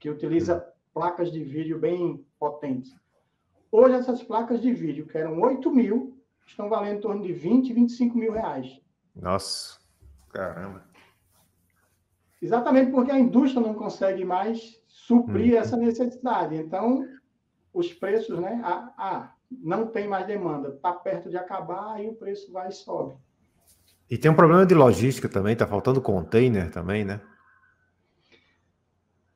que 0.00 0.10
utiliza 0.10 0.66
placas 0.92 1.30
de 1.30 1.44
vídeo 1.44 1.78
bem 1.78 2.26
potentes. 2.40 2.92
Hoje, 3.70 3.94
essas 3.94 4.20
placas 4.20 4.60
de 4.60 4.72
vídeo, 4.72 5.06
que 5.06 5.16
eram 5.16 5.40
8 5.40 5.70
mil, 5.70 6.20
estão 6.44 6.68
valendo 6.68 6.98
em 6.98 7.00
torno 7.00 7.22
de 7.22 7.32
20, 7.32 7.72
25 7.72 8.18
mil 8.18 8.32
reais. 8.32 8.80
Nossa, 9.14 9.78
caramba. 10.30 10.84
Exatamente 12.42 12.90
porque 12.90 13.12
a 13.12 13.18
indústria 13.18 13.64
não 13.64 13.74
consegue 13.74 14.24
mais 14.24 14.79
suprir 15.06 15.54
hum. 15.54 15.58
essa 15.58 15.76
necessidade. 15.76 16.56
Então, 16.56 17.06
os 17.72 17.92
preços, 17.92 18.38
né? 18.38 18.60
Ah, 18.64 18.92
ah 18.96 19.32
não 19.50 19.86
tem 19.86 20.06
mais 20.06 20.26
demanda, 20.26 20.68
está 20.68 20.92
perto 20.92 21.28
de 21.28 21.36
acabar 21.36 22.02
e 22.02 22.08
o 22.08 22.14
preço 22.14 22.52
vai 22.52 22.68
e 22.68 22.72
sobe. 22.72 23.16
E 24.08 24.16
tem 24.16 24.30
um 24.30 24.36
problema 24.36 24.64
de 24.64 24.74
logística 24.74 25.28
também, 25.28 25.54
está 25.54 25.66
faltando 25.66 26.00
container 26.00 26.70
também, 26.70 27.04
né? 27.04 27.20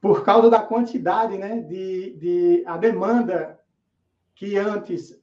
Por 0.01 0.25
causa 0.25 0.51
da 0.51 0.61
quantidade, 0.61 1.37
né? 1.37 1.61
De, 1.61 2.17
de 2.17 2.65
a 2.67 2.77
demanda 2.77 3.59
que 4.35 4.57
antes 4.57 5.21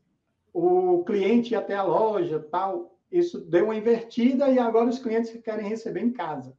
o 0.53 1.03
cliente 1.05 1.51
ia 1.51 1.59
até 1.59 1.75
a 1.75 1.83
loja, 1.83 2.45
tal, 2.51 2.97
isso 3.09 3.39
deu 3.39 3.65
uma 3.65 3.75
invertida 3.75 4.49
e 4.49 4.59
agora 4.59 4.89
os 4.89 4.99
clientes 4.99 5.31
querem 5.41 5.67
receber 5.67 6.01
em 6.01 6.11
casa. 6.11 6.53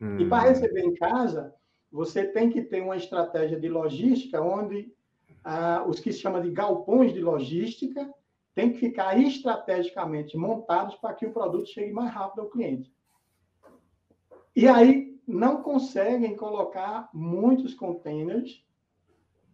Hum. 0.00 0.18
E 0.18 0.28
para 0.28 0.48
receber 0.48 0.82
em 0.82 0.94
casa, 0.94 1.54
você 1.94 2.26
tem 2.26 2.50
que 2.50 2.60
ter 2.60 2.82
uma 2.82 2.96
estratégia 2.96 3.58
de 3.58 3.68
logística 3.68 4.42
onde 4.42 4.92
ah, 5.44 5.84
os 5.86 6.00
que 6.00 6.12
se 6.12 6.18
chama 6.18 6.40
de 6.40 6.50
galpões 6.50 7.12
de 7.12 7.20
logística 7.20 8.12
têm 8.52 8.72
que 8.72 8.80
ficar 8.80 9.16
estrategicamente 9.16 10.36
montados 10.36 10.96
para 10.96 11.14
que 11.14 11.24
o 11.24 11.32
produto 11.32 11.68
chegue 11.68 11.92
mais 11.92 12.10
rápido 12.12 12.40
ao 12.40 12.50
cliente. 12.50 12.92
E 14.56 14.66
aí 14.66 15.16
não 15.24 15.62
conseguem 15.62 16.34
colocar 16.34 17.08
muitos 17.14 17.74
containers 17.74 18.66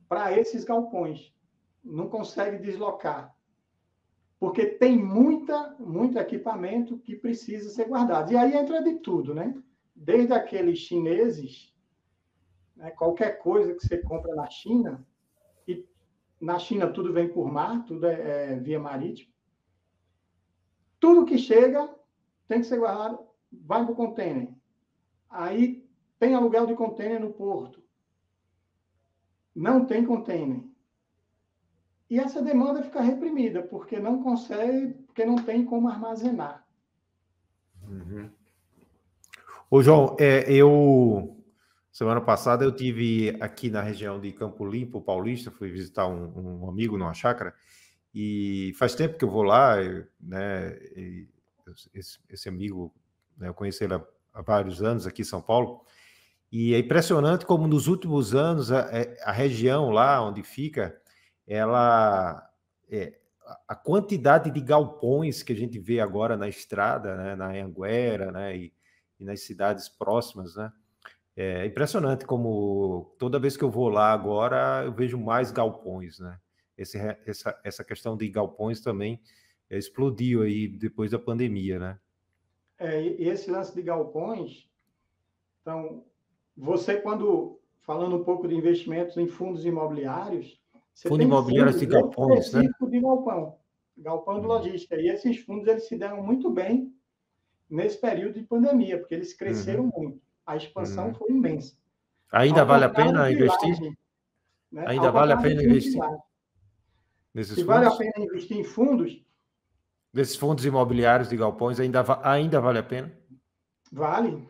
para 0.09 0.35
esses 0.35 0.65
galpões. 0.65 1.35
Não 1.85 2.09
consegue 2.09 2.57
deslocar. 2.57 3.37
Porque 4.39 4.65
tem 4.65 4.97
muita, 4.97 5.77
muito 5.79 6.19
equipamento 6.19 6.97
que 6.97 7.17
precisa 7.17 7.69
ser 7.69 7.87
guardado. 7.87 8.33
E 8.33 8.37
aí 8.39 8.57
entra 8.57 8.83
de 8.83 8.95
tudo, 8.95 9.35
né? 9.35 9.55
Desde 9.95 10.33
aqueles 10.33 10.79
chineses 10.79 11.70
né? 12.81 12.91
Qualquer 12.93 13.39
coisa 13.39 13.75
que 13.75 13.87
você 13.87 13.99
compra 13.99 14.35
na 14.35 14.49
China, 14.49 15.07
e 15.69 15.87
na 16.41 16.59
China 16.59 16.91
tudo 16.91 17.13
vem 17.13 17.29
por 17.29 17.53
mar, 17.53 17.85
tudo 17.85 18.07
é, 18.07 18.53
é 18.53 18.57
via 18.57 18.81
marítimo. 18.81 19.31
Tudo 20.99 21.27
que 21.27 21.39
chega 21.39 21.95
tem 22.49 22.61
que 22.61 22.67
ser 22.67 22.79
guardado, 22.79 23.21
vai 23.53 23.85
para 23.85 23.93
o 23.93 23.97
container. 23.97 24.49
Aí 25.29 25.87
tem 26.19 26.35
aluguel 26.35 26.67
de 26.67 26.75
container 26.75 27.21
no 27.21 27.33
porto. 27.33 27.83
Não 29.55 29.85
tem 29.85 30.05
container. 30.05 30.63
E 32.09 32.19
essa 32.19 32.43
demanda 32.43 32.83
fica 32.83 33.01
reprimida, 33.01 33.63
porque 33.63 34.01
não 34.01 34.23
consegue, 34.23 34.95
porque 35.05 35.25
não 35.25 35.37
tem 35.37 35.65
como 35.65 35.89
armazenar. 35.89 36.67
Uhum. 37.87 38.31
Ô, 39.71 39.81
João, 39.81 40.17
é, 40.19 40.51
eu 40.53 41.40
Semana 41.93 42.21
passada 42.21 42.65
eu 42.65 42.71
tive 42.71 43.37
aqui 43.41 43.69
na 43.69 43.83
região 43.83 44.21
de 44.21 44.33
Campo 44.33 44.65
Limpo, 44.65 45.01
Paulista, 45.01 45.51
fui 45.51 45.71
visitar 45.71 46.07
um, 46.07 46.63
um 46.63 46.69
amigo 46.69 46.97
numa 46.97 47.13
chácara 47.13 47.53
e 48.15 48.73
faz 48.79 48.95
tempo 48.95 49.19
que 49.19 49.25
eu 49.25 49.31
vou 49.31 49.43
lá, 49.43 49.77
né? 50.21 50.79
Esse, 51.95 52.19
esse, 52.29 52.49
amigo, 52.49 52.93
né, 53.37 53.49
eu 53.49 53.55
conheci 53.55 53.85
ele 53.85 53.95
há, 53.95 54.03
há, 54.35 54.43
vários 54.43 54.83
anos 54.83 55.07
aqui 55.07 55.23
em 55.23 55.25
São 55.25 55.41
Paulo 55.41 55.85
e 56.51 56.75
é 56.75 56.79
impressionante 56.79 57.47
como 57.47 57.69
nos 57.69 57.87
últimos 57.87 58.35
anos 58.35 58.73
a, 58.73 58.89
é, 58.91 59.17
a 59.23 59.31
região 59.31 59.91
lá 59.91 60.21
onde 60.21 60.43
fica, 60.43 61.01
ela 61.47 62.45
é, 62.89 63.21
a 63.69 63.75
quantidade 63.75 64.51
de 64.51 64.61
galpões 64.61 65.43
que 65.43 65.53
a 65.53 65.57
gente 65.57 65.79
vê 65.79 66.01
agora 66.01 66.37
na 66.37 66.49
estrada, 66.49 67.17
né, 67.17 67.37
na 67.37 67.49
Anguera, 67.51 68.33
né, 68.33 68.57
e, 68.57 68.73
e 69.19 69.25
nas 69.25 69.41
cidades 69.43 69.89
próximas, 69.89 70.57
né? 70.57 70.73
É 71.43 71.65
impressionante 71.65 72.27
como 72.27 73.15
toda 73.19 73.39
vez 73.39 73.57
que 73.57 73.65
eu 73.65 73.71
vou 73.71 73.89
lá 73.89 74.13
agora 74.13 74.85
eu 74.85 74.93
vejo 74.93 75.17
mais 75.17 75.51
galpões, 75.51 76.19
né? 76.19 76.39
Esse, 76.77 76.99
essa, 77.27 77.59
essa 77.65 77.83
questão 77.83 78.15
de 78.15 78.29
galpões 78.29 78.83
também 78.83 79.19
explodiu 79.71 80.43
aí 80.43 80.69
depois 80.69 81.13
da 81.13 81.19
pandemia, 81.19 81.79
né? 81.79 81.99
É, 82.79 83.03
e 83.03 83.27
esse 83.27 83.51
lance 83.51 83.75
de 83.75 83.81
galpões, 83.81 84.69
então, 85.63 86.05
você 86.55 86.97
quando, 87.01 87.59
falando 87.81 88.17
um 88.17 88.25
pouco 88.25 88.47
de 88.47 88.55
investimentos 88.55 89.17
em 89.17 89.27
fundos 89.27 89.65
imobiliários, 89.65 90.61
você 90.93 91.09
Fundo 91.09 91.23
imobiliário 91.23 91.73
de 91.73 91.87
galpões, 91.87 92.53
né? 92.53 92.69
de 92.83 93.01
galpão, 93.01 93.57
galpão 93.97 94.41
de 94.41 94.47
uhum. 94.47 94.53
logística. 94.53 95.01
E 95.01 95.09
esses 95.09 95.39
fundos, 95.39 95.67
eles 95.67 95.89
se 95.89 95.97
deram 95.97 96.23
muito 96.23 96.51
bem 96.51 96.95
nesse 97.71 97.99
período 97.99 98.35
de 98.35 98.43
pandemia, 98.43 98.99
porque 98.99 99.15
eles 99.15 99.33
cresceram 99.33 99.85
uhum. 99.85 99.93
muito. 99.97 100.30
A 100.47 100.57
expansão 100.57 101.09
uhum. 101.09 101.15
foi 101.15 101.31
imensa. 101.31 101.77
Ainda 102.33 102.61
Ao 102.61 102.67
vale 102.67 102.85
a 102.85 102.91
pena 102.91 103.31
investir? 103.31 103.97
né? 104.71 104.85
Ainda 104.87 105.07
Ao 105.09 105.13
vale 105.13 105.33
a 105.33 105.37
pena 105.37 105.63
investir? 105.63 106.01
Nesses 107.35 107.55
Se 107.55 107.65
fundos? 107.65 107.75
vale 107.75 107.87
a 107.87 107.97
pena 107.97 108.25
investir 108.25 108.57
em 108.57 108.65
fundos. 108.65 109.25
Desses 110.13 110.37
fundos 110.37 110.65
imobiliários 110.65 111.29
de 111.29 111.37
galpões, 111.37 111.79
ainda, 111.79 112.05
ainda 112.23 112.61
vale 112.61 112.79
a 112.79 112.83
pena? 112.83 113.13
Vale. 113.93 114.49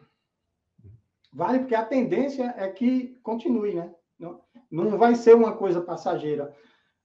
Vale, 1.32 1.60
porque 1.60 1.74
a 1.74 1.84
tendência 1.84 2.54
é 2.56 2.68
que 2.68 3.18
continue, 3.22 3.74
né? 3.74 3.94
Não, 4.18 4.40
não 4.70 4.98
vai 4.98 5.14
ser 5.14 5.34
uma 5.34 5.56
coisa 5.56 5.80
passageira. 5.80 6.54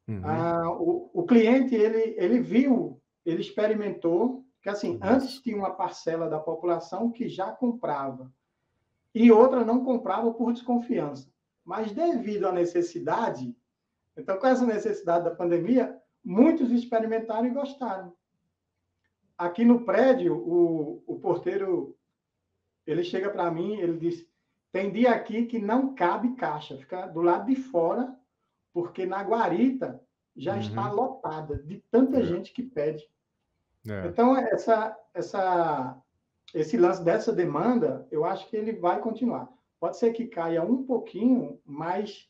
Uhum. 0.08 0.22
Ah, 0.24 0.72
o, 0.72 1.10
o 1.14 1.26
cliente, 1.26 1.76
ele, 1.76 2.16
ele 2.18 2.40
viu, 2.40 3.02
ele 3.26 3.42
experimentou, 3.42 4.46
que 4.62 4.70
assim, 4.70 4.92
uhum. 4.94 5.00
antes 5.04 5.40
tinha 5.42 5.58
uma 5.58 5.72
parcela 5.72 6.30
da 6.30 6.40
população 6.40 7.12
que 7.12 7.28
já 7.28 7.52
comprava 7.52 8.32
e 9.16 9.32
outra 9.32 9.64
não 9.64 9.86
comprava 9.86 10.34
por 10.34 10.52
desconfiança. 10.52 11.32
Mas 11.64 11.94
devido 11.94 12.46
à 12.48 12.52
necessidade, 12.52 13.56
então 14.16 14.38
com 14.38 14.46
essa 14.46 14.66
necessidade 14.66 15.24
da 15.24 15.34
pandemia, 15.34 15.98
muitos 16.24 16.70
experimentaram 16.70 17.46
e 17.46 17.52
gostaram. 17.52 18.14
Aqui 19.38 19.64
no 19.64 19.86
prédio, 19.86 20.36
o, 20.36 21.02
o 21.08 21.20
porteiro, 21.20 21.98
ele 22.86 23.04
chega 23.06 23.30
para 23.30 23.50
mim, 23.50 23.78
ele 23.78 23.98
diz, 23.98 24.28
tem 24.72 24.92
dia 24.92 25.12
aqui 25.12 25.46
que 25.46 25.60
não 25.60 25.96
cabe 25.96 26.36
caixa, 26.36 26.78
fica 26.78 27.08
do 27.08 27.22
lado 27.22 27.48
de 27.48 27.56
fora, 27.56 28.14
porque 28.74 29.06
na 29.06 29.24
guarita 29.24 30.02
já 30.36 30.56
uhum. 30.56 30.60
está 30.60 30.92
lotada 30.92 31.58
de 31.64 31.82
tanta 31.90 32.20
é. 32.20 32.24
gente 32.24 32.52
que 32.52 32.62
pede. 32.62 33.04
É. 33.88 34.08
Então, 34.08 34.36
essa, 34.36 34.98
essa 35.14 36.02
esse 36.54 36.78
lance 36.78 37.04
dessa 37.04 37.34
demanda, 37.34 38.08
eu 38.12 38.24
acho 38.24 38.48
que 38.50 38.56
ele 38.56 38.74
vai 38.74 39.00
continuar. 39.00 39.52
Pode 39.80 39.98
ser 39.98 40.14
que 40.14 40.28
caia 40.28 40.64
um 40.64 40.84
pouquinho, 40.84 41.60
mas 41.66 42.30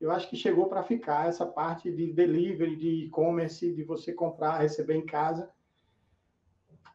eu 0.00 0.10
acho 0.10 0.28
que 0.28 0.36
chegou 0.36 0.66
para 0.68 0.82
ficar 0.82 1.28
essa 1.28 1.46
parte 1.46 1.90
de 1.90 2.12
delivery, 2.12 2.76
de 2.76 3.04
e-commerce, 3.04 3.72
de 3.72 3.84
você 3.84 4.12
comprar, 4.12 4.58
receber 4.58 4.94
em 4.94 5.04
casa. 5.04 5.50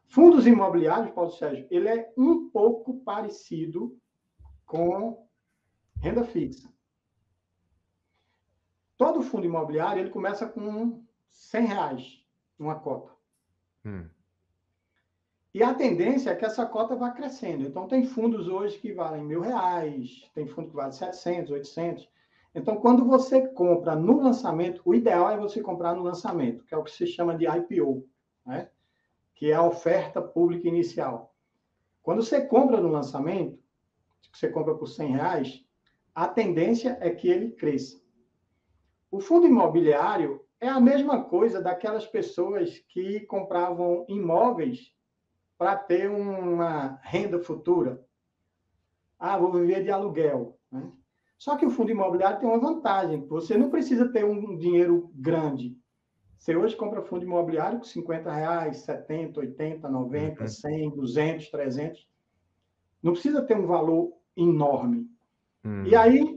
Fundos 0.07 0.47
imobiliários, 0.47 1.13
Paulo 1.13 1.31
Sérgio, 1.31 1.67
ele 1.69 1.87
é 1.87 2.11
um 2.17 2.49
pouco 2.49 2.99
parecido 3.01 3.97
com 4.65 5.27
renda 5.97 6.23
fixa. 6.23 6.73
Todo 8.97 9.21
fundo 9.21 9.45
imobiliário 9.45 10.01
ele 10.01 10.09
começa 10.09 10.47
com 10.47 11.03
100 11.29 11.65
reais 11.65 12.25
uma 12.57 12.79
cota. 12.79 13.11
Hum. 13.85 14.09
E 15.55 15.63
a 15.63 15.73
tendência 15.73 16.31
é 16.31 16.35
que 16.35 16.43
essa 16.43 16.65
cota 16.65 16.97
vá 16.97 17.11
crescendo. 17.11 17.63
Então, 17.63 17.87
tem 17.87 18.05
fundos 18.05 18.49
hoje 18.49 18.77
que 18.77 18.91
valem 18.91 19.23
mil 19.23 19.39
reais, 19.39 20.29
tem 20.33 20.45
fundo 20.45 20.67
que 20.67 20.75
vale 20.75 20.91
700, 20.91 21.49
800. 21.49 22.09
Então, 22.53 22.75
quando 22.75 23.05
você 23.05 23.47
compra 23.47 23.95
no 23.95 24.19
lançamento, 24.19 24.81
o 24.83 24.93
ideal 24.93 25.29
é 25.29 25.37
você 25.37 25.61
comprar 25.61 25.95
no 25.95 26.03
lançamento, 26.03 26.65
que 26.65 26.73
é 26.73 26.77
o 26.77 26.83
que 26.83 26.91
se 26.91 27.07
chama 27.07 27.37
de 27.37 27.47
IPO, 27.47 28.05
né? 28.45 28.69
que 29.33 29.49
é 29.49 29.55
a 29.55 29.63
oferta 29.63 30.21
pública 30.21 30.67
inicial. 30.67 31.33
Quando 32.03 32.21
você 32.21 32.41
compra 32.41 32.81
no 32.81 32.89
lançamento, 32.89 33.57
você 34.33 34.49
compra 34.49 34.75
por 34.75 34.87
100 34.87 35.11
reais, 35.13 35.65
a 36.13 36.27
tendência 36.27 36.97
é 36.99 37.09
que 37.11 37.29
ele 37.29 37.51
cresça. 37.51 38.01
O 39.09 39.21
fundo 39.21 39.47
imobiliário 39.47 40.41
é 40.59 40.67
a 40.67 40.81
mesma 40.81 41.23
coisa 41.23 41.61
daquelas 41.61 42.05
pessoas 42.05 42.77
que 42.89 43.21
compravam 43.21 44.05
imóveis 44.09 44.93
para 45.57 45.75
ter 45.75 46.09
uma 46.09 46.99
renda 47.01 47.39
futura. 47.39 48.03
Ah, 49.17 49.37
vou 49.37 49.51
viver 49.51 49.83
de 49.83 49.91
aluguel. 49.91 50.59
Né? 50.71 50.91
Só 51.37 51.55
que 51.57 51.65
o 51.65 51.69
fundo 51.69 51.91
imobiliário 51.91 52.39
tem 52.39 52.47
uma 52.47 52.59
vantagem. 52.59 53.25
Você 53.27 53.57
não 53.57 53.69
precisa 53.69 54.11
ter 54.11 54.25
um 54.25 54.57
dinheiro 54.57 55.11
grande. 55.13 55.77
Você 56.37 56.55
hoje 56.55 56.75
compra 56.75 57.01
fundo 57.01 57.25
imobiliário 57.25 57.79
com 57.79 57.85
50 57.85 58.31
reais, 58.31 58.77
70, 58.77 59.39
80, 59.39 59.89
90, 59.89 60.41
uhum. 60.41 60.47
100, 60.47 60.89
200, 60.91 61.49
300. 61.49 62.07
Não 63.01 63.13
precisa 63.13 63.41
ter 63.41 63.57
um 63.57 63.65
valor 63.65 64.13
enorme. 64.35 65.09
Uhum. 65.63 65.85
E 65.85 65.95
aí, 65.95 66.34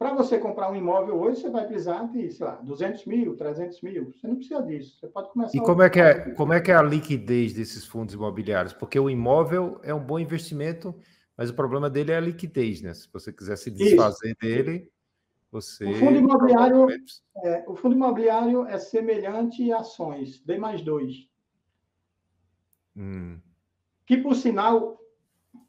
para 0.00 0.14
você 0.14 0.38
comprar 0.38 0.72
um 0.72 0.74
imóvel 0.74 1.20
hoje, 1.20 1.42
você 1.42 1.50
vai 1.50 1.66
precisar 1.66 2.04
de, 2.04 2.30
sei 2.30 2.46
lá, 2.46 2.54
200 2.54 3.04
mil, 3.04 3.36
300 3.36 3.82
mil. 3.82 4.10
Você 4.10 4.26
não 4.26 4.36
precisa 4.36 4.62
disso. 4.62 4.98
Você 4.98 5.06
pode 5.06 5.28
começar... 5.28 5.54
E 5.54 5.60
como 5.60 5.82
é, 5.82 5.90
que 5.90 6.00
é, 6.00 6.30
como 6.30 6.54
é 6.54 6.60
que 6.62 6.70
é 6.70 6.74
a 6.74 6.82
liquidez 6.82 7.52
desses 7.52 7.84
fundos 7.84 8.14
imobiliários? 8.14 8.72
Porque 8.72 8.98
o 8.98 9.10
imóvel 9.10 9.78
é 9.82 9.92
um 9.92 10.02
bom 10.02 10.18
investimento, 10.18 10.94
mas 11.36 11.50
o 11.50 11.54
problema 11.54 11.90
dele 11.90 12.12
é 12.12 12.16
a 12.16 12.20
liquidez, 12.20 12.80
né? 12.80 12.94
Se 12.94 13.12
você 13.12 13.30
quiser 13.30 13.56
se 13.56 13.70
desfazer 13.70 14.28
Isso. 14.30 14.40
dele, 14.40 14.90
você... 15.52 15.84
O 15.84 15.94
fundo, 15.94 16.16
imobiliário, 16.16 16.86
é, 17.44 17.64
o 17.68 17.76
fundo 17.76 17.94
imobiliário 17.94 18.64
é 18.68 18.78
semelhante 18.78 19.70
a 19.70 19.80
ações, 19.80 20.40
D 20.40 20.56
mais 20.56 20.80
dois. 20.80 21.28
Hum. 22.96 23.38
Que, 24.06 24.16
por 24.16 24.34
sinal, 24.34 24.98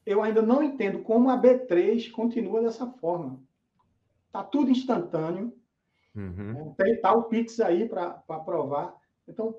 eu 0.06 0.24
ainda 0.24 0.42
não 0.42 0.64
entendo 0.64 1.00
como 1.00 1.30
a 1.30 1.38
B3 1.38 2.10
continua 2.12 2.62
dessa 2.62 2.88
forma. 2.88 3.51
Está 4.32 4.44
tudo 4.44 4.72
instantâneo. 4.72 5.54
Uhum. 6.16 6.74
Tem 6.78 7.02
tá 7.02 7.12
o 7.12 7.24
Pix 7.24 7.60
aí 7.60 7.88
para 7.88 8.14
provar. 8.46 8.96
Então, 9.28 9.56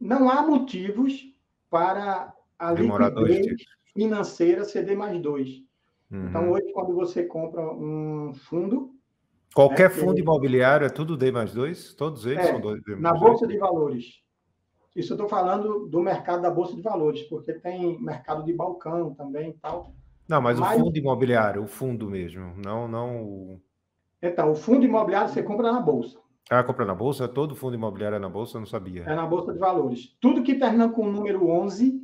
não 0.00 0.30
há 0.30 0.42
motivos 0.42 1.22
para 1.68 2.32
a 2.58 2.72
liquidez 2.72 3.62
financeira 3.92 4.64
CD 4.64 4.94
mais 4.94 5.20
dois. 5.20 5.62
Uhum. 6.10 6.28
Então, 6.28 6.50
hoje, 6.50 6.72
quando 6.72 6.94
você 6.94 7.24
compra 7.24 7.60
um 7.60 8.32
fundo. 8.34 8.94
Qualquer 9.54 9.90
né, 9.90 9.96
fundo 9.96 10.18
imobiliário 10.18 10.86
é 10.86 10.90
tudo 10.90 11.16
D 11.16 11.30
mais 11.30 11.52
dois? 11.52 11.94
Todos 11.94 12.24
eles 12.24 12.38
é, 12.46 12.52
são 12.52 12.60
dois 12.60 12.82
D 12.82 12.92
mais 12.92 13.02
Na 13.02 13.14
Bolsa 13.14 13.46
de 13.46 13.58
Valores. 13.58 14.22
Isso 14.94 15.12
eu 15.12 15.16
estou 15.16 15.28
falando 15.28 15.86
do 15.88 16.00
mercado 16.00 16.40
da 16.40 16.50
Bolsa 16.50 16.74
de 16.74 16.80
Valores, 16.80 17.22
porque 17.24 17.52
tem 17.52 18.00
mercado 18.00 18.42
de 18.42 18.52
balcão 18.54 19.14
também 19.14 19.50
e 19.50 19.54
tal. 19.54 19.92
Não, 20.26 20.40
mas, 20.40 20.58
mas, 20.58 20.80
o 20.80 20.84
fundo 20.84 20.96
imobiliário, 20.96 21.62
o 21.62 21.66
fundo 21.66 22.08
mesmo, 22.08 22.54
não, 22.56 22.88
não 22.88 23.22
o. 23.22 23.60
Então, 24.28 24.50
o 24.50 24.54
fundo 24.54 24.84
imobiliário 24.84 25.28
você 25.28 25.42
compra 25.42 25.72
na 25.72 25.80
bolsa. 25.80 26.18
Ah, 26.48 26.62
compra 26.62 26.84
na 26.84 26.94
bolsa? 26.94 27.26
Todo 27.26 27.56
fundo 27.56 27.74
imobiliário 27.74 28.16
é 28.16 28.18
na 28.20 28.28
bolsa? 28.28 28.56
Eu 28.56 28.60
não 28.60 28.66
sabia. 28.66 29.02
É 29.02 29.14
na 29.14 29.26
bolsa 29.26 29.52
de 29.52 29.58
valores. 29.58 30.16
Tudo 30.20 30.42
que 30.42 30.54
termina 30.54 30.88
com 30.88 31.02
o 31.02 31.12
número 31.12 31.48
11, 31.48 32.00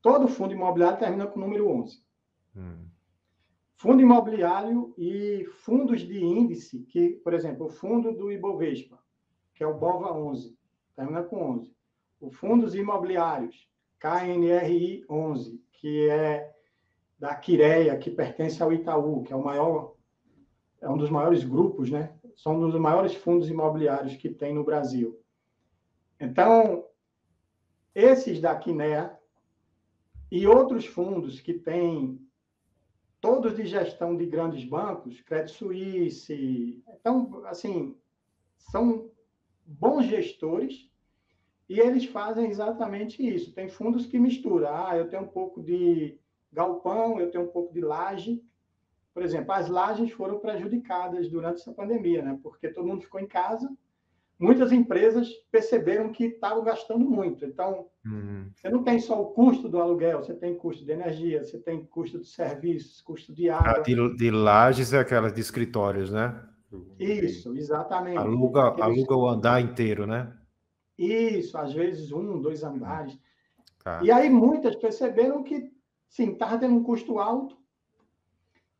todo 0.00 0.28
fundo 0.28 0.54
imobiliário 0.54 0.98
termina 0.98 1.26
com 1.26 1.40
o 1.40 1.42
número 1.42 1.68
11. 1.68 2.00
Hum. 2.56 2.86
Fundo 3.76 4.00
imobiliário 4.00 4.94
e 4.96 5.44
fundos 5.64 6.02
de 6.02 6.24
índice, 6.24 6.84
que, 6.84 7.10
por 7.24 7.34
exemplo, 7.34 7.66
o 7.66 7.70
fundo 7.70 8.12
do 8.12 8.30
Ibovespa, 8.30 8.98
que 9.52 9.64
é 9.64 9.66
o 9.66 9.74
BOVA 9.74 10.12
11, 10.12 10.56
termina 10.94 11.22
com 11.24 11.56
11. 11.56 11.74
O 12.20 12.30
fundos 12.30 12.74
imobiliários, 12.74 13.68
KNRI 13.98 15.04
11, 15.10 15.60
que 15.72 16.08
é 16.08 16.54
da 17.18 17.34
Quireia, 17.34 17.96
que 17.98 18.10
pertence 18.10 18.62
ao 18.62 18.72
Itaú, 18.72 19.22
que 19.24 19.32
é 19.32 19.36
o 19.36 19.44
maior 19.44 19.94
é 20.84 20.88
um 20.88 20.98
dos 20.98 21.10
maiores 21.10 21.42
grupos, 21.42 21.90
né? 21.90 22.14
São 22.36 22.56
um 22.56 22.70
dos 22.70 22.78
maiores 22.78 23.14
fundos 23.14 23.48
imobiliários 23.48 24.16
que 24.16 24.28
tem 24.28 24.54
no 24.54 24.64
Brasil. 24.64 25.18
Então, 26.20 26.86
esses 27.94 28.40
da 28.40 28.54
Quinea 28.54 29.18
e 30.30 30.46
outros 30.46 30.84
fundos 30.84 31.40
que 31.40 31.54
têm 31.54 32.20
todos 33.20 33.56
de 33.56 33.64
gestão 33.64 34.14
de 34.14 34.26
grandes 34.26 34.64
bancos, 34.64 35.20
Credit 35.22 35.56
Suisse, 35.56 36.82
então, 37.00 37.42
assim, 37.46 37.96
são 38.58 39.10
bons 39.64 40.04
gestores 40.04 40.90
e 41.66 41.80
eles 41.80 42.04
fazem 42.04 42.50
exatamente 42.50 43.26
isso. 43.26 43.52
Tem 43.52 43.68
fundos 43.68 44.04
que 44.04 44.18
misturam. 44.18 44.68
Ah, 44.68 44.96
eu 44.96 45.08
tenho 45.08 45.22
um 45.22 45.28
pouco 45.28 45.62
de 45.62 46.18
galpão, 46.52 47.18
eu 47.18 47.30
tenho 47.30 47.44
um 47.44 47.50
pouco 47.50 47.72
de 47.72 47.80
laje, 47.80 48.44
por 49.14 49.22
exemplo, 49.22 49.52
as 49.52 49.68
lajes 49.68 50.10
foram 50.10 50.40
prejudicadas 50.40 51.28
durante 51.30 51.60
essa 51.60 51.72
pandemia, 51.72 52.20
né? 52.20 52.36
Porque 52.42 52.68
todo 52.68 52.88
mundo 52.88 53.02
ficou 53.02 53.20
em 53.20 53.28
casa. 53.28 53.70
Muitas 54.36 54.72
empresas 54.72 55.28
perceberam 55.52 56.10
que 56.10 56.24
estavam 56.24 56.64
gastando 56.64 57.08
muito. 57.08 57.44
Então, 57.44 57.86
uhum. 58.04 58.50
você 58.52 58.68
não 58.68 58.82
tem 58.82 58.98
só 58.98 59.22
o 59.22 59.26
custo 59.26 59.68
do 59.68 59.80
aluguel, 59.80 60.24
você 60.24 60.34
tem 60.34 60.56
custo 60.56 60.84
de 60.84 60.90
energia, 60.90 61.44
você 61.44 61.56
tem 61.56 61.84
custo 61.86 62.18
de 62.18 62.26
serviços, 62.26 63.00
custo 63.00 63.32
de 63.32 63.48
água. 63.48 63.74
Ah, 63.76 63.78
de, 63.78 64.16
de 64.16 64.30
lajes 64.32 64.92
é 64.92 64.98
aquelas 64.98 65.32
de 65.32 65.40
escritórios, 65.40 66.10
né? 66.10 66.42
Isso, 66.98 67.56
exatamente. 67.56 68.18
Aluga, 68.18 68.68
Aqueles... 68.68 68.84
aluga 68.84 69.16
o 69.16 69.28
andar 69.28 69.60
inteiro, 69.60 70.08
né? 70.08 70.36
Isso, 70.98 71.56
às 71.56 71.72
vezes 71.72 72.10
um, 72.10 72.40
dois 72.40 72.64
andares. 72.64 73.16
Tá. 73.84 74.00
E 74.02 74.10
aí 74.10 74.28
muitas 74.28 74.74
perceberam 74.74 75.44
que, 75.44 75.70
sim, 76.08 76.32
estava 76.32 76.58
tendo 76.58 76.74
um 76.74 76.82
custo 76.82 77.20
alto, 77.20 77.56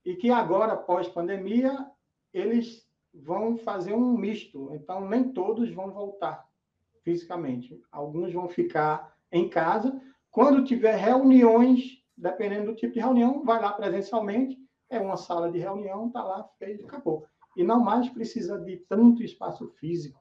e 0.05 0.14
que 0.14 0.30
agora, 0.30 0.76
pós-pandemia, 0.76 1.86
eles 2.32 2.86
vão 3.12 3.57
fazer 3.57 3.94
um 3.94 4.16
misto. 4.16 4.70
Então, 4.74 5.09
nem 5.09 5.32
todos 5.32 5.70
vão 5.70 5.90
voltar 5.90 6.46
fisicamente. 7.02 7.80
Alguns 7.90 8.32
vão 8.32 8.48
ficar 8.48 9.14
em 9.30 9.48
casa. 9.48 10.00
Quando 10.30 10.64
tiver 10.64 10.96
reuniões, 10.96 12.02
dependendo 12.16 12.66
do 12.66 12.76
tipo 12.76 12.94
de 12.94 13.00
reunião, 13.00 13.44
vai 13.44 13.61
lá 13.61 13.72
presencialmente, 13.72 14.59
é 14.90 14.98
uma 14.98 15.16
sala 15.16 15.50
de 15.50 15.59
reunião, 15.59 16.09
está 16.09 16.22
lá, 16.22 16.48
fez, 16.59 16.82
acabou. 16.84 17.26
E 17.57 17.62
não 17.62 17.80
mais 17.80 18.09
precisa 18.09 18.59
de 18.59 18.78
tanto 18.88 19.22
espaço 19.22 19.68
físico. 19.78 20.20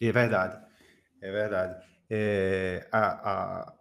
É 0.00 0.10
verdade, 0.10 0.64
é 1.20 1.30
verdade. 1.30 1.86
É, 2.10 2.88
a, 2.90 3.30
a, 3.30 3.74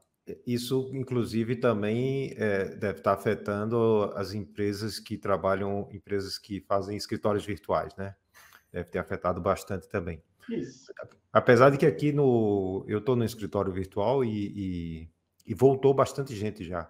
isso, 0.45 0.89
inclusive, 0.93 1.55
também 1.55 2.33
é, 2.37 2.65
deve 2.75 2.99
estar 2.99 3.13
afetando 3.13 4.11
as 4.15 4.33
empresas 4.33 4.99
que 4.99 5.17
trabalham, 5.17 5.87
empresas 5.91 6.37
que 6.37 6.61
fazem 6.61 6.97
escritórios 6.97 7.45
virtuais, 7.45 7.95
né? 7.95 8.15
Deve 8.71 8.89
ter 8.89 8.99
afetado 8.99 9.39
bastante 9.39 9.87
também. 9.87 10.21
Isso. 10.49 10.91
Apesar 11.31 11.69
de 11.69 11.77
que 11.77 11.85
aqui 11.85 12.11
no. 12.11 12.83
Eu 12.87 12.99
estou 12.99 13.15
no 13.15 13.23
escritório 13.23 13.71
virtual 13.71 14.23
e, 14.23 14.47
e, 14.55 15.09
e, 15.45 15.53
voltou 15.53 15.93
bastante 15.93 16.35
gente 16.35 16.63
já. 16.63 16.89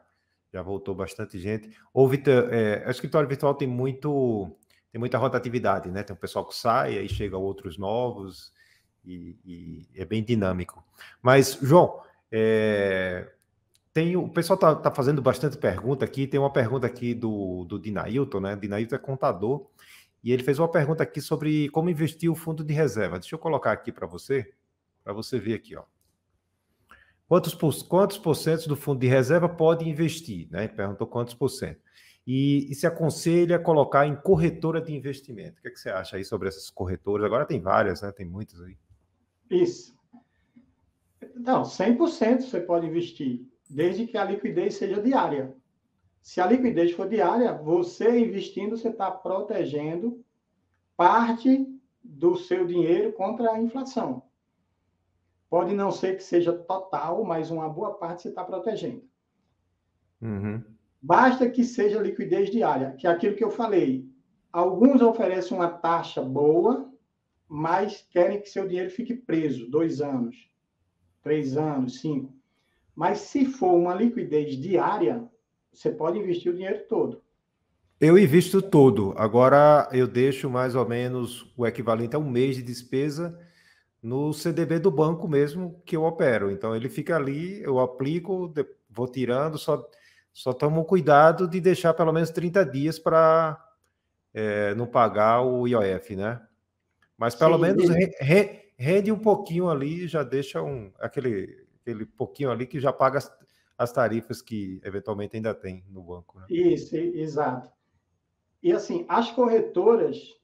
Já 0.54 0.62
voltou 0.62 0.96
bastante 0.96 1.40
gente. 1.40 1.70
Houve. 1.94 2.22
É, 2.52 2.86
o 2.88 2.92
escritório 2.92 3.28
virtual 3.28 3.54
tem 3.56 3.68
muito. 3.68 4.52
Tem 4.92 5.00
muita 5.00 5.18
rotatividade, 5.18 5.92
né? 5.92 6.04
Tem 6.04 6.16
um 6.16 6.20
pessoal 6.20 6.46
que 6.46 6.56
sai, 6.56 6.98
aí 6.98 7.10
chega 7.10 7.38
outros 7.38 7.78
novos, 7.78 8.54
e, 9.06 9.38
e 9.46 9.88
é 9.96 10.06
bem 10.06 10.24
dinâmico. 10.24 10.84
Mas, 11.22 11.58
João, 11.62 12.02
é, 12.32 13.32
tem, 13.94 14.16
o 14.16 14.30
pessoal 14.30 14.56
está 14.56 14.76
tá 14.76 14.92
fazendo 14.92 15.22
bastante 15.22 15.58
pergunta 15.58 16.06
aqui. 16.06 16.28
Tem 16.28 16.40
uma 16.40 16.54
pergunta 16.54 16.86
aqui 16.86 17.14
do, 17.14 17.66
do 17.66 17.80
Dinailton, 17.80 18.40
né? 18.40 18.56
Dinailton 18.56 18.96
é 18.96 19.00
contador. 19.00 19.68
E 20.24 20.32
ele 20.32 20.44
fez 20.44 20.60
uma 20.60 20.70
pergunta 20.70 21.02
aqui 21.04 21.20
sobre 21.22 21.70
como 21.70 21.90
investir 21.90 22.32
o 22.32 22.36
fundo 22.36 22.64
de 22.64 22.74
reserva. 22.74 23.18
Deixa 23.20 23.34
eu 23.34 23.40
colocar 23.40 23.72
aqui 23.72 23.92
para 23.92 24.06
você, 24.06 24.54
para 25.04 25.14
você 25.14 25.40
ver 25.40 25.56
aqui, 25.56 25.76
ó. 25.76 25.84
Quantos 27.28 27.54
quantos 27.84 28.18
por 28.18 28.36
cento 28.36 28.70
do 28.70 28.76
fundo 28.76 29.00
de 29.00 29.08
reserva 29.08 29.50
pode 29.50 29.88
investir? 29.90 30.48
Né? 30.50 30.68
Perguntou 30.68 31.08
quantos 31.08 31.34
por 31.34 31.50
cento. 31.50 31.82
E, 32.26 32.70
e, 32.70 32.76
se 32.76 32.86
aconselha 32.86 33.58
colocar 33.58 34.06
em 34.06 34.16
corretora 34.16 34.80
de 34.80 34.94
investimento. 34.94 35.60
O 35.60 35.62
que, 35.62 35.70
é 35.70 35.72
que 35.72 35.80
você 35.80 35.90
acha 35.90 36.18
aí 36.18 36.26
sobre 36.26 36.50
essas 36.50 36.70
corretoras? 36.70 37.26
Agora 37.26 37.46
tem 37.46 37.60
várias, 37.60 38.02
né? 38.02 38.12
Tem 38.12 38.26
muitas 38.26 38.62
aí. 38.62 38.78
Isso. 39.50 39.97
Não, 41.36 41.64
100% 41.64 42.42
você 42.42 42.60
pode 42.60 42.88
investir, 42.88 43.46
desde 43.70 44.06
que 44.06 44.18
a 44.18 44.24
liquidez 44.24 44.76
seja 44.76 45.02
diária. 45.02 45.56
Se 46.22 46.42
a 46.42 46.46
liquidez 46.46 46.92
for 46.92 47.08
diária, 47.08 47.54
você 47.54 48.20
investindo, 48.20 48.78
você 48.78 48.90
está 48.90 49.10
protegendo 49.10 50.24
parte 50.96 51.66
do 52.04 52.36
seu 52.36 52.66
dinheiro 52.66 53.14
contra 53.14 53.52
a 53.52 53.62
inflação. 53.62 54.24
Pode 55.50 55.74
não 55.74 55.92
ser 55.92 56.18
que 56.18 56.24
seja 56.24 56.52
total, 56.52 57.24
mas 57.24 57.50
uma 57.50 57.70
boa 57.70 57.94
parte 57.94 58.24
você 58.24 58.30
está 58.30 58.44
protegendo. 58.44 59.04
Uhum. 60.22 60.62
Basta 61.02 61.50
que 61.50 61.64
seja 61.64 62.02
liquidez 62.02 62.50
diária, 62.50 62.92
que 62.98 63.08
é 63.08 63.10
aquilo 63.10 63.36
que 63.36 63.44
eu 63.44 63.52
falei. 63.52 64.06
Alguns 64.52 65.02
oferecem 65.02 65.56
uma 65.56 65.70
taxa 65.70 66.22
boa, 66.22 66.92
mas 67.48 68.06
querem 68.10 68.42
que 68.42 68.50
seu 68.50 68.68
dinheiro 68.68 68.90
fique 68.90 69.16
preso 69.16 69.70
dois 69.70 70.02
anos 70.02 70.52
três 71.28 71.58
anos, 71.58 72.00
cinco. 72.00 72.34
Mas 72.96 73.20
se 73.20 73.46
for 73.46 73.74
uma 73.74 73.94
liquidez 73.94 74.56
diária, 74.58 75.24
você 75.74 75.92
pode 75.92 76.18
investir 76.18 76.52
o 76.52 76.56
dinheiro 76.56 76.86
todo. 76.88 77.22
Eu 78.00 78.18
invisto 78.18 78.62
todo. 78.62 79.14
Agora 79.18 79.90
eu 79.92 80.08
deixo 80.08 80.50
mais 80.50 80.74
ou 80.74 80.88
menos 80.88 81.52
o 81.58 81.68
equivalente 81.68 82.16
a 82.16 82.20
um 82.20 82.30
mês 82.30 82.56
de 82.56 82.64
despesa 82.64 83.38
no 84.02 84.32
CDB 84.32 84.80
do 84.80 84.90
banco 84.90 85.28
mesmo 85.28 85.82
que 85.86 85.98
eu 85.98 86.06
opero. 86.06 86.50
Então 86.50 86.74
ele 86.74 86.88
fica 86.88 87.18
ali, 87.18 87.62
eu 87.62 87.78
aplico, 87.80 88.54
vou 88.90 89.08
tirando, 89.08 89.58
só, 89.58 89.86
só 90.32 90.54
tomo 90.54 90.86
cuidado 90.86 91.46
de 91.46 91.60
deixar 91.60 91.94
pelo 91.94 92.14
menos 92.14 92.30
30 92.30 92.66
dias 92.66 92.98
para 92.98 93.62
é, 94.34 94.74
não 94.76 94.88
pagar 94.88 95.42
o 95.42 95.68
IOF, 95.68 96.16
né? 96.16 96.40
Mas 97.18 97.36
pelo 97.36 97.56
Sim, 97.56 97.62
menos 97.62 97.90
re, 97.90 98.16
re, 98.22 98.67
rende 98.78 99.12
um 99.12 99.20
pouquinho 99.20 99.70
ali, 99.70 100.08
já 100.08 100.24
deixa 100.24 100.62
um 100.62 100.92
aquele, 101.00 101.66
aquele 101.82 102.06
pouquinho 102.06 102.52
ali 102.52 102.68
que 102.68 102.80
já 102.80 102.94
paga 102.94 103.18
as, 103.18 103.32
as 103.78 103.92
tarifas 103.92 104.42
que 104.42 104.80
eventualmente 104.84 105.36
ainda 105.36 105.54
tem 105.54 105.84
no 105.90 106.04
banco. 106.04 106.40
Né? 106.40 106.46
Isso, 106.50 106.96
exato. 106.96 107.72
E 108.62 108.72
assim, 108.72 109.06
as 109.10 109.32
corretoras, 109.32 110.36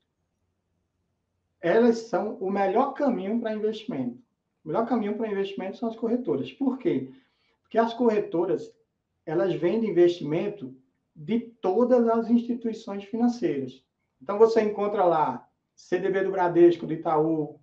elas 1.61 1.97
são 1.99 2.35
o 2.35 2.49
melhor 2.49 2.93
caminho 2.93 3.39
para 3.39 3.53
investimento. 3.53 4.21
O 4.63 4.69
melhor 4.69 4.87
caminho 4.87 5.15
para 5.17 5.31
investimento 5.31 5.77
são 5.77 5.89
as 5.89 5.95
corretoras. 5.95 6.51
Por 6.51 6.77
quê? 6.77 7.11
Porque 7.61 7.77
as 7.77 7.93
corretoras, 7.93 8.73
elas 9.25 9.53
vendem 9.53 9.89
investimento 9.89 10.75
de 11.15 11.39
todas 11.39 12.07
as 12.07 12.29
instituições 12.29 13.03
financeiras. 13.03 13.83
Então, 14.21 14.37
você 14.37 14.61
encontra 14.61 15.03
lá 15.03 15.47
CDB 15.75 16.23
do 16.23 16.31
Bradesco, 16.31 16.87
do 16.87 16.93
Itaú, 16.93 17.59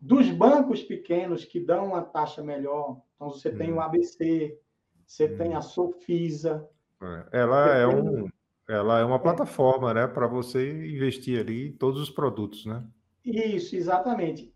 dos 0.00 0.30
bancos 0.30 0.82
pequenos 0.82 1.44
que 1.44 1.60
dão 1.60 1.88
uma 1.88 2.02
taxa 2.02 2.42
melhor. 2.42 3.00
Então, 3.14 3.30
você 3.30 3.50
hum. 3.50 3.58
tem 3.58 3.72
o. 3.72 3.80
ABC, 3.80 4.58
você 5.04 5.26
hum. 5.26 5.36
tem 5.36 5.54
a 5.54 5.60
Sofisa. 5.60 6.66
É, 7.02 7.40
ela 7.40 7.76
é, 7.76 7.86
um, 7.86 8.28
ela 8.68 8.98
é 9.00 9.04
uma 9.04 9.16
é. 9.16 9.20
plataforma, 9.20 9.92
né, 9.92 10.06
para 10.06 10.26
você 10.26 10.86
investir 10.86 11.40
ali 11.40 11.72
todos 11.72 12.00
os 12.00 12.10
produtos, 12.10 12.64
né? 12.66 12.84
Isso, 13.24 13.76
exatamente. 13.76 14.52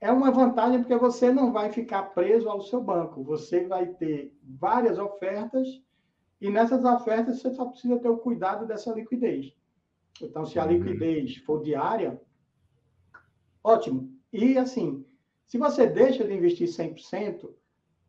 É 0.00 0.12
uma 0.12 0.30
vantagem 0.30 0.80
porque 0.80 0.96
você 0.96 1.32
não 1.32 1.52
vai 1.52 1.72
ficar 1.72 2.02
preso 2.14 2.48
ao 2.48 2.60
seu 2.60 2.80
banco. 2.80 3.24
Você 3.24 3.66
vai 3.66 3.86
ter 3.86 4.36
várias 4.42 4.98
ofertas 4.98 5.66
e 6.40 6.50
nessas 6.50 6.84
ofertas 6.84 7.40
você 7.40 7.54
só 7.54 7.64
precisa 7.66 7.98
ter 7.98 8.08
o 8.08 8.18
cuidado 8.18 8.66
dessa 8.66 8.92
liquidez. 8.92 9.52
Então, 10.20 10.44
se 10.44 10.58
a 10.58 10.64
uhum. 10.64 10.72
liquidez 10.72 11.36
for 11.38 11.62
diária, 11.62 12.20
ótimo. 13.62 14.12
E 14.34 14.58
assim, 14.58 15.06
se 15.46 15.56
você 15.56 15.86
deixa 15.86 16.24
de 16.24 16.34
investir 16.34 16.66
100%, 16.66 17.48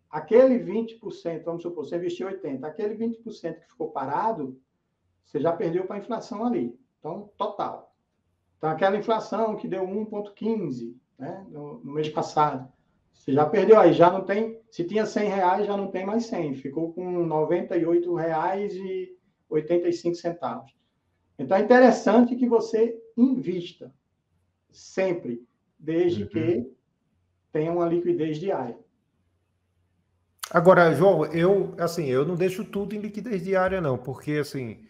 aquele 0.10 0.58
20%, 0.58 1.44
vamos 1.44 1.62
supor, 1.62 1.86
você 1.86 1.98
investiu 1.98 2.28
80%, 2.28 2.64
aquele 2.64 2.96
20% 2.96 3.60
que 3.60 3.68
ficou 3.68 3.92
parado, 3.92 4.60
você 5.24 5.40
já 5.40 5.54
perdeu 5.54 5.86
para 5.86 5.98
a 5.98 6.00
inflação 6.00 6.44
ali. 6.44 6.76
Então, 6.98 7.30
total. 7.38 7.96
Então, 8.58 8.72
aquela 8.72 8.98
inflação 8.98 9.56
que 9.56 9.68
deu 9.68 9.86
1,15 9.86 10.96
né, 11.20 11.46
no, 11.48 11.78
no 11.84 11.94
mês 11.94 12.10
passado, 12.10 12.68
você 13.14 13.32
já 13.32 13.46
perdeu 13.46 13.80
aí, 13.80 13.94
já 13.94 14.12
não 14.12 14.26
tem. 14.26 14.60
Se 14.72 14.84
tinha 14.84 15.06
100 15.06 15.30
reais, 15.30 15.68
já 15.68 15.78
não 15.78 15.92
tem 15.92 16.08
mais 16.08 16.26
100. 16.26 16.56
Ficou 16.56 16.92
com 16.92 17.24
98 17.24 18.16
reais 18.16 18.74
e 18.76 19.16
85 19.48 20.16
centavos. 20.16 20.76
Então 21.38 21.56
é 21.56 21.62
interessante 21.62 22.36
que 22.36 22.48
você 22.48 23.00
invista 23.16 23.94
sempre, 24.72 25.46
desde 25.86 26.24
uhum. 26.24 26.30
que 26.30 26.72
tenha 27.52 27.72
uma 27.72 27.86
liquidez 27.86 28.38
diária. 28.38 28.78
Agora, 30.52 30.94
João, 30.94 31.26
eu 31.26 31.74
assim, 31.78 32.06
eu 32.06 32.26
não 32.26 32.36
deixo 32.36 32.64
tudo 32.64 32.96
em 32.96 33.00
liquidez 33.00 33.44
diária, 33.44 33.82
não, 33.82 33.98
porque 33.98 34.34
assim 34.34 34.86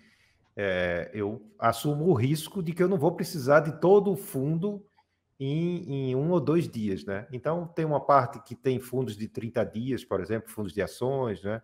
é, 0.55 1.11
eu 1.13 1.41
assumo 1.59 2.05
o 2.05 2.13
risco 2.13 2.63
de 2.63 2.73
que 2.73 2.81
eu 2.81 2.87
não 2.87 2.97
vou 2.97 3.11
precisar 3.11 3.59
de 3.59 3.79
todo 3.79 4.11
o 4.11 4.15
fundo 4.15 4.85
em, 5.37 6.09
em, 6.09 6.15
um 6.15 6.31
ou 6.31 6.39
dois 6.39 6.67
dias, 6.69 7.03
né? 7.03 7.27
Então, 7.31 7.67
tem 7.67 7.83
uma 7.83 7.99
parte 7.99 8.39
que 8.39 8.55
tem 8.55 8.79
fundos 8.79 9.17
de 9.17 9.27
30 9.27 9.65
dias, 9.65 10.05
por 10.05 10.21
exemplo, 10.21 10.49
fundos 10.49 10.71
de 10.73 10.81
ações, 10.81 11.43
né? 11.43 11.61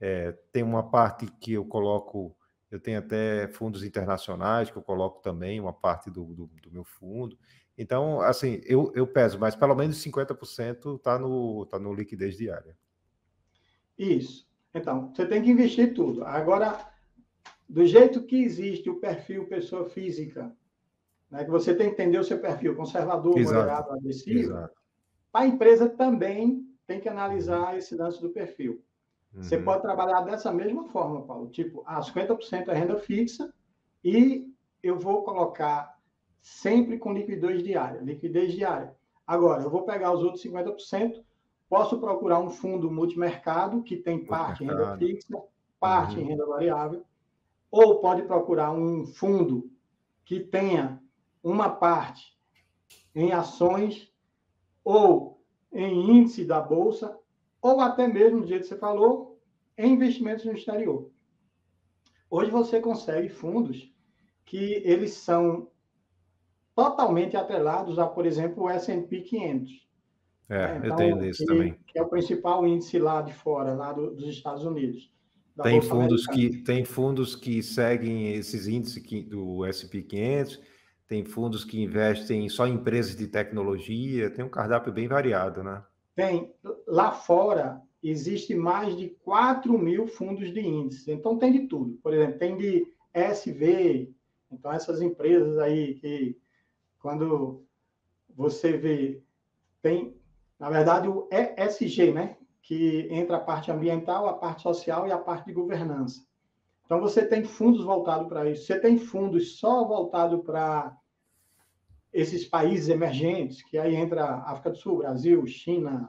É, 0.00 0.32
tem 0.52 0.62
uma 0.62 0.90
parte 0.90 1.26
que 1.40 1.54
eu 1.54 1.64
coloco, 1.64 2.36
eu 2.70 2.78
tenho 2.78 2.98
até 3.00 3.48
fundos 3.48 3.82
internacionais 3.82 4.70
que 4.70 4.76
eu 4.76 4.82
coloco 4.82 5.20
também, 5.20 5.60
uma 5.60 5.72
parte 5.72 6.08
do, 6.08 6.24
do, 6.24 6.46
do 6.62 6.70
meu 6.70 6.84
fundo. 6.84 7.36
Então, 7.76 8.20
assim, 8.20 8.60
eu, 8.64 8.92
eu 8.94 9.06
peso, 9.06 9.38
mas 9.38 9.56
pelo 9.56 9.74
menos 9.74 9.96
50% 9.96 10.96
está 10.96 11.18
no, 11.18 11.66
tá 11.66 11.78
no 11.78 11.92
liquidez 11.92 12.36
diária. 12.36 12.76
Isso. 13.98 14.46
Então, 14.72 15.12
você 15.12 15.26
tem 15.26 15.42
que 15.42 15.50
investir 15.50 15.94
tudo. 15.94 16.24
Agora, 16.24 16.78
do 17.68 17.84
jeito 17.84 18.22
que 18.22 18.42
existe 18.42 18.88
o 18.88 19.00
perfil 19.00 19.46
pessoa 19.46 19.88
física 19.88 20.54
né, 21.30 21.44
que 21.44 21.50
você 21.50 21.74
tem 21.74 21.88
que 21.88 21.94
entender 21.94 22.18
o 22.18 22.24
seu 22.24 22.38
perfil, 22.38 22.76
conservador, 22.76 23.36
Exato. 23.36 23.56
moderado, 23.56 23.92
agressivo. 23.92 24.38
Exato. 24.38 24.74
A 25.32 25.46
empresa 25.46 25.88
também 25.88 26.64
tem 26.86 27.00
que 27.00 27.08
analisar 27.08 27.76
esse 27.76 27.96
lance 27.96 28.20
do 28.20 28.30
perfil. 28.30 28.80
Uhum. 29.34 29.42
Você 29.42 29.58
pode 29.58 29.82
trabalhar 29.82 30.20
dessa 30.20 30.52
mesma 30.52 30.84
forma, 30.88 31.22
Paulo. 31.22 31.50
Tipo, 31.50 31.82
ah, 31.86 32.00
50% 32.00 32.68
é 32.68 32.74
renda 32.74 32.96
fixa 32.98 33.52
e 34.04 34.48
eu 34.80 34.96
vou 34.98 35.24
colocar 35.24 35.93
sempre 36.44 36.98
com 36.98 37.14
liquidez 37.14 37.62
diária. 37.62 38.02
Liquidez 38.02 38.52
diária. 38.52 38.94
Agora, 39.26 39.62
eu 39.62 39.70
vou 39.70 39.84
pegar 39.84 40.12
os 40.12 40.22
outros 40.22 40.44
50%, 40.44 41.24
posso 41.70 41.98
procurar 41.98 42.38
um 42.38 42.50
fundo 42.50 42.90
multimercado 42.90 43.82
que 43.82 43.96
tem 43.96 44.26
parte 44.26 44.62
em 44.62 44.66
renda 44.66 44.98
fixa, 44.98 45.42
parte 45.80 46.16
uhum. 46.16 46.22
em 46.22 46.26
renda 46.26 46.44
variável, 46.44 47.02
ou 47.70 47.98
pode 47.98 48.22
procurar 48.24 48.72
um 48.72 49.06
fundo 49.06 49.70
que 50.22 50.38
tenha 50.38 51.02
uma 51.42 51.70
parte 51.70 52.38
em 53.14 53.32
ações 53.32 54.12
ou 54.84 55.42
em 55.72 56.10
índice 56.10 56.44
da 56.44 56.60
bolsa, 56.60 57.18
ou 57.62 57.80
até 57.80 58.06
mesmo, 58.06 58.42
do 58.42 58.46
jeito 58.46 58.64
que 58.64 58.68
você 58.68 58.76
falou, 58.76 59.40
em 59.78 59.94
investimentos 59.94 60.44
no 60.44 60.52
exterior. 60.52 61.10
Hoje 62.28 62.50
você 62.50 62.80
consegue 62.80 63.30
fundos 63.30 63.90
que 64.44 64.82
eles 64.84 65.14
são 65.14 65.68
totalmente 66.74 67.36
atrelados 67.36 67.98
a, 67.98 68.06
por 68.06 68.26
exemplo, 68.26 68.64
o 68.64 68.70
S&P 68.70 69.20
500. 69.20 69.84
É, 70.48 70.76
então, 70.76 70.90
eu 70.90 70.96
tenho 70.96 71.18
desse 71.18 71.44
também. 71.44 71.78
Que 71.86 71.98
é 71.98 72.02
o 72.02 72.08
principal 72.08 72.66
índice 72.66 72.98
lá 72.98 73.22
de 73.22 73.32
fora, 73.32 73.74
lá 73.74 73.92
do, 73.92 74.10
dos 74.10 74.28
Estados 74.28 74.64
Unidos. 74.64 75.12
Tem 75.62 75.80
fundos, 75.80 76.26
que, 76.26 76.62
tem 76.62 76.84
fundos 76.84 77.36
que 77.36 77.62
seguem 77.62 78.34
esses 78.34 78.66
índices 78.66 79.02
do 79.28 79.64
S&P 79.64 80.02
500 80.02 80.74
tem 81.06 81.24
fundos 81.24 81.64
que 81.64 81.82
investem 81.82 82.48
só 82.48 82.66
em 82.66 82.74
empresas 82.74 83.14
de 83.14 83.26
tecnologia, 83.26 84.30
tem 84.30 84.44
um 84.44 84.48
cardápio 84.48 84.92
bem 84.92 85.06
variado, 85.06 85.62
né? 85.62 85.82
Tem. 86.14 86.52
Lá 86.86 87.12
fora, 87.12 87.80
existe 88.02 88.54
mais 88.54 88.96
de 88.96 89.10
4 89.22 89.76
mil 89.78 90.06
fundos 90.06 90.52
de 90.52 90.60
índices. 90.60 91.08
Então, 91.08 91.38
tem 91.38 91.52
de 91.52 91.66
tudo. 91.66 91.98
Por 92.02 92.14
exemplo, 92.14 92.38
tem 92.38 92.56
de 92.56 92.86
SV. 93.12 94.12
Então, 94.50 94.72
essas 94.72 95.02
empresas 95.02 95.58
aí 95.58 95.94
que, 95.94 96.38
quando 97.04 97.62
você 98.34 98.78
vê, 98.78 99.22
tem, 99.82 100.16
na 100.58 100.70
verdade, 100.70 101.06
o 101.06 101.28
ESG, 101.30 102.12
né? 102.12 102.38
Que 102.62 103.06
entra 103.10 103.36
a 103.36 103.40
parte 103.40 103.70
ambiental, 103.70 104.26
a 104.26 104.32
parte 104.32 104.62
social 104.62 105.06
e 105.06 105.12
a 105.12 105.18
parte 105.18 105.44
de 105.44 105.52
governança. 105.52 106.26
Então, 106.86 107.02
você 107.02 107.22
tem 107.26 107.44
fundos 107.44 107.84
voltados 107.84 108.26
para 108.26 108.48
isso. 108.48 108.64
Você 108.64 108.80
tem 108.80 108.96
fundos 108.96 109.58
só 109.58 109.84
voltados 109.84 110.42
para 110.46 110.96
esses 112.10 112.46
países 112.46 112.88
emergentes, 112.88 113.62
que 113.62 113.76
aí 113.76 113.94
entra 113.94 114.36
África 114.36 114.70
do 114.70 114.78
Sul, 114.78 114.98
Brasil, 114.98 115.46
China, 115.46 116.08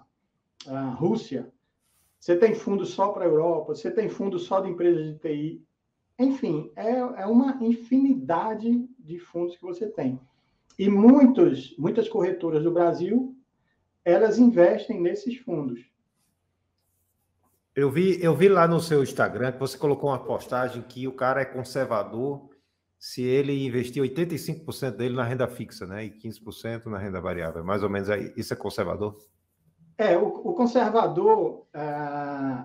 Rússia. 0.95 1.51
Você 2.17 2.37
tem 2.37 2.55
fundos 2.55 2.91
só 2.91 3.09
para 3.09 3.25
a 3.25 3.27
Europa, 3.27 3.75
você 3.75 3.91
tem 3.91 4.07
fundos 4.07 4.43
só 4.45 4.61
de 4.61 4.69
empresas 4.69 5.03
de 5.05 5.19
TI. 5.19 5.61
Enfim, 6.17 6.71
é, 6.73 6.91
é 6.91 7.25
uma 7.25 7.61
infinidade 7.61 8.87
de 8.97 9.19
fundos 9.19 9.57
que 9.57 9.61
você 9.61 9.89
tem. 9.89 10.21
E 10.77 10.89
muitos, 10.89 11.75
muitas 11.77 12.09
corretoras 12.09 12.63
do 12.63 12.71
Brasil, 12.71 13.35
elas 14.03 14.37
investem 14.37 15.01
nesses 15.01 15.37
fundos. 15.37 15.81
Eu 17.75 17.91
vi, 17.91 18.23
eu 18.23 18.35
vi 18.35 18.47
lá 18.47 18.67
no 18.67 18.79
seu 18.79 19.03
Instagram 19.03 19.51
que 19.51 19.59
você 19.59 19.77
colocou 19.77 20.09
uma 20.09 20.23
postagem 20.23 20.81
que 20.81 21.07
o 21.07 21.11
cara 21.11 21.41
é 21.41 21.45
conservador 21.45 22.49
se 22.97 23.21
ele 23.21 23.65
investir 23.65 24.01
85% 24.01 24.91
dele 24.91 25.15
na 25.15 25.23
renda 25.23 25.47
fixa, 25.47 25.85
né? 25.85 26.05
E 26.05 26.11
15% 26.11 26.85
na 26.85 26.97
renda 26.97 27.19
variável. 27.19 27.63
Mais 27.63 27.83
ou 27.83 27.89
menos 27.89 28.09
aí. 28.09 28.33
Isso 28.37 28.53
é 28.53 28.55
conservador? 28.55 29.17
É, 29.97 30.17
o, 30.17 30.27
o 30.27 30.53
conservador, 30.53 31.67
é, 31.73 32.63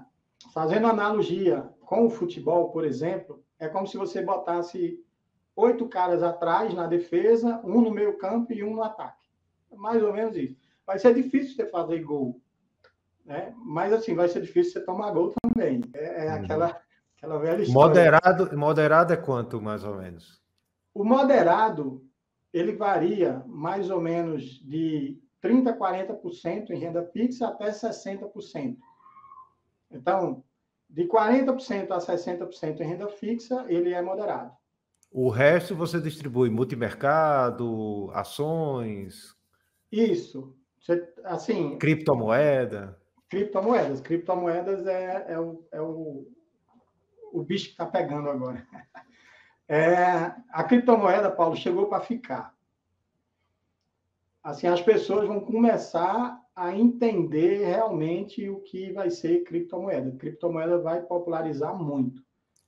fazendo 0.55 0.87
analogia 0.87 1.69
com 1.81 2.07
o 2.07 2.11
futebol, 2.11 2.71
por 2.71 2.85
exemplo, 2.85 3.43
é 3.59 3.69
como 3.69 3.87
se 3.87 3.97
você 3.97 4.23
botasse 4.23 4.99
oito 5.61 5.89
caras 5.89 6.23
atrás 6.23 6.75
na 6.75 6.87
defesa, 6.87 7.61
um 7.65 7.81
no 7.81 7.91
meio 7.91 8.17
campo 8.19 8.53
e 8.53 8.65
um 8.65 8.75
no 8.75 8.83
ataque. 8.83 9.29
Mais 9.73 10.03
ou 10.03 10.13
menos 10.13 10.37
isso. 10.37 10.57
Vai 10.87 10.99
ser 10.99 11.15
difícil 11.15 11.55
você 11.55 11.67
fazer 11.67 12.01
gol 12.03 12.41
né? 13.31 13.55
Mas 13.65 13.93
assim, 13.93 14.15
vai 14.15 14.29
ser 14.29 14.43
difícil 14.43 14.73
você 14.73 14.81
tomar 14.81 15.13
gol 15.13 15.33
também. 15.41 15.83
É, 15.95 16.27
é 16.27 16.31
uhum. 16.31 16.45
aquela, 16.45 16.81
aquela 17.17 17.39
velha 17.39 17.63
história. 17.63 17.89
Moderado, 17.89 18.57
moderado 18.57 19.13
é 19.13 19.17
quanto, 19.17 19.63
mais 19.63 19.85
ou 19.85 19.97
menos? 19.97 20.43
O 20.93 21.05
moderado, 21.05 22.05
ele 22.53 22.73
varia 22.73 23.43
mais 23.47 23.89
ou 23.89 24.01
menos 24.01 24.43
de 24.65 25.17
30% 25.43 25.69
a 25.69 25.77
40% 25.77 26.71
em 26.71 26.79
renda 26.79 27.05
fixa 27.05 27.47
até 27.47 27.71
60%. 27.71 28.77
Então, 29.93 30.43
de 30.89 31.07
40% 31.07 31.93
a 31.93 31.99
60% 31.99 32.81
em 32.81 32.85
renda 32.85 33.09
fixa, 33.09 33.65
ele 33.69 33.93
é 33.93 34.03
moderado. 34.03 34.53
O 35.11 35.29
resto 35.29 35.75
você 35.75 36.01
distribui 36.01 36.49
multimercado, 36.51 38.11
ações. 38.13 39.37
Isso. 39.91 40.57
Você, 40.79 41.13
assim. 41.25 41.77
Criptomoeda. 41.79 42.97
Criptomoedas. 43.29 44.01
Criptomoedas 44.01 44.87
é, 44.87 45.33
é, 45.33 45.39
o, 45.39 45.67
é 45.73 45.81
o, 45.81 46.29
o 47.33 47.43
bicho 47.43 47.67
que 47.67 47.73
está 47.73 47.87
pegando 47.87 48.31
agora. 48.31 48.67
É, 49.73 50.35
a 50.51 50.65
criptomoeda, 50.65 51.31
Paulo, 51.31 51.55
chegou 51.55 51.87
para 51.87 52.01
ficar. 52.01 52.53
Assim, 54.43 54.67
as 54.67 54.83
pessoas 54.83 55.29
vão 55.29 55.39
começar 55.39 56.45
a 56.57 56.75
entender 56.77 57.65
realmente 57.65 58.49
o 58.49 58.59
que 58.63 58.93
vai 58.93 59.11
ser 59.11 59.45
criptomoeda. 59.45 60.11
Criptomoeda 60.19 60.77
vai 60.81 61.03
popularizar 61.03 61.73
muito. 61.73 62.21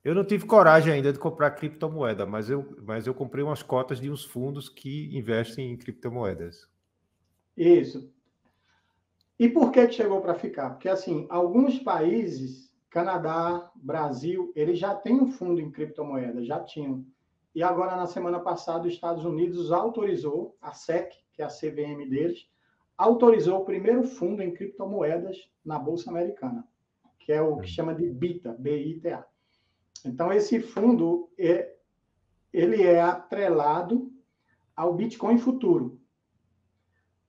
Eu 0.05 0.17
não 0.17 0.25
tive 0.25 0.47
coragem 0.47 0.93
ainda 0.93 1.13
de 1.13 1.19
comprar 1.19 1.53
criptomoeda, 1.53 2.27
mas 2.27 2.51
eu, 2.51 2.77
mas 2.83 3.07
eu 3.07 3.15
comprei 3.15 3.45
umas 3.45 3.63
cotas 3.63 4.01
de 4.01 4.11
uns 4.11 4.25
fundos 4.25 4.69
que 4.69 5.17
investem 5.17 5.71
em 5.71 5.77
criptomoedas. 5.77 6.69
Isso. 7.57 8.13
E 9.39 9.49
por 9.49 9.71
que, 9.71 9.87
que 9.87 9.95
chegou 9.95 10.21
para 10.21 10.35
ficar? 10.35 10.71
Porque, 10.71 10.89
assim, 10.89 11.27
alguns 11.31 11.79
países, 11.79 12.73
Canadá, 12.91 13.71
Brasil, 13.77 14.53
eles 14.57 14.79
já 14.79 14.95
têm 14.95 15.21
um 15.21 15.31
fundo 15.31 15.61
em 15.61 15.71
criptomoeda, 15.71 16.45
já 16.45 16.59
tinham. 16.61 17.05
E 17.55 17.63
agora, 17.63 17.95
na 17.95 18.07
semana 18.07 18.41
passada, 18.41 18.89
os 18.89 18.95
Estados 18.95 19.25
Unidos 19.25 19.71
autorizou, 19.71 20.57
a 20.61 20.73
SEC, 20.73 21.13
que 21.33 21.43
é 21.43 21.45
a 21.45 21.49
CVM 21.49 22.09
deles, 22.09 22.49
autorizou 22.99 23.61
o 23.61 23.65
primeiro 23.65 24.03
fundo 24.05 24.43
em 24.43 24.53
criptomoedas 24.53 25.49
na 25.65 25.79
Bolsa 25.79 26.11
Americana, 26.11 26.67
que 27.21 27.33
é 27.33 27.41
o 27.41 27.59
que 27.59 27.69
chama 27.69 27.95
de 27.95 28.09
BITA, 28.09 28.57
B-I-T-A. 28.59 29.32
Então, 30.05 30.33
esse 30.33 30.61
fundo, 30.61 31.31
é, 31.39 31.75
ele 32.53 32.83
é 32.83 33.01
atrelado 33.01 34.13
ao 34.75 34.95
Bitcoin 34.95 35.39
futuro 35.39 36.03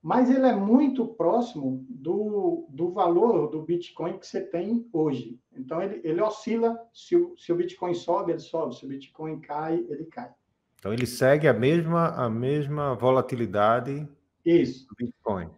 mas 0.04 0.30
ele 0.30 0.46
é 0.46 0.54
muito 0.54 1.08
próximo 1.08 1.86
do, 1.88 2.68
do 2.70 2.92
valor 2.92 3.50
do 3.50 3.62
Bitcoin 3.62 4.20
que 4.20 4.28
você 4.28 4.42
tem 4.42 4.86
hoje. 4.92 5.40
Então, 5.56 5.82
ele, 5.82 6.02
ele 6.04 6.22
oscila, 6.22 6.78
se 6.94 7.16
o, 7.16 7.34
se 7.38 7.54
o 7.54 7.56
Bitcoin 7.56 7.94
sobe, 7.94 8.34
ele 8.34 8.40
sobe, 8.40 8.76
se 8.76 8.86
o 8.86 8.90
Bitcoin 8.90 9.40
cai, 9.40 9.76
ele 9.88 10.04
cai. 10.08 10.30
Então, 10.78 10.92
ele 10.92 11.06
segue 11.06 11.48
a 11.48 11.54
mesma, 11.54 12.10
a 12.10 12.30
mesma 12.30 12.96
volatilidade 12.96 14.06
Isso. 14.44 14.86
do 14.90 14.96
Bitcoin. 14.98 15.50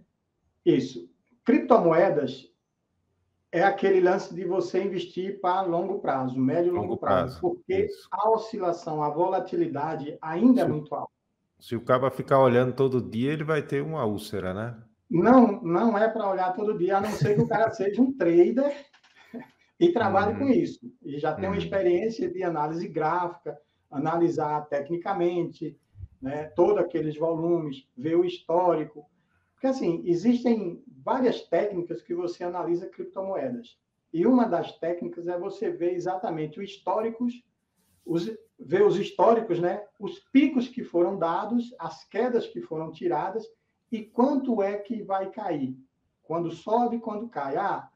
Isso. 0.63 1.09
Criptomoedas 1.43 2.53
é 3.55 3.63
aquele 3.63 4.01
lance 4.01 4.35
de 4.35 4.43
você 4.43 4.83
investir 4.83 5.39
para 5.39 5.61
longo 5.61 5.99
prazo, 5.99 6.37
médio 6.37 6.71
e 6.71 6.75
longo, 6.75 6.87
longo 6.87 6.97
prazo, 6.97 7.39
prazo, 7.39 7.41
porque 7.41 7.85
Isso. 7.85 8.05
a 8.11 8.29
oscilação, 8.29 9.01
a 9.01 9.09
volatilidade 9.09 10.17
ainda 10.21 10.61
é 10.61 10.65
Sim. 10.65 10.69
é 10.69 10.73
muito 10.73 10.93
alta. 10.93 11.11
Se 11.57 11.73
o 11.73 11.79
cara 11.79 12.11
ficar 12.11 12.41
olhando 12.41 12.73
todo 12.73 13.01
dia, 13.01 13.31
ele 13.31 13.45
vai 13.45 13.61
ter 13.61 13.81
uma 13.81 14.03
úlcera, 14.05 14.53
né? 14.53 14.77
Não, 15.09 15.61
não 15.61 15.97
é 15.97 16.09
para 16.09 16.29
olhar 16.29 16.53
todo 16.53 16.77
dia, 16.77 16.97
a 16.97 17.01
não 17.01 17.11
ser 17.11 17.35
que 17.35 17.43
o 17.43 17.47
cara 17.47 17.71
seja 17.71 18.01
um 18.01 18.11
trader 18.11 18.75
e 19.79 19.93
trabalhe 19.93 20.33
uhum. 20.33 20.39
com 20.39 20.49
isso. 20.49 20.79
E 21.01 21.17
já 21.17 21.33
tem 21.33 21.45
uma 21.45 21.51
uhum. 21.51 21.57
experiência 21.57 22.29
de 22.29 22.43
análise 22.43 22.85
gráfica, 22.89 23.57
analisar 23.89 24.67
tecnicamente, 24.67 25.79
né, 26.21 26.51
todos 26.57 26.79
aqueles 26.79 27.17
volumes, 27.17 27.87
ver 27.97 28.17
o 28.17 28.25
histórico. 28.25 29.09
Porque, 29.53 29.67
assim, 29.67 30.03
existem 30.05 30.83
várias 31.05 31.43
técnicas 31.43 32.01
que 32.01 32.15
você 32.15 32.43
analisa 32.43 32.87
criptomoedas. 32.87 33.77
E 34.11 34.25
uma 34.25 34.45
das 34.45 34.75
técnicas 34.79 35.27
é 35.27 35.37
você 35.37 35.69
ver 35.69 35.93
exatamente 35.93 36.59
os 36.59 36.67
históricos, 36.67 37.43
os, 38.03 38.25
ver 38.59 38.83
os 38.83 38.97
históricos, 38.97 39.59
né? 39.59 39.85
Os 39.99 40.17
picos 40.31 40.67
que 40.67 40.83
foram 40.83 41.19
dados, 41.19 41.75
as 41.77 42.03
quedas 42.05 42.47
que 42.47 42.59
foram 42.59 42.91
tiradas 42.91 43.45
e 43.91 44.03
quanto 44.03 44.63
é 44.63 44.77
que 44.77 45.03
vai 45.03 45.29
cair. 45.29 45.77
Quando 46.23 46.51
sobe, 46.51 46.97
quando 46.97 47.29
cai. 47.29 47.55
Ah, 47.55 47.87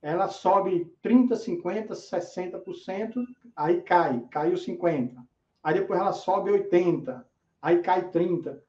ela 0.00 0.28
sobe 0.28 0.90
30, 1.02 1.36
50, 1.36 1.92
60%, 1.92 3.22
aí 3.54 3.82
cai, 3.82 4.26
caiu 4.30 4.56
50. 4.56 5.22
Aí 5.62 5.74
depois 5.74 6.00
ela 6.00 6.14
sobe 6.14 6.50
80, 6.50 7.28
aí 7.60 7.82
cai 7.82 8.08
30. 8.08 8.64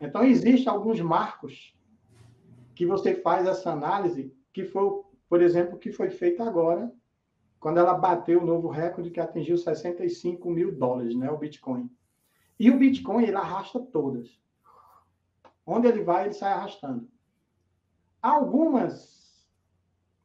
Então 0.00 0.22
existe 0.22 0.68
alguns 0.68 1.00
marcos 1.00 1.75
que 2.76 2.84
você 2.84 3.14
faz 3.14 3.46
essa 3.46 3.72
análise, 3.72 4.32
que 4.52 4.64
foi, 4.64 5.02
por 5.28 5.40
exemplo, 5.40 5.78
que 5.78 5.90
foi 5.90 6.10
feita 6.10 6.44
agora 6.44 6.92
quando 7.58 7.78
ela 7.78 7.94
bateu 7.94 8.42
o 8.42 8.46
novo 8.46 8.68
recorde 8.68 9.10
que 9.10 9.18
atingiu 9.18 9.56
65 9.56 10.48
mil 10.50 10.76
dólares, 10.76 11.16
né, 11.16 11.30
o 11.30 11.38
Bitcoin. 11.38 11.90
E 12.60 12.70
o 12.70 12.78
Bitcoin, 12.78 13.24
ele 13.24 13.36
arrasta 13.36 13.80
todas. 13.80 14.38
Onde 15.64 15.88
ele 15.88 16.04
vai, 16.04 16.26
ele 16.26 16.34
sai 16.34 16.52
arrastando. 16.52 17.08
Algumas, 18.20 19.48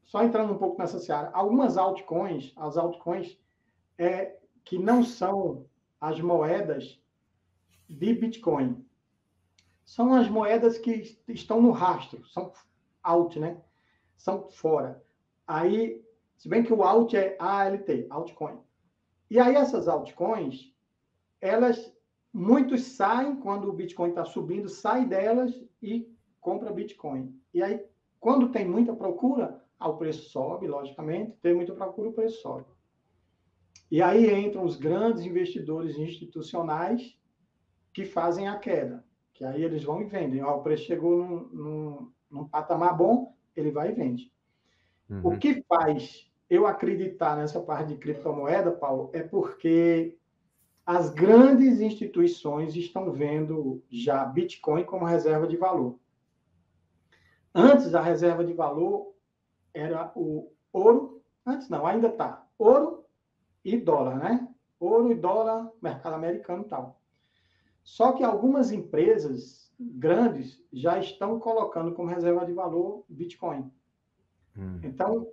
só 0.03 0.21
entrando 0.21 0.53
um 0.53 0.57
pouco 0.57 0.77
nessa 0.77 0.99
seara, 0.99 1.31
algumas 1.33 1.77
altcoins, 1.77 2.53
as 2.57 2.75
altcoins 2.77 3.39
é, 3.97 4.37
que 4.65 4.77
não 4.77 5.03
são 5.03 5.65
as 6.01 6.19
moedas 6.19 7.01
de 7.89 8.13
Bitcoin, 8.13 8.85
são 9.91 10.13
as 10.13 10.29
moedas 10.29 10.77
que 10.77 11.19
estão 11.27 11.61
no 11.61 11.71
rastro, 11.71 12.25
são 12.27 12.53
alt, 13.03 13.35
né? 13.35 13.61
São 14.15 14.49
fora. 14.49 15.03
Aí 15.45 16.01
se 16.37 16.47
bem 16.47 16.63
que 16.63 16.71
o 16.71 16.81
alt 16.81 17.13
é 17.13 17.35
ALT, 17.37 18.07
altcoin. 18.09 18.57
E 19.29 19.37
aí 19.37 19.53
essas 19.53 19.89
altcoins, 19.89 20.73
elas 21.41 21.93
muitos 22.31 22.83
saem 22.83 23.35
quando 23.35 23.67
o 23.67 23.73
Bitcoin 23.73 24.11
está 24.11 24.23
subindo, 24.23 24.69
sai 24.69 25.05
delas 25.05 25.61
e 25.81 26.09
compra 26.39 26.71
Bitcoin. 26.71 27.37
E 27.53 27.61
aí 27.61 27.85
quando 28.17 28.47
tem 28.47 28.65
muita 28.65 28.95
procura, 28.95 29.61
ah, 29.77 29.89
o 29.89 29.97
preço 29.97 30.29
sobe, 30.29 30.67
logicamente, 30.67 31.33
tem 31.41 31.53
muita 31.53 31.75
procura, 31.75 32.07
o 32.07 32.13
preço 32.13 32.41
sobe. 32.41 32.65
E 33.91 34.01
aí 34.01 34.33
entram 34.41 34.63
os 34.63 34.77
grandes 34.77 35.25
investidores 35.25 35.97
institucionais 35.97 37.19
que 37.93 38.05
fazem 38.05 38.47
a 38.47 38.57
queda, 38.57 39.03
que 39.41 39.45
aí 39.45 39.63
eles 39.63 39.83
vão 39.83 39.99
e 39.99 40.05
vendem. 40.05 40.43
Ó, 40.43 40.57
o 40.57 40.61
preço 40.61 40.83
chegou 40.83 41.17
num, 41.17 41.49
num, 41.51 42.11
num 42.29 42.47
patamar 42.47 42.95
bom, 42.95 43.35
ele 43.55 43.71
vai 43.71 43.89
e 43.89 43.93
vende. 43.93 44.31
Uhum. 45.09 45.21
O 45.23 45.39
que 45.39 45.63
faz 45.63 46.31
eu 46.47 46.67
acreditar 46.67 47.35
nessa 47.35 47.59
parte 47.59 47.87
de 47.87 47.97
criptomoeda, 47.97 48.71
Paulo, 48.71 49.09
é 49.13 49.23
porque 49.23 50.15
as 50.85 51.09
grandes 51.09 51.81
instituições 51.81 52.75
estão 52.75 53.11
vendo 53.11 53.83
já 53.89 54.23
Bitcoin 54.25 54.83
como 54.83 55.05
reserva 55.05 55.47
de 55.47 55.57
valor. 55.57 55.97
Antes, 57.51 57.95
a 57.95 58.01
reserva 58.01 58.45
de 58.45 58.53
valor 58.53 59.15
era 59.73 60.11
o 60.15 60.51
ouro, 60.71 61.19
antes 61.43 61.67
não, 61.67 61.87
ainda 61.87 62.09
está, 62.09 62.45
ouro 62.59 63.05
e 63.65 63.75
dólar, 63.75 64.17
né? 64.17 64.47
Ouro 64.79 65.11
e 65.11 65.15
dólar, 65.15 65.71
mercado 65.81 66.13
americano 66.13 66.61
e 66.61 66.67
tal. 66.67 67.00
Só 67.83 68.13
que 68.13 68.23
algumas 68.23 68.71
empresas 68.71 69.71
grandes 69.79 70.63
já 70.71 70.99
estão 70.99 71.39
colocando 71.39 71.93
como 71.93 72.09
reserva 72.09 72.45
de 72.45 72.53
valor 72.53 73.03
Bitcoin. 73.09 73.71
Hum. 74.57 74.79
Então, 74.83 75.27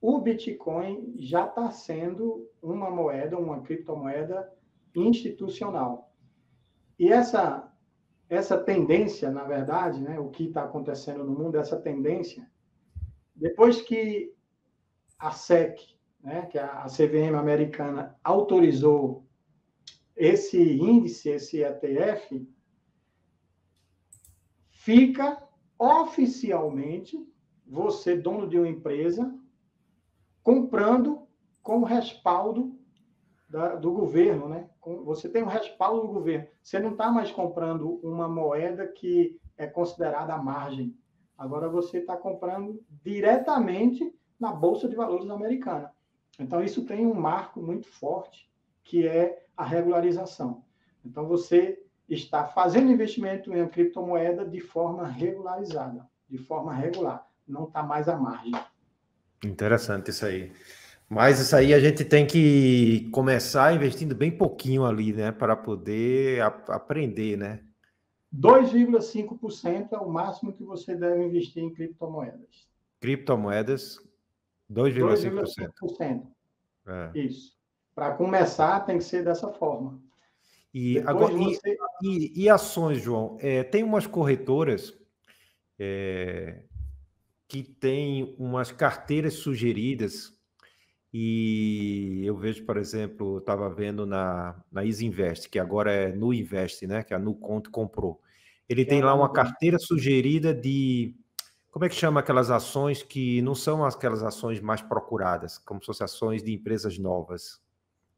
o 0.00 0.18
Bitcoin 0.18 1.14
já 1.18 1.46
está 1.46 1.70
sendo 1.70 2.48
uma 2.62 2.90
moeda, 2.90 3.38
uma 3.38 3.60
criptomoeda 3.60 4.50
institucional. 4.94 6.10
E 6.98 7.12
essa, 7.12 7.70
essa 8.28 8.56
tendência, 8.58 9.30
na 9.30 9.44
verdade, 9.44 10.00
né, 10.00 10.18
o 10.18 10.30
que 10.30 10.44
está 10.44 10.64
acontecendo 10.64 11.24
no 11.24 11.32
mundo, 11.32 11.58
essa 11.58 11.78
tendência, 11.78 12.50
depois 13.34 13.82
que 13.82 14.34
a 15.18 15.30
SEC, 15.32 15.78
né, 16.22 16.46
que 16.46 16.58
é 16.58 16.62
a 16.62 16.86
CVM 16.86 17.36
americana, 17.38 18.18
autorizou 18.24 19.26
esse 20.20 20.60
índice, 20.60 21.30
esse 21.30 21.62
ETF, 21.62 22.46
fica 24.68 25.42
oficialmente 25.78 27.26
você, 27.66 28.14
dono 28.16 28.46
de 28.46 28.58
uma 28.58 28.68
empresa, 28.68 29.34
comprando 30.42 31.26
com 31.62 31.84
respaldo 31.84 32.78
da, 33.48 33.76
do 33.76 33.92
governo, 33.92 34.46
né? 34.46 34.68
Você 35.04 35.26
tem 35.26 35.42
um 35.42 35.46
respaldo 35.46 36.02
do 36.02 36.12
governo. 36.12 36.48
Você 36.62 36.78
não 36.78 36.90
está 36.90 37.10
mais 37.10 37.30
comprando 37.30 37.98
uma 38.02 38.28
moeda 38.28 38.86
que 38.88 39.40
é 39.56 39.66
considerada 39.66 40.36
margem. 40.36 40.94
Agora 41.38 41.66
você 41.66 41.98
está 41.98 42.14
comprando 42.14 42.84
diretamente 43.02 44.14
na 44.38 44.52
Bolsa 44.52 44.86
de 44.86 44.96
Valores 44.96 45.30
americana. 45.30 45.94
Então, 46.38 46.62
isso 46.62 46.84
tem 46.84 47.06
um 47.06 47.14
marco 47.14 47.62
muito 47.62 47.86
forte, 47.86 48.49
que 48.84 49.06
é 49.06 49.44
a 49.56 49.64
regularização. 49.64 50.64
Então, 51.04 51.26
você 51.26 51.82
está 52.08 52.44
fazendo 52.46 52.90
investimento 52.90 53.52
em 53.52 53.60
uma 53.60 53.68
criptomoeda 53.68 54.44
de 54.44 54.60
forma 54.60 55.06
regularizada, 55.06 56.06
de 56.28 56.38
forma 56.38 56.74
regular, 56.74 57.26
não 57.46 57.64
está 57.64 57.82
mais 57.82 58.08
à 58.08 58.16
margem. 58.16 58.52
Interessante 59.44 60.10
isso 60.10 60.26
aí. 60.26 60.52
Mas 61.08 61.40
isso 61.40 61.56
aí 61.56 61.74
a 61.74 61.80
gente 61.80 62.04
tem 62.04 62.24
que 62.24 63.10
começar 63.10 63.74
investindo 63.74 64.14
bem 64.14 64.30
pouquinho 64.30 64.84
ali, 64.84 65.12
né? 65.12 65.32
Para 65.32 65.56
poder 65.56 66.40
aprender, 66.68 67.36
né? 67.36 67.64
2,5% 68.32 69.92
é 69.92 69.98
o 69.98 70.08
máximo 70.08 70.52
que 70.52 70.62
você 70.62 70.94
deve 70.94 71.24
investir 71.24 71.64
em 71.64 71.74
criptomoedas. 71.74 72.68
Criptomoedas, 73.00 73.98
2,5%. 74.70 76.22
É. 76.86 77.10
Isso. 77.18 77.59
Para 78.00 78.14
começar, 78.14 78.80
tem 78.86 78.96
que 78.96 79.04
ser 79.04 79.22
dessa 79.22 79.52
forma. 79.52 80.00
E, 80.72 81.00
agora, 81.00 81.34
você... 81.34 81.76
e, 82.02 82.44
e, 82.44 82.48
ações, 82.48 83.02
João? 83.02 83.36
É, 83.38 83.62
tem 83.62 83.82
umas 83.82 84.06
corretoras 84.06 84.98
é, 85.78 86.62
que 87.46 87.62
têm 87.62 88.34
umas 88.38 88.72
carteiras 88.72 89.34
sugeridas 89.34 90.32
e 91.12 92.22
eu 92.24 92.34
vejo, 92.38 92.64
por 92.64 92.78
exemplo, 92.78 93.36
estava 93.36 93.68
vendo 93.68 94.06
na, 94.06 94.58
na 94.72 94.82
Isinvest, 94.82 95.50
que 95.50 95.58
agora 95.58 95.92
é 95.92 96.10
no 96.10 96.32
Invest, 96.32 96.86
né? 96.86 97.02
Que 97.02 97.12
a 97.12 97.18
Nuconto 97.18 97.70
comprou. 97.70 98.18
Ele 98.66 98.86
tem 98.86 99.02
lá 99.02 99.12
uma 99.12 99.30
carteira 99.30 99.78
sugerida 99.78 100.54
de. 100.54 101.14
Como 101.70 101.84
é 101.84 101.88
que 101.90 101.94
chama 101.94 102.20
aquelas 102.20 102.50
ações 102.50 103.02
que 103.02 103.42
não 103.42 103.54
são 103.54 103.84
aquelas 103.84 104.22
ações 104.22 104.58
mais 104.58 104.80
procuradas, 104.80 105.58
como 105.58 105.80
se 105.80 105.86
fossem 105.86 106.06
ações 106.06 106.42
de 106.42 106.54
empresas 106.54 106.96
novas? 106.96 107.60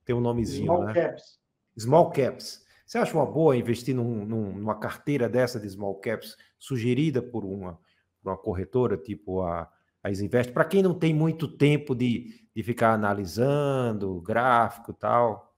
Tem 0.04 0.14
um 0.14 0.20
nomezinho, 0.20 0.66
Small 0.66 0.84
né? 0.84 0.92
Caps. 0.92 1.40
Small 1.78 2.10
Caps. 2.10 2.66
Você 2.86 2.98
acha 2.98 3.14
uma 3.14 3.26
boa 3.26 3.56
investir 3.56 3.94
num, 3.94 4.24
num, 4.26 4.52
numa 4.52 4.78
carteira 4.78 5.28
dessa 5.28 5.58
de 5.58 5.68
Small 5.68 5.94
Caps 5.96 6.36
sugerida 6.58 7.22
por 7.22 7.44
uma, 7.44 7.78
uma 8.22 8.36
corretora, 8.36 8.96
tipo 8.96 9.40
a, 9.40 9.70
a 10.02 10.10
Isinvest? 10.10 10.52
Para 10.52 10.64
quem 10.64 10.82
não 10.82 10.98
tem 10.98 11.14
muito 11.14 11.48
tempo 11.48 11.94
de 11.94 12.42
de 12.54 12.62
ficar 12.62 12.92
analisando 12.92 14.20
gráfico 14.20 14.90
e 14.90 14.94
tal. 14.94 15.54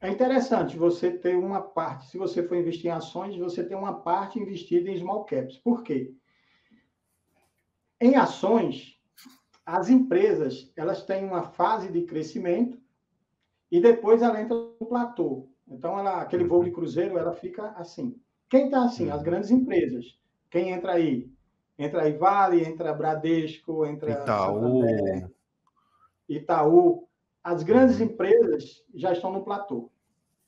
É 0.00 0.08
interessante 0.08 0.76
você 0.76 1.10
ter 1.10 1.36
uma 1.36 1.60
parte, 1.60 2.06
se 2.10 2.18
você 2.18 2.46
for 2.46 2.56
investir 2.56 2.86
em 2.86 2.94
ações, 2.94 3.36
você 3.36 3.64
ter 3.64 3.74
uma 3.74 4.00
parte 4.00 4.38
investida 4.38 4.90
em 4.90 4.98
small 4.98 5.24
caps. 5.24 5.58
Por 5.58 5.82
quê? 5.82 6.14
Em 8.00 8.14
ações, 8.14 9.00
as 9.64 9.88
empresas, 9.88 10.70
elas 10.76 11.02
têm 11.02 11.24
uma 11.24 11.42
fase 11.42 11.90
de 11.90 12.02
crescimento 12.02 12.78
e 13.70 13.80
depois 13.80 14.22
ela 14.22 14.40
entra 14.40 14.56
no 14.56 14.86
platô. 14.86 15.48
Então, 15.68 15.98
ela, 15.98 16.20
aquele 16.20 16.44
voo 16.44 16.62
de 16.62 16.70
cruzeiro, 16.70 17.18
ela 17.18 17.32
fica 17.32 17.70
assim. 17.72 18.16
Quem 18.48 18.66
está 18.66 18.84
assim? 18.84 19.10
As 19.10 19.18
uhum. 19.18 19.24
grandes 19.24 19.50
empresas. 19.50 20.18
Quem 20.50 20.70
entra 20.70 20.92
aí? 20.92 21.30
Entra 21.78 22.02
aí 22.02 22.12
Vale, 22.12 22.64
entra 22.64 22.94
Bradesco, 22.94 23.84
entra 23.84 24.12
Itaú. 24.12 24.80
Santander, 24.82 25.30
Itaú, 26.28 27.08
as 27.42 27.62
grandes 27.62 27.98
uhum. 27.98 28.06
empresas 28.06 28.84
já 28.94 29.12
estão 29.12 29.32
no 29.32 29.44
platô. 29.44 29.90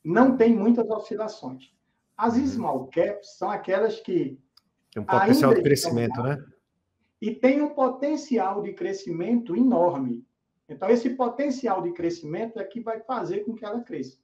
Não 0.03 0.35
tem 0.37 0.55
muitas 0.55 0.89
oscilações. 0.89 1.73
As 2.17 2.35
uhum. 2.35 2.47
small 2.47 2.87
caps 2.87 3.37
são 3.37 3.49
aquelas 3.51 3.99
que. 3.99 4.39
Tem 4.91 5.03
um 5.03 5.05
potencial 5.05 5.53
de 5.53 5.61
crescimento, 5.61 6.23
né? 6.23 6.43
E 7.21 7.35
tem 7.35 7.61
um 7.61 7.69
potencial 7.69 8.61
de 8.61 8.73
crescimento 8.73 9.55
enorme. 9.55 10.25
Então, 10.69 10.89
esse 10.89 11.09
potencial 11.09 11.81
de 11.81 11.91
crescimento 11.91 12.59
é 12.59 12.63
que 12.63 12.79
vai 12.79 12.99
fazer 12.99 13.39
com 13.39 13.55
que 13.55 13.65
ela 13.65 13.81
cresça. 13.81 14.17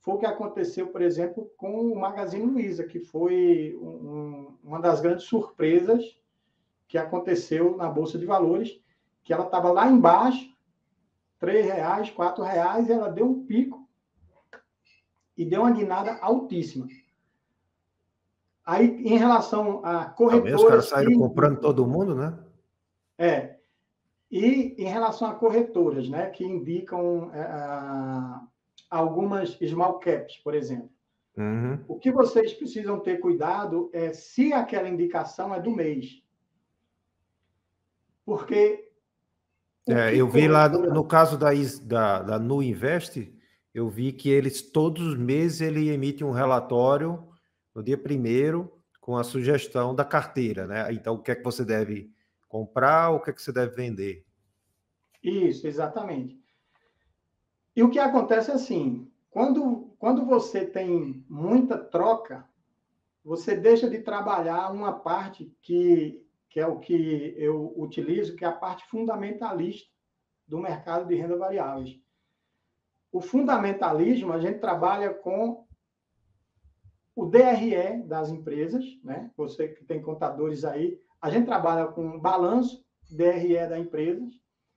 Foi 0.00 0.14
o 0.14 0.18
que 0.18 0.26
aconteceu, 0.26 0.88
por 0.88 1.00
exemplo, 1.00 1.50
com 1.56 1.92
o 1.92 1.98
Magazine 1.98 2.44
Luiza, 2.44 2.84
que 2.84 3.00
foi 3.00 3.78
um, 3.80 4.54
uma 4.62 4.80
das 4.80 5.00
grandes 5.00 5.24
surpresas 5.24 6.20
que 6.86 6.98
aconteceu 6.98 7.76
na 7.76 7.88
Bolsa 7.88 8.18
de 8.18 8.26
Valores, 8.26 8.78
que 9.22 9.32
ela 9.32 9.44
estava 9.46 9.70
lá 9.72 9.88
embaixo, 9.88 10.52
três 11.38 11.64
reais, 11.64 12.10
quatro 12.10 12.44
reais, 12.44 12.88
e 12.88 12.92
ela 12.92 13.08
deu 13.08 13.24
um 13.24 13.46
pico 13.46 13.88
e 15.36 15.44
deu 15.44 15.62
uma 15.62 15.70
guinada 15.70 16.18
altíssima. 16.20 16.86
Aí, 18.66 18.86
em 18.86 19.16
relação 19.16 19.84
a 19.84 20.04
corretoras... 20.04 20.60
Os 20.60 20.68
caras 20.68 20.88
saíram 20.88 21.18
comprando 21.18 21.60
todo 21.60 21.86
mundo, 21.86 22.14
né? 22.14 22.38
É. 23.16 23.61
E 24.32 24.74
em 24.78 24.88
relação 24.88 25.28
a 25.28 25.34
corretoras, 25.34 26.08
né, 26.08 26.30
que 26.30 26.42
indicam 26.42 27.30
é, 27.34 28.40
algumas 28.88 29.50
small 29.50 29.98
caps, 29.98 30.38
por 30.38 30.54
exemplo. 30.54 30.90
Uhum. 31.36 31.78
O 31.86 31.98
que 31.98 32.10
vocês 32.10 32.54
precisam 32.54 32.98
ter 32.98 33.20
cuidado 33.20 33.90
é 33.92 34.14
se 34.14 34.50
aquela 34.54 34.88
indicação 34.88 35.54
é 35.54 35.60
do 35.60 35.70
mês. 35.70 36.22
Porque 38.24 38.88
é, 39.86 40.16
eu 40.16 40.28
vi 40.28 40.48
lá, 40.48 40.66
no 40.68 41.04
caso 41.04 41.36
da, 41.36 41.50
da, 41.82 42.22
da 42.22 42.38
Nu 42.38 42.62
Invest, 42.62 43.30
eu 43.74 43.90
vi 43.90 44.12
que 44.12 44.30
eles, 44.30 44.62
todos 44.62 45.06
os 45.08 45.18
meses, 45.18 45.60
ele 45.60 45.90
emite 45.90 46.24
um 46.24 46.30
relatório 46.30 47.22
no 47.74 47.82
dia 47.82 47.98
primeiro 47.98 48.72
com 49.00 49.16
a 49.16 49.24
sugestão 49.24 49.94
da 49.94 50.04
carteira, 50.04 50.66
né? 50.66 50.92
Então, 50.92 51.14
o 51.14 51.18
que 51.18 51.32
é 51.32 51.34
que 51.34 51.42
você 51.42 51.64
deve 51.64 52.10
comprar, 52.52 53.10
o 53.10 53.20
que 53.20 53.30
é 53.30 53.32
que 53.32 53.40
você 53.40 53.50
deve 53.50 53.74
vender. 53.74 54.26
Isso, 55.22 55.66
exatamente. 55.66 56.38
E 57.74 57.82
o 57.82 57.88
que 57.88 57.98
acontece 57.98 58.50
é 58.50 58.54
assim, 58.54 59.10
quando, 59.30 59.94
quando 59.98 60.26
você 60.26 60.66
tem 60.66 61.24
muita 61.30 61.78
troca, 61.78 62.46
você 63.24 63.56
deixa 63.56 63.88
de 63.88 64.00
trabalhar 64.00 64.70
uma 64.70 64.92
parte 64.92 65.50
que 65.62 66.22
que 66.52 66.60
é 66.60 66.66
o 66.66 66.78
que 66.78 67.34
eu 67.38 67.72
utilizo, 67.78 68.36
que 68.36 68.44
é 68.44 68.48
a 68.48 68.52
parte 68.52 68.84
fundamentalista 68.84 69.88
do 70.46 70.58
mercado 70.58 71.06
de 71.06 71.14
renda 71.14 71.34
variáveis. 71.34 71.98
O 73.10 73.22
fundamentalismo, 73.22 74.34
a 74.34 74.38
gente 74.38 74.58
trabalha 74.58 75.14
com 75.14 75.66
o 77.16 77.24
DRE 77.24 78.02
das 78.04 78.28
empresas, 78.28 78.84
né? 79.02 79.30
Você 79.34 79.68
que 79.68 79.82
tem 79.82 80.02
contadores 80.02 80.62
aí, 80.62 81.00
a 81.22 81.30
gente 81.30 81.46
trabalha 81.46 81.86
com 81.86 82.18
balanço 82.18 82.84
DRE 83.08 83.68
da 83.68 83.78
empresa 83.78 84.28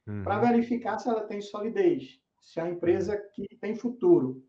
uhum. 0.08 0.24
para 0.24 0.40
verificar 0.40 1.00
se 1.00 1.10
ela 1.10 1.24
tem 1.24 1.42
solidez, 1.42 2.20
se 2.40 2.60
a 2.60 2.70
empresa 2.70 3.16
uhum. 3.16 3.48
que 3.48 3.56
tem 3.58 3.76
futuro, 3.76 4.46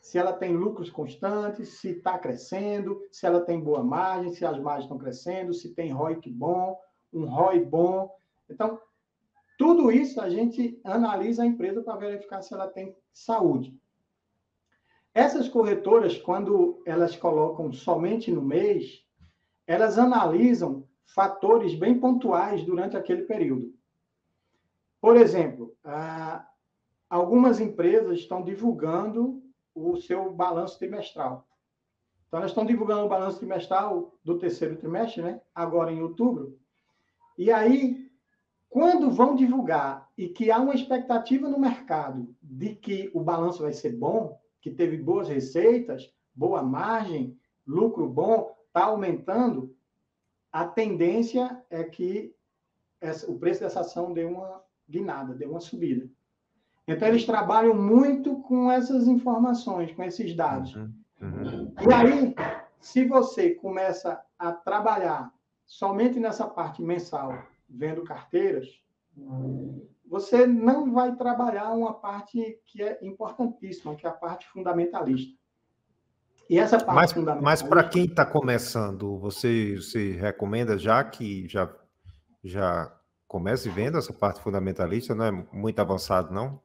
se 0.00 0.16
ela 0.16 0.32
tem 0.32 0.56
lucros 0.56 0.88
constantes, 0.88 1.80
se 1.80 1.90
está 1.90 2.18
crescendo, 2.18 3.00
se 3.10 3.26
ela 3.26 3.40
tem 3.40 3.60
boa 3.60 3.82
margem, 3.82 4.32
se 4.32 4.46
as 4.46 4.58
margens 4.60 4.84
estão 4.84 4.96
crescendo, 4.96 5.52
se 5.52 5.74
tem 5.74 5.92
ROIC 5.92 6.30
bom, 6.30 6.78
um 7.12 7.26
ROI 7.26 7.64
bom. 7.64 8.10
Então, 8.48 8.80
tudo 9.58 9.90
isso 9.90 10.20
a 10.20 10.30
gente 10.30 10.80
analisa 10.84 11.42
a 11.42 11.46
empresa 11.46 11.82
para 11.82 11.98
verificar 11.98 12.40
se 12.42 12.54
ela 12.54 12.68
tem 12.68 12.96
saúde. 13.12 13.76
Essas 15.12 15.48
corretoras, 15.48 16.16
quando 16.16 16.80
elas 16.86 17.16
colocam 17.16 17.72
somente 17.72 18.30
no 18.30 18.40
mês, 18.40 19.04
elas 19.66 19.98
analisam 19.98 20.88
fatores 21.14 21.74
bem 21.74 21.98
pontuais 21.98 22.64
durante 22.64 22.96
aquele 22.96 23.22
período. 23.22 23.72
Por 25.00 25.16
exemplo, 25.16 25.74
algumas 27.08 27.60
empresas 27.60 28.18
estão 28.18 28.42
divulgando 28.42 29.42
o 29.74 29.96
seu 29.96 30.32
balanço 30.32 30.78
trimestral. 30.78 31.46
Então, 32.26 32.38
elas 32.38 32.52
estão 32.52 32.64
divulgando 32.64 33.06
o 33.06 33.08
balanço 33.08 33.38
trimestral 33.38 34.14
do 34.22 34.38
terceiro 34.38 34.76
trimestre, 34.76 35.22
né? 35.22 35.40
agora 35.54 35.90
em 35.90 36.00
outubro. 36.00 36.56
E 37.36 37.50
aí, 37.50 38.08
quando 38.68 39.10
vão 39.10 39.34
divulgar 39.34 40.08
e 40.16 40.28
que 40.28 40.50
há 40.50 40.60
uma 40.60 40.74
expectativa 40.74 41.48
no 41.48 41.58
mercado 41.58 42.32
de 42.40 42.74
que 42.76 43.10
o 43.12 43.20
balanço 43.20 43.62
vai 43.62 43.72
ser 43.72 43.96
bom, 43.96 44.38
que 44.60 44.70
teve 44.70 44.96
boas 44.96 45.28
receitas, 45.28 46.12
boa 46.32 46.62
margem, 46.62 47.36
lucro 47.66 48.08
bom, 48.08 48.56
está 48.68 48.84
aumentando, 48.84 49.74
a 50.52 50.64
tendência 50.64 51.62
é 51.70 51.84
que 51.84 52.34
essa, 53.00 53.30
o 53.30 53.38
preço 53.38 53.60
dessa 53.60 53.80
ação 53.80 54.12
dê 54.12 54.24
uma 54.24 54.62
guinada, 54.88 55.34
dê 55.34 55.46
uma 55.46 55.60
subida. 55.60 56.08
Então, 56.86 57.06
eles 57.06 57.24
trabalham 57.24 57.74
muito 57.74 58.40
com 58.40 58.70
essas 58.70 59.06
informações, 59.06 59.92
com 59.92 60.02
esses 60.02 60.34
dados. 60.34 60.74
Uhum, 60.74 60.92
uhum. 61.22 61.74
E 61.88 61.92
aí, 61.92 62.34
se 62.80 63.04
você 63.04 63.50
começa 63.54 64.20
a 64.38 64.52
trabalhar 64.52 65.32
somente 65.64 66.18
nessa 66.18 66.48
parte 66.48 66.82
mensal, 66.82 67.44
vendo 67.68 68.02
carteiras, 68.02 68.82
você 70.04 70.46
não 70.46 70.92
vai 70.92 71.14
trabalhar 71.14 71.70
uma 71.72 71.94
parte 71.94 72.60
que 72.66 72.82
é 72.82 72.98
importantíssima, 73.02 73.94
que 73.94 74.06
é 74.06 74.10
a 74.10 74.14
parte 74.14 74.48
fundamentalista. 74.48 75.38
E 76.50 76.58
essa 76.58 76.78
parte 76.78 76.96
mas, 76.96 77.12
fundamentalista... 77.12 77.44
Mas 77.44 77.62
para 77.62 77.88
quem 77.88 78.06
está 78.06 78.26
começando, 78.26 79.16
você, 79.18 79.76
você 79.76 80.10
recomenda 80.10 80.76
já 80.76 81.04
que 81.04 81.48
já, 81.48 81.72
já 82.42 82.92
comece 83.28 83.68
vendo 83.70 83.96
essa 83.96 84.12
parte 84.12 84.40
fundamentalista? 84.40 85.14
Não 85.14 85.24
é 85.26 85.30
muito 85.52 85.78
avançado, 85.78 86.34
não? 86.34 86.60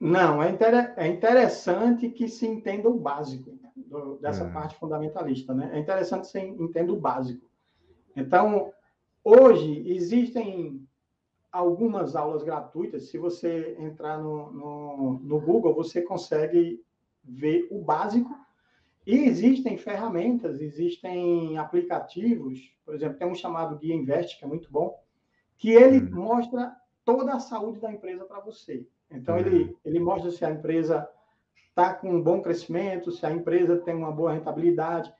Não, 0.00 0.42
é, 0.42 0.50
inter... 0.50 0.94
é 0.96 1.06
interessante 1.06 2.08
que 2.08 2.28
se 2.28 2.46
entenda 2.46 2.88
o 2.88 2.98
básico 2.98 3.58
do, 3.76 4.16
dessa 4.16 4.44
hum. 4.44 4.52
parte 4.54 4.74
fundamentalista, 4.76 5.52
né? 5.52 5.68
É 5.74 5.78
interessante 5.78 6.22
que 6.22 6.28
se 6.28 6.40
entenda 6.40 6.90
o 6.90 6.98
básico. 6.98 7.46
Então, 8.16 8.72
hoje 9.22 9.86
existem 9.86 10.82
algumas 11.52 12.16
aulas 12.16 12.42
gratuitas. 12.42 13.10
Se 13.10 13.18
você 13.18 13.76
entrar 13.78 14.16
no, 14.16 14.50
no, 14.50 15.20
no 15.22 15.40
Google, 15.42 15.74
você 15.74 16.00
consegue 16.00 16.82
ver 17.28 17.66
o 17.70 17.82
básico. 17.82 18.34
E 19.06 19.24
existem 19.24 19.78
ferramentas, 19.78 20.60
existem 20.60 21.56
aplicativos, 21.56 22.72
por 22.84 22.94
exemplo, 22.94 23.18
tem 23.18 23.28
um 23.28 23.34
chamado 23.34 23.78
Guia 23.78 23.94
Invest, 23.94 24.38
que 24.38 24.44
é 24.44 24.48
muito 24.48 24.70
bom, 24.70 24.98
que 25.56 25.70
ele 25.70 25.98
hum. 25.98 26.10
mostra 26.14 26.74
toda 27.04 27.34
a 27.34 27.40
saúde 27.40 27.80
da 27.80 27.92
empresa 27.92 28.24
para 28.24 28.40
você. 28.40 28.86
Então, 29.10 29.36
hum. 29.36 29.38
ele, 29.38 29.76
ele 29.84 29.98
mostra 29.98 30.30
se 30.30 30.44
a 30.44 30.50
empresa 30.50 31.08
está 31.68 31.94
com 31.94 32.10
um 32.10 32.22
bom 32.22 32.42
crescimento, 32.42 33.12
se 33.12 33.24
a 33.24 33.30
empresa 33.30 33.78
tem 33.78 33.94
uma 33.94 34.12
boa 34.12 34.32
rentabilidade, 34.32 35.12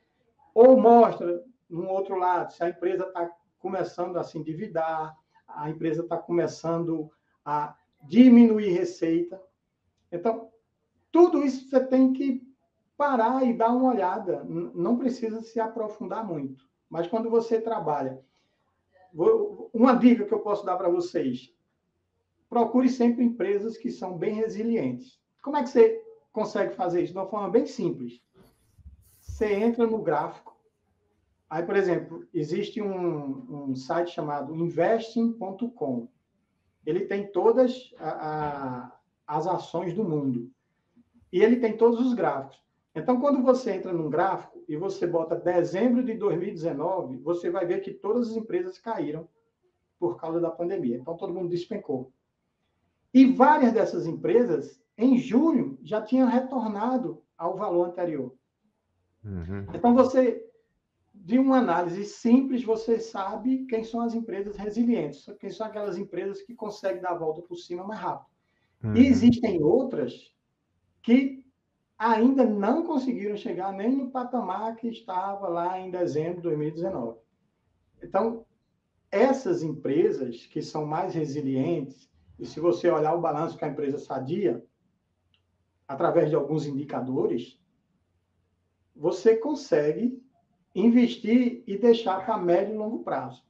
ou 0.54 0.78
mostra, 0.80 1.42
no 1.68 1.88
outro 1.88 2.16
lado, 2.16 2.52
se 2.52 2.62
a 2.64 2.68
empresa 2.68 3.04
está 3.04 3.30
começando 3.58 4.16
a 4.16 4.24
se 4.24 4.38
endividar, 4.38 5.16
a 5.46 5.70
empresa 5.70 6.02
está 6.02 6.16
começando 6.16 7.10
a 7.44 7.76
diminuir 8.02 8.70
receita. 8.70 9.40
Então, 10.10 10.50
tudo 11.18 11.42
isso 11.42 11.68
você 11.68 11.80
tem 11.84 12.12
que 12.12 12.46
parar 12.96 13.44
e 13.44 13.52
dar 13.52 13.72
uma 13.72 13.90
olhada. 13.90 14.44
Não 14.44 14.96
precisa 14.96 15.42
se 15.42 15.58
aprofundar 15.58 16.24
muito. 16.24 16.64
Mas 16.88 17.06
quando 17.06 17.28
você 17.28 17.60
trabalha, 17.60 18.20
uma 19.72 19.94
dica 19.94 20.24
que 20.24 20.32
eu 20.32 20.40
posso 20.40 20.64
dar 20.64 20.76
para 20.76 20.88
vocês: 20.88 21.52
procure 22.48 22.88
sempre 22.88 23.24
empresas 23.24 23.76
que 23.76 23.90
são 23.90 24.16
bem 24.16 24.34
resilientes. 24.34 25.20
Como 25.42 25.56
é 25.56 25.62
que 25.62 25.70
você 25.70 26.00
consegue 26.32 26.74
fazer 26.74 27.02
isso? 27.02 27.12
De 27.12 27.18
uma 27.18 27.26
forma 27.26 27.50
bem 27.50 27.66
simples. 27.66 28.22
Você 29.20 29.52
entra 29.52 29.86
no 29.86 29.98
gráfico 29.98 30.56
Aí, 31.50 31.62
por 31.62 31.76
exemplo, 31.76 32.28
existe 32.34 32.82
um, 32.82 33.70
um 33.70 33.74
site 33.74 34.10
chamado 34.10 34.54
investing.com. 34.54 36.08
Ele 36.84 37.06
tem 37.06 37.26
todas 37.26 37.94
a, 37.98 38.10
a, 38.10 38.92
as 39.26 39.46
ações 39.46 39.94
do 39.94 40.04
mundo. 40.04 40.50
E 41.32 41.42
ele 41.42 41.56
tem 41.56 41.76
todos 41.76 42.00
os 42.00 42.14
gráficos. 42.14 42.62
Então, 42.94 43.20
quando 43.20 43.42
você 43.42 43.72
entra 43.72 43.92
num 43.92 44.10
gráfico 44.10 44.62
e 44.68 44.76
você 44.76 45.06
bota 45.06 45.36
dezembro 45.36 46.02
de 46.02 46.14
2019, 46.14 47.18
você 47.18 47.50
vai 47.50 47.64
ver 47.64 47.80
que 47.80 47.92
todas 47.92 48.30
as 48.30 48.36
empresas 48.36 48.78
caíram 48.78 49.28
por 49.98 50.16
causa 50.16 50.40
da 50.40 50.50
pandemia. 50.50 50.96
Então, 50.96 51.16
todo 51.16 51.32
mundo 51.32 51.48
despencou. 51.48 52.12
E 53.12 53.26
várias 53.26 53.72
dessas 53.72 54.06
empresas, 54.06 54.82
em 54.96 55.18
junho, 55.18 55.78
já 55.82 56.02
tinham 56.02 56.28
retornado 56.28 57.22
ao 57.36 57.56
valor 57.56 57.88
anterior. 57.88 58.34
Uhum. 59.24 59.66
Então, 59.74 59.94
você 59.94 60.44
de 61.14 61.38
uma 61.38 61.58
análise 61.58 62.04
simples, 62.04 62.62
você 62.64 62.98
sabe 63.00 63.66
quem 63.66 63.84
são 63.84 64.00
as 64.00 64.14
empresas 64.14 64.56
resilientes, 64.56 65.28
quem 65.40 65.50
são 65.50 65.66
aquelas 65.66 65.98
empresas 65.98 66.42
que 66.42 66.54
conseguem 66.54 67.02
dar 67.02 67.10
a 67.10 67.18
volta 67.18 67.42
por 67.42 67.56
cima 67.56 67.84
mais 67.84 68.00
rápido. 68.00 68.30
Uhum. 68.82 68.96
E 68.96 69.06
existem 69.06 69.62
outras 69.62 70.32
que 71.08 71.42
ainda 71.96 72.44
não 72.44 72.84
conseguiram 72.84 73.34
chegar 73.34 73.72
nem 73.72 73.96
no 73.96 74.10
patamar 74.10 74.76
que 74.76 74.88
estava 74.88 75.48
lá 75.48 75.80
em 75.80 75.90
dezembro 75.90 76.36
de 76.36 76.42
2019. 76.42 77.18
Então, 78.02 78.44
essas 79.10 79.62
empresas 79.62 80.44
que 80.44 80.60
são 80.60 80.84
mais 80.84 81.14
resilientes, 81.14 82.10
e 82.38 82.44
se 82.44 82.60
você 82.60 82.90
olhar 82.90 83.14
o 83.14 83.22
balanço 83.22 83.56
que 83.56 83.64
a 83.64 83.68
empresa 83.68 83.96
sadia, 83.96 84.62
através 85.88 86.28
de 86.28 86.36
alguns 86.36 86.66
indicadores, 86.66 87.58
você 88.94 89.34
consegue 89.34 90.22
investir 90.74 91.64
e 91.66 91.78
deixar 91.78 92.26
para 92.26 92.36
médio 92.36 92.74
e 92.74 92.76
longo 92.76 93.02
prazo. 93.02 93.42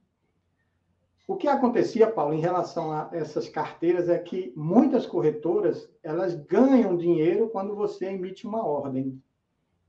O 1.29 1.37
que 1.37 1.47
acontecia, 1.47 2.11
Paulo, 2.11 2.33
em 2.33 2.41
relação 2.41 2.91
a 2.91 3.11
essas 3.12 3.51
carteiras 3.51 4.09
é 4.09 4.18
que 4.18 4.51
muitas 4.57 5.05
corretoras 5.05 5.87
elas 6.03 6.35
ganham 6.35 6.97
dinheiro 6.97 7.51
quando 7.51 7.76
você 7.76 8.07
emite 8.07 8.47
uma 8.47 8.66
ordem. 8.66 9.22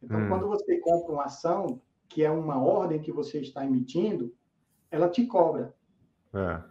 Então, 0.04 0.20
hum. 0.20 0.28
quando 0.28 0.48
você 0.50 0.78
compra 0.80 1.14
uma 1.14 1.24
ação, 1.24 1.82
que 2.10 2.26
é 2.26 2.30
uma 2.30 2.62
ordem 2.62 3.00
que 3.00 3.10
você 3.10 3.40
está 3.40 3.66
emitindo, 3.66 4.36
ela 4.92 5.08
te 5.08 5.26
cobra. 5.26 5.74
É. 6.34 6.62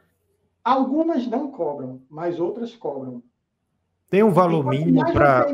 Algumas 0.63 1.27
não 1.27 1.51
cobram, 1.51 2.03
mas 2.07 2.39
outras 2.39 2.77
cobram. 2.77 3.23
Tem 4.11 4.23
um 4.23 4.33
valor 4.33 4.67
mínimo 4.67 5.01
para 5.15 5.47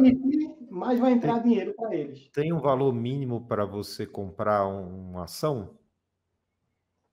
mais 0.68 0.98
vai 0.98 1.12
entrar 1.12 1.34
tem, 1.34 1.50
dinheiro 1.50 1.72
para 1.74 1.94
eles. 1.94 2.28
Tem 2.30 2.52
um 2.52 2.58
valor 2.58 2.92
mínimo 2.92 3.46
para 3.46 3.64
você 3.64 4.04
comprar 4.04 4.66
um, 4.66 5.10
uma 5.10 5.22
ação? 5.22 5.70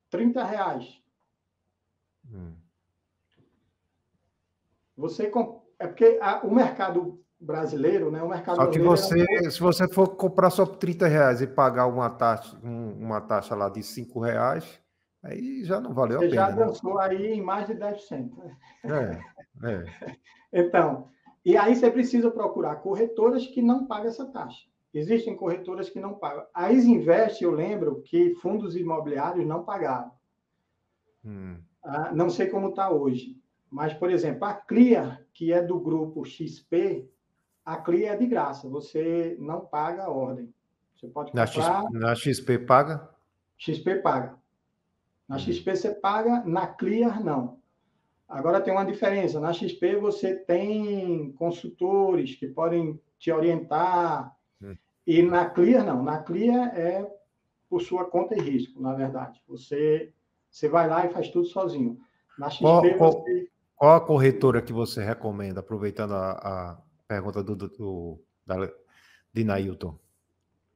30 0.09 0.43
reais. 0.43 1.00
Hum. 2.29 2.53
Você 4.97 5.31
é 5.79 5.87
porque 5.87 6.19
a, 6.21 6.45
o 6.45 6.53
mercado 6.53 7.23
brasileiro, 7.39 8.11
né? 8.11 8.21
O 8.21 8.29
mercado 8.29 8.57
só 8.57 8.67
que 8.67 8.79
você, 8.79 9.25
é 9.29 9.49
se 9.49 9.59
você 9.59 9.87
for 9.91 10.15
comprar 10.15 10.51
só 10.51 10.65
por 10.65 10.77
30 10.77 11.07
reais 11.07 11.41
e 11.41 11.47
pagar 11.47 11.87
uma 11.87 12.09
taxa, 12.09 12.57
um, 12.63 12.91
uma 12.93 13.19
taxa 13.19 13.55
lá 13.55 13.67
de 13.67 13.81
5 13.81 14.19
reais, 14.19 14.79
aí 15.23 15.63
já 15.63 15.79
não 15.81 15.93
valeu 15.93 16.19
você 16.19 16.27
a 16.27 16.29
pena. 16.29 16.35
Já 16.35 16.51
dançou 16.51 16.95
né? 16.95 17.05
aí 17.05 17.33
em 17.33 17.41
mais 17.41 17.65
de 17.65 17.73
10%. 17.73 18.31
É, 18.83 19.69
é. 19.69 20.17
então, 20.53 21.07
e 21.43 21.57
aí 21.57 21.75
você 21.75 21.89
precisa 21.89 22.29
procurar 22.29 22.75
corretoras 22.75 23.47
que 23.47 23.61
não 23.61 23.87
pagam 23.87 24.07
essa 24.07 24.25
taxa. 24.25 24.69
Existem 24.93 25.35
corretoras 25.35 25.89
que 25.89 25.99
não 25.99 26.13
pagam. 26.13 26.45
A 26.53 26.71
Isinvest, 26.71 27.41
eu 27.41 27.51
lembro 27.51 28.01
que 28.03 28.35
fundos 28.35 28.75
imobiliários 28.75 29.47
não 29.47 29.63
pagavam. 29.63 30.11
Hum. 31.25 31.57
Ah, 31.83 32.11
não 32.13 32.29
sei 32.29 32.47
como 32.47 32.69
está 32.69 32.89
hoje. 32.89 33.37
Mas, 33.69 33.93
por 33.93 34.11
exemplo, 34.11 34.45
a 34.45 34.53
Clear, 34.53 35.23
que 35.33 35.53
é 35.53 35.61
do 35.61 35.79
grupo 35.79 36.25
XP, 36.25 37.09
a 37.65 37.77
Clear 37.77 38.15
é 38.15 38.17
de 38.17 38.27
graça. 38.27 38.67
Você 38.69 39.37
não 39.39 39.61
paga 39.61 40.03
a 40.03 40.09
ordem. 40.09 40.53
Você 40.95 41.07
pode 41.07 41.31
comprar... 41.31 41.83
Na, 41.91 41.99
na 41.99 42.15
XP 42.15 42.59
paga? 42.59 43.09
XP 43.57 43.95
paga. 43.95 44.35
Na 45.27 45.37
hum. 45.37 45.39
XP 45.39 45.75
você 45.75 45.91
paga, 45.91 46.43
na 46.45 46.67
Clear 46.67 47.23
não. 47.23 47.59
Agora 48.27 48.61
tem 48.61 48.73
uma 48.73 48.85
diferença. 48.85 49.39
Na 49.39 49.53
XP 49.53 49.95
você 49.95 50.35
tem 50.35 51.31
consultores 51.33 52.35
que 52.35 52.47
podem 52.47 52.99
te 53.19 53.31
orientar. 53.31 54.35
Hum. 54.61 54.75
E 55.05 55.21
na 55.21 55.49
Clear, 55.49 55.85
não. 55.85 56.01
Na 56.01 56.19
Clear 56.19 56.77
é 56.77 57.09
por 57.69 57.81
sua 57.81 58.05
conta 58.05 58.35
e 58.35 58.41
risco, 58.41 58.81
na 58.81 58.93
verdade. 58.93 59.41
Você, 59.47 60.13
você 60.51 60.67
vai 60.67 60.87
lá 60.87 61.05
e 61.05 61.13
faz 61.13 61.29
tudo 61.29 61.47
sozinho. 61.47 61.97
Na 62.37 62.49
XP 62.49 62.63
qual, 62.97 63.13
você... 63.13 63.49
qual 63.75 63.95
a 63.95 64.01
corretora 64.01 64.61
que 64.61 64.73
você 64.73 65.03
recomenda, 65.03 65.61
aproveitando 65.61 66.13
a, 66.13 66.31
a 66.31 66.81
pergunta 67.07 67.41
do, 67.41 67.55
do, 67.55 67.69
do 67.69 68.23
da, 68.45 68.69
de 69.33 69.43
Nailton? 69.43 69.97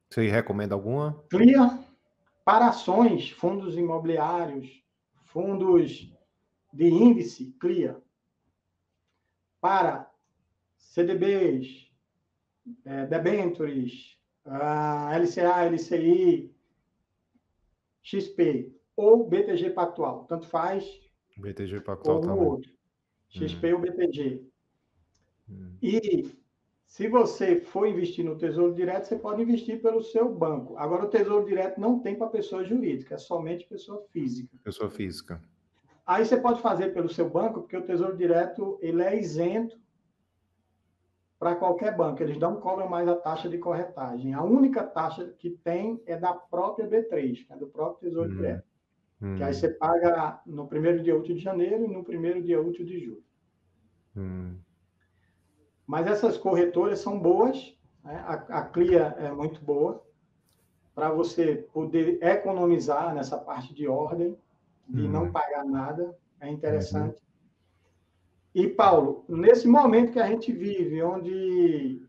Você 0.08 0.28
recomenda 0.28 0.74
alguma? 0.74 1.22
Clear 1.28 1.78
para 2.44 2.68
ações, 2.68 3.30
fundos 3.30 3.76
imobiliários, 3.76 4.82
fundos 5.24 6.12
de 6.72 6.86
índice 6.86 7.52
CLIA 7.60 8.00
para 9.60 10.10
CDBs, 10.78 11.90
é, 12.84 13.06
debentures, 13.06 14.16
LCA, 14.46 15.64
LCI, 15.68 16.54
XP 18.02 18.75
ou 18.96 19.28
BTG 19.28 19.70
Pactual, 19.70 20.24
tanto 20.24 20.48
faz. 20.48 20.84
BTG 21.36 21.80
Pactual 21.80 22.16
ou 22.16 22.22
também. 22.22 22.46
outro. 22.46 22.70
XP 23.28 23.72
hum. 23.72 23.76
ou 23.76 23.80
BTG. 23.82 24.42
Hum. 25.48 25.76
E 25.82 26.36
se 26.86 27.08
você 27.08 27.60
for 27.60 27.86
investir 27.86 28.24
no 28.24 28.38
Tesouro 28.38 28.74
Direto, 28.74 29.04
você 29.04 29.16
pode 29.16 29.42
investir 29.42 29.82
pelo 29.82 30.02
seu 30.02 30.32
banco. 30.32 30.76
Agora, 30.78 31.04
o 31.04 31.08
Tesouro 31.08 31.44
Direto 31.44 31.78
não 31.78 32.00
tem 32.00 32.14
para 32.16 32.28
pessoa 32.28 32.64
jurídica, 32.64 33.16
é 33.16 33.18
somente 33.18 33.66
pessoa 33.66 34.02
física. 34.10 34.56
Pessoa 34.64 34.88
física. 34.88 35.42
Aí 36.06 36.24
você 36.24 36.36
pode 36.36 36.62
fazer 36.62 36.94
pelo 36.94 37.08
seu 37.08 37.28
banco, 37.28 37.62
porque 37.62 37.76
o 37.76 37.84
Tesouro 37.84 38.16
Direto 38.16 38.78
ele 38.80 39.02
é 39.02 39.18
isento 39.18 39.78
para 41.38 41.56
qualquer 41.56 41.94
banco. 41.96 42.22
Eles 42.22 42.38
não 42.38 42.60
cobram 42.60 42.88
mais 42.88 43.08
a 43.08 43.16
taxa 43.16 43.48
de 43.48 43.58
corretagem. 43.58 44.32
A 44.32 44.42
única 44.42 44.84
taxa 44.84 45.34
que 45.38 45.50
tem 45.50 46.00
é 46.06 46.16
da 46.16 46.32
própria 46.32 46.88
B3, 46.88 47.44
é 47.50 47.56
do 47.56 47.66
próprio 47.66 48.08
Tesouro 48.08 48.30
hum. 48.30 48.36
Direto. 48.36 48.75
Hum. 49.20 49.36
Que 49.36 49.42
aí 49.42 49.54
você 49.54 49.68
paga 49.68 50.40
no 50.46 50.66
primeiro 50.66 51.02
dia 51.02 51.16
útil 51.16 51.34
de 51.34 51.40
janeiro 51.40 51.84
e 51.84 51.88
no 51.88 52.04
primeiro 52.04 52.42
dia 52.42 52.60
útil 52.60 52.84
de 52.84 52.98
julho. 52.98 53.24
Hum. 54.16 54.56
Mas 55.86 56.06
essas 56.06 56.36
corretoras 56.36 56.98
são 56.98 57.18
boas, 57.18 57.76
né? 58.04 58.22
a, 58.26 58.34
a 58.58 58.62
CLIA 58.62 59.14
é 59.18 59.30
muito 59.30 59.60
boa, 59.60 60.04
para 60.94 61.10
você 61.10 61.56
poder 61.72 62.22
economizar 62.22 63.14
nessa 63.14 63.36
parte 63.38 63.74
de 63.74 63.86
ordem 63.86 64.36
de 64.88 65.02
uhum. 65.02 65.10
não 65.10 65.32
pagar 65.32 65.64
nada, 65.64 66.16
é 66.40 66.48
interessante. 66.48 67.16
Uhum. 67.16 67.26
E, 68.54 68.68
Paulo, 68.68 69.24
nesse 69.28 69.66
momento 69.66 70.12
que 70.12 70.20
a 70.20 70.26
gente 70.26 70.52
vive, 70.52 71.02
onde 71.02 72.02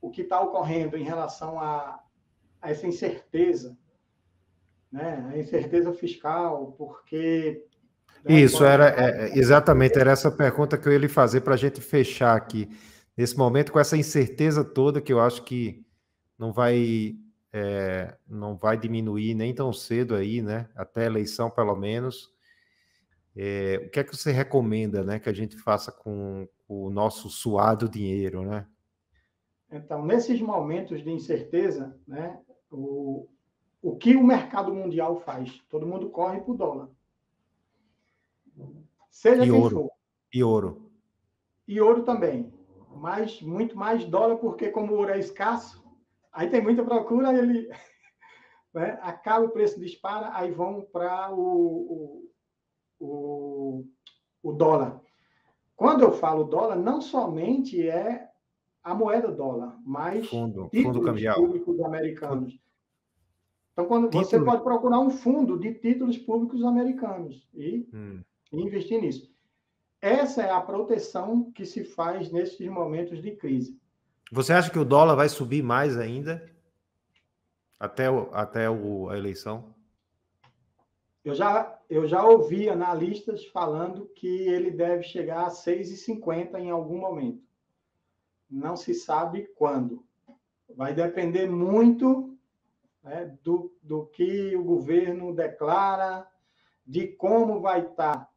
o 0.00 0.10
que 0.10 0.22
está 0.22 0.40
ocorrendo 0.40 0.96
em 0.96 1.02
relação 1.02 1.58
a, 1.58 2.00
a, 2.60 2.70
essa 2.70 2.86
incerteza, 2.86 3.76
né? 4.90 5.30
a 5.32 5.38
incerteza 5.38 5.92
fiscal, 5.92 6.74
porque 6.78 7.64
Né? 8.24 8.40
Isso, 8.40 8.64
era 8.64 8.88
é, 8.88 9.28
é, 9.28 9.38
exatamente, 9.38 9.98
era 9.98 10.10
essa 10.10 10.30
pergunta 10.30 10.76
que 10.76 10.88
eu 10.88 10.92
ia 10.92 10.98
lhe 10.98 11.08
fazer 11.08 11.40
para 11.42 11.54
a 11.54 11.58
gente 11.58 11.80
fechar 11.80 12.36
aqui. 12.36 12.68
Nesse 13.16 13.36
momento, 13.36 13.72
com 13.72 13.80
essa 13.80 13.96
incerteza 13.96 14.64
toda, 14.64 15.00
que 15.00 15.12
eu 15.12 15.20
acho 15.20 15.42
que 15.44 15.84
não 16.38 16.52
vai, 16.52 17.16
é, 17.52 18.16
não 18.28 18.56
vai 18.56 18.76
diminuir 18.76 19.34
nem 19.34 19.54
tão 19.54 19.72
cedo 19.72 20.14
aí, 20.14 20.40
né? 20.40 20.68
Até 20.76 21.02
a 21.02 21.06
eleição, 21.06 21.50
pelo 21.50 21.74
menos. 21.74 22.32
É, 23.36 23.82
o 23.86 23.90
que 23.90 24.00
é 24.00 24.04
que 24.04 24.16
você 24.16 24.32
recomenda, 24.32 25.04
né, 25.04 25.20
que 25.20 25.28
a 25.28 25.32
gente 25.32 25.56
faça 25.56 25.92
com 25.92 26.48
o 26.66 26.90
nosso 26.90 27.30
suado 27.30 27.88
dinheiro, 27.88 28.42
né? 28.42 28.66
Então, 29.70 30.04
nesses 30.04 30.40
momentos 30.40 31.04
de 31.04 31.10
incerteza, 31.10 31.96
né, 32.06 32.36
o, 32.70 33.28
o 33.82 33.96
que 33.96 34.16
o 34.16 34.24
mercado 34.24 34.74
mundial 34.74 35.20
faz? 35.20 35.60
Todo 35.68 35.86
mundo 35.86 36.10
corre 36.10 36.40
para 36.40 36.52
o 36.52 36.56
dólar. 36.56 36.88
Seja 39.10 39.44
e 39.44 39.50
quem 39.50 39.60
ouro. 39.60 39.74
for. 39.74 39.90
E 40.32 40.42
ouro. 40.42 40.90
E 41.66 41.80
ouro 41.80 42.02
também. 42.02 42.52
Mas 42.96 43.40
muito 43.40 43.76
mais 43.76 44.04
dólar, 44.04 44.36
porque 44.36 44.70
como 44.70 44.92
o 44.92 44.96
ouro 44.96 45.12
é 45.12 45.18
escasso, 45.18 45.84
aí 46.32 46.48
tem 46.48 46.60
muita 46.60 46.82
procura, 46.82 47.36
ele 47.36 47.68
né, 48.74 48.98
acaba 49.02 49.46
o 49.46 49.50
preço 49.50 49.78
dispara, 49.78 50.30
aí 50.34 50.50
vão 50.50 50.82
para 50.92 51.32
o, 51.32 52.30
o, 52.98 53.04
o, 53.04 53.84
o 54.42 54.52
dólar. 54.52 55.00
Quando 55.76 56.02
eu 56.02 56.12
falo 56.12 56.44
dólar, 56.44 56.76
não 56.76 57.00
somente 57.00 57.88
é 57.88 58.28
a 58.82 58.94
moeda 58.94 59.30
dólar, 59.30 59.78
mas 59.84 60.28
fundo, 60.28 60.68
fundo 60.70 61.02
cambial. 61.02 61.36
públicos 61.36 61.80
americanos. 61.80 62.58
Então, 63.78 63.86
quando 63.86 64.06
Título. 64.06 64.24
você 64.24 64.40
pode 64.40 64.64
procurar 64.64 64.98
um 64.98 65.08
fundo 65.08 65.56
de 65.56 65.72
títulos 65.72 66.18
públicos 66.18 66.64
americanos 66.64 67.48
e 67.54 67.88
hum. 67.94 68.20
investir 68.52 69.00
nisso. 69.00 69.30
Essa 70.00 70.42
é 70.42 70.50
a 70.50 70.60
proteção 70.60 71.52
que 71.52 71.64
se 71.64 71.84
faz 71.84 72.28
nesses 72.32 72.66
momentos 72.68 73.22
de 73.22 73.36
crise. 73.36 73.78
Você 74.32 74.52
acha 74.52 74.68
que 74.68 74.80
o 74.80 74.84
dólar 74.84 75.14
vai 75.14 75.28
subir 75.28 75.62
mais 75.62 75.96
ainda 75.96 76.44
até, 77.78 78.10
o, 78.10 78.28
até 78.32 78.68
o, 78.68 79.10
a 79.10 79.16
eleição? 79.16 79.72
Eu 81.24 81.36
já, 81.36 81.78
eu 81.88 82.04
já 82.08 82.24
ouvi 82.26 82.68
analistas 82.68 83.46
falando 83.46 84.06
que 84.16 84.26
ele 84.26 84.72
deve 84.72 85.04
chegar 85.04 85.46
a 85.46 85.50
6,50 85.50 86.58
em 86.58 86.70
algum 86.70 86.98
momento 86.98 87.46
não 88.50 88.76
se 88.76 88.94
sabe 88.94 89.46
quando. 89.54 90.02
Vai 90.74 90.94
depender 90.94 91.46
muito 91.46 92.37
né, 93.08 93.36
do, 93.42 93.74
do 93.82 94.06
que 94.06 94.54
o 94.54 94.62
governo 94.62 95.34
declara, 95.34 96.26
de 96.86 97.08
como 97.08 97.60
vai 97.60 97.80
estar 97.80 98.30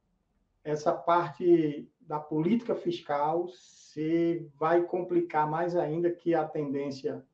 essa 0.64 0.94
parte 0.94 1.90
da 2.00 2.20
política 2.20 2.76
fiscal, 2.76 3.48
se 3.50 4.50
vai 4.56 4.84
complicar 4.84 5.50
mais 5.50 5.76
ainda, 5.76 6.10
que 6.10 6.34
a 6.34 6.46
tendência 6.46 7.26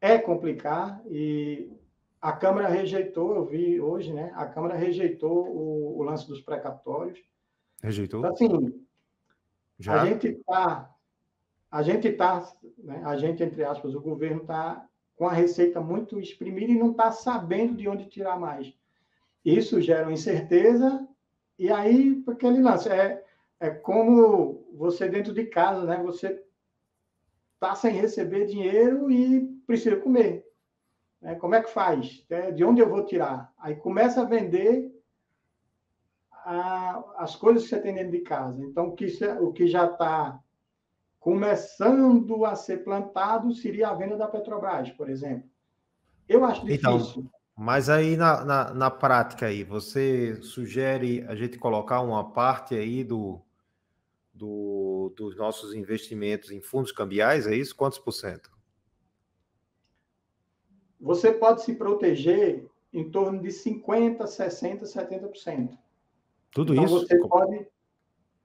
é 0.00 0.18
complicar, 0.18 1.02
e 1.06 1.70
a 2.20 2.32
Câmara 2.32 2.68
rejeitou, 2.68 3.34
eu 3.34 3.44
vi 3.44 3.80
hoje, 3.80 4.12
né? 4.12 4.32
A 4.34 4.46
Câmara 4.46 4.76
rejeitou 4.76 5.46
o, 5.48 5.98
o 5.98 6.02
lance 6.02 6.26
dos 6.26 6.40
precatórios. 6.40 7.18
Rejeitou? 7.82 8.20
Então, 8.20 8.32
assim, 8.32 8.84
Já? 9.78 10.02
a 10.02 10.06
gente 10.06 10.28
está 10.28 10.94
a 11.70 11.82
gente 11.82 12.08
está, 12.08 12.50
né, 12.78 13.02
a 13.04 13.16
gente, 13.16 13.42
entre 13.42 13.62
aspas, 13.62 13.94
o 13.94 14.00
governo 14.00 14.40
está 14.40 14.88
com 15.18 15.26
a 15.26 15.32
receita 15.32 15.80
muito 15.80 16.20
exprimida 16.20 16.70
e 16.70 16.78
não 16.78 16.92
está 16.92 17.10
sabendo 17.10 17.74
de 17.74 17.88
onde 17.88 18.06
tirar 18.06 18.38
mais. 18.38 18.72
Isso 19.44 19.80
gera 19.80 20.10
incerteza, 20.12 21.06
e 21.58 21.72
aí, 21.72 22.22
aquele 22.28 22.62
lance, 22.62 22.88
é, 22.88 23.24
é 23.58 23.68
como 23.68 24.64
você 24.74 25.08
dentro 25.08 25.34
de 25.34 25.46
casa, 25.46 25.84
né? 25.84 26.00
Você 26.04 26.40
está 27.54 27.74
sem 27.74 27.92
receber 27.92 28.46
dinheiro 28.46 29.10
e 29.10 29.44
precisa 29.66 29.96
comer. 29.96 30.46
Né? 31.20 31.34
Como 31.34 31.56
é 31.56 31.62
que 31.62 31.70
faz? 31.70 32.24
É, 32.30 32.52
de 32.52 32.64
onde 32.64 32.80
eu 32.80 32.88
vou 32.88 33.04
tirar? 33.04 33.52
Aí 33.58 33.74
começa 33.74 34.22
a 34.22 34.24
vender 34.24 34.88
a, 36.30 37.22
as 37.24 37.34
coisas 37.34 37.64
que 37.64 37.70
você 37.70 37.80
tem 37.80 37.94
dentro 37.94 38.12
de 38.12 38.20
casa. 38.20 38.62
Então, 38.62 38.86
o 38.86 38.94
que, 38.94 39.06
o 39.40 39.52
que 39.52 39.66
já 39.66 39.86
está 39.86 40.40
começando 41.18 42.44
a 42.44 42.54
ser 42.54 42.84
plantado 42.84 43.52
seria 43.54 43.88
a 43.88 43.94
venda 43.94 44.16
da 44.16 44.28
Petrobras, 44.28 44.90
por 44.90 45.08
exemplo. 45.08 45.48
Eu 46.28 46.44
acho 46.44 46.68
então, 46.70 46.98
difícil. 46.98 47.22
Então, 47.22 47.38
mas 47.56 47.88
aí 47.88 48.16
na, 48.16 48.44
na, 48.44 48.74
na, 48.74 48.90
prática 48.90 49.46
aí, 49.46 49.64
você 49.64 50.40
sugere 50.42 51.24
a 51.26 51.34
gente 51.34 51.58
colocar 51.58 52.00
uma 52.02 52.30
parte 52.30 52.74
aí 52.76 53.02
do, 53.02 53.40
do, 54.32 55.12
dos 55.16 55.36
nossos 55.36 55.74
investimentos 55.74 56.52
em 56.52 56.60
fundos 56.60 56.92
cambiais, 56.92 57.46
é 57.46 57.56
isso? 57.56 57.74
Quantos 57.74 57.98
por 57.98 58.12
cento? 58.12 58.50
Você 61.00 61.32
pode 61.32 61.62
se 61.62 61.74
proteger 61.74 62.68
em 62.92 63.10
torno 63.10 63.40
de 63.40 63.48
50%, 63.48 64.18
60%, 64.18 64.82
70%. 64.82 65.76
Tudo 66.52 66.72
então, 66.72 66.84
isso? 66.84 67.00
Você 67.00 67.18
pode, 67.18 67.66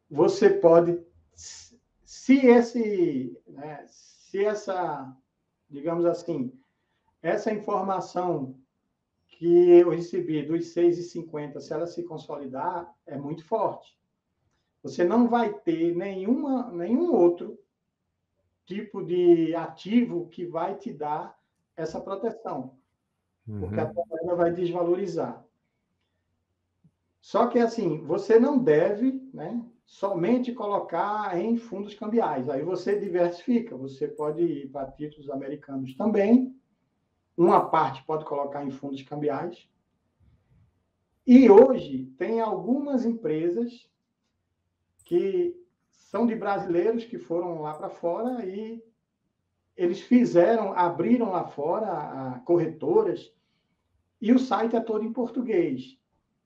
você 0.10 0.50
pode 0.50 1.04
se 2.14 2.46
esse, 2.46 3.42
né, 3.48 3.84
se 3.88 4.46
essa, 4.46 5.18
digamos 5.68 6.06
assim, 6.06 6.54
essa 7.24 7.52
informação 7.52 8.56
que 9.28 9.72
eu 9.72 9.90
recebi 9.90 10.44
dos 10.44 10.76
6,50, 10.76 11.60
se 11.60 11.74
ela 11.74 11.88
se 11.88 12.04
consolidar, 12.04 12.96
é 13.08 13.18
muito 13.18 13.44
forte. 13.44 13.98
Você 14.84 15.04
não 15.04 15.28
vai 15.28 15.52
ter 15.52 15.96
nenhuma, 15.96 16.72
nenhum 16.72 17.12
outro 17.12 17.60
tipo 18.64 19.04
de 19.04 19.56
ativo 19.56 20.30
que 20.30 20.46
vai 20.46 20.76
te 20.76 20.94
dar 20.94 21.36
essa 21.76 22.00
proteção, 22.00 22.78
uhum. 23.48 23.60
porque 23.60 23.80
a 23.80 23.92
moeda 23.92 24.36
vai 24.36 24.54
desvalorizar. 24.54 25.44
Só 27.20 27.48
que, 27.48 27.58
assim, 27.58 28.06
você 28.06 28.40
não 28.40 28.60
deve 28.60 29.20
né, 29.34 29.66
somente 29.94 30.52
colocar 30.52 31.40
em 31.40 31.56
fundos 31.56 31.94
cambiais. 31.94 32.50
Aí 32.50 32.64
você 32.64 33.00
diversifica, 33.00 33.78
você 33.78 34.08
pode 34.08 34.42
ir 34.42 34.70
para 34.70 34.92
títulos 34.92 35.30
americanos 35.30 35.96
também, 35.96 36.60
uma 37.38 37.70
parte 37.70 38.04
pode 38.04 38.26
colocar 38.26 38.66
em 38.66 38.72
fundos 38.72 39.04
cambiais. 39.04 39.70
E 41.28 41.48
hoje 41.48 42.12
tem 42.18 42.42
algumas 42.42 43.06
empresas 43.06 43.88
que 45.06 45.56
são 45.92 46.26
de 46.26 46.34
brasileiros 46.34 47.06
que 47.06 47.20
foram 47.20 47.62
lá 47.62 47.76
para 47.76 47.90
fora 47.90 48.44
e 48.44 48.84
eles 49.78 50.02
fizeram, 50.02 50.74
abriram 50.74 51.30
lá 51.30 51.46
fora 51.46 52.42
corretoras 52.46 53.32
e 54.20 54.34
o 54.34 54.40
site 54.40 54.76
é 54.76 54.82
todo 54.82 55.06
em 55.06 55.14
português. 55.14 56.00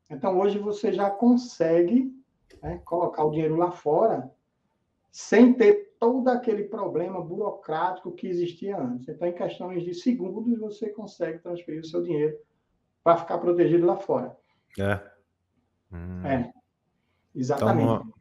Então 0.09 0.37
hoje 0.37 0.59
você 0.59 0.91
já 0.91 1.09
consegue 1.09 2.16
né, 2.61 2.81
colocar 2.85 3.23
o 3.23 3.31
dinheiro 3.31 3.55
lá 3.55 3.71
fora 3.71 4.31
sem 5.11 5.53
ter 5.53 5.95
todo 5.99 6.27
aquele 6.27 6.65
problema 6.65 7.19
burocrático 7.21 8.11
que 8.11 8.27
existia 8.27 8.77
antes. 8.77 9.09
Então, 9.09 9.27
em 9.27 9.33
questões 9.33 9.83
de 9.83 9.93
segundos, 9.93 10.59
você 10.59 10.89
consegue 10.89 11.39
transferir 11.39 11.81
o 11.81 11.85
seu 11.85 12.03
dinheiro 12.03 12.37
para 13.03 13.17
ficar 13.17 13.37
protegido 13.39 13.85
lá 13.85 13.97
fora. 13.97 14.37
É. 14.77 15.01
Hum. 15.91 16.25
É. 16.25 16.53
Exatamente. 17.33 17.83
Então, 17.83 18.13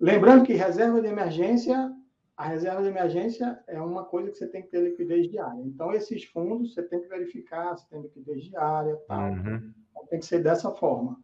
Lembrando 0.00 0.44
que 0.44 0.54
reserva 0.54 1.02
de 1.02 1.08
emergência, 1.08 1.94
a 2.34 2.46
reserva 2.46 2.82
de 2.82 2.88
emergência 2.88 3.62
é 3.66 3.78
uma 3.78 4.04
coisa 4.04 4.30
que 4.30 4.38
você 4.38 4.48
tem 4.48 4.62
que 4.62 4.68
ter 4.68 4.82
liquidez 4.82 5.30
diária. 5.30 5.60
Então, 5.62 5.92
esses 5.92 6.24
fundos 6.24 6.72
você 6.72 6.82
tem 6.82 7.02
que 7.02 7.08
verificar 7.08 7.76
se 7.76 7.86
tem 7.90 8.00
liquidez 8.00 8.44
diária, 8.44 8.96
tal. 9.06 9.30
Uhum. 9.30 9.74
Então, 9.90 10.06
tem 10.08 10.18
que 10.18 10.24
ser 10.24 10.42
dessa 10.42 10.70
forma. 10.70 11.22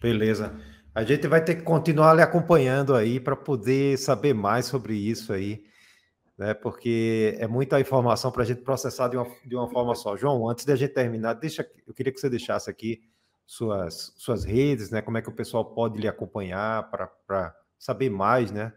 Beleza. 0.00 0.58
A 0.94 1.04
gente 1.04 1.26
vai 1.26 1.42
ter 1.42 1.54
que 1.54 1.62
continuar 1.62 2.12
lhe 2.12 2.20
acompanhando 2.20 2.94
aí 2.94 3.18
para 3.18 3.34
poder 3.34 3.96
saber 3.96 4.34
mais 4.34 4.66
sobre 4.66 4.94
isso 4.94 5.32
aí, 5.32 5.64
né? 6.36 6.52
Porque 6.52 7.34
é 7.38 7.46
muita 7.46 7.80
informação 7.80 8.30
para 8.30 8.42
a 8.42 8.44
gente 8.44 8.60
processar 8.60 9.08
de 9.08 9.16
uma, 9.16 9.26
de 9.46 9.56
uma 9.56 9.70
forma 9.70 9.94
só. 9.94 10.18
João, 10.18 10.46
antes 10.50 10.66
de 10.66 10.72
a 10.72 10.76
gente 10.76 10.92
terminar, 10.92 11.32
deixa, 11.32 11.66
eu 11.86 11.94
queria 11.94 12.12
que 12.12 12.20
você 12.20 12.28
deixasse 12.28 12.68
aqui 12.68 13.00
suas, 13.46 14.12
suas 14.18 14.44
redes, 14.44 14.90
né? 14.90 15.00
Como 15.00 15.16
é 15.16 15.22
que 15.22 15.30
o 15.30 15.34
pessoal 15.34 15.64
pode 15.64 15.98
lhe 15.98 16.06
acompanhar 16.06 16.90
para 16.90 17.56
saber 17.78 18.10
mais, 18.10 18.52
né? 18.52 18.70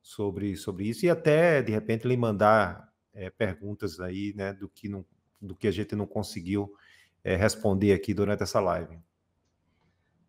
Sobre, 0.00 0.56
sobre 0.56 0.88
isso 0.88 1.04
e 1.04 1.10
até 1.10 1.60
de 1.60 1.70
repente 1.70 2.08
lhe 2.08 2.16
mandar 2.16 2.90
é, 3.12 3.28
perguntas 3.28 4.00
aí, 4.00 4.32
né? 4.34 4.54
Do 4.54 4.70
que, 4.70 4.88
não, 4.88 5.04
do 5.38 5.54
que 5.54 5.68
a 5.68 5.70
gente 5.70 5.94
não 5.94 6.06
conseguiu 6.06 6.72
é, 7.22 7.36
responder 7.36 7.92
aqui 7.92 8.14
durante 8.14 8.42
essa 8.42 8.58
live. 8.58 8.98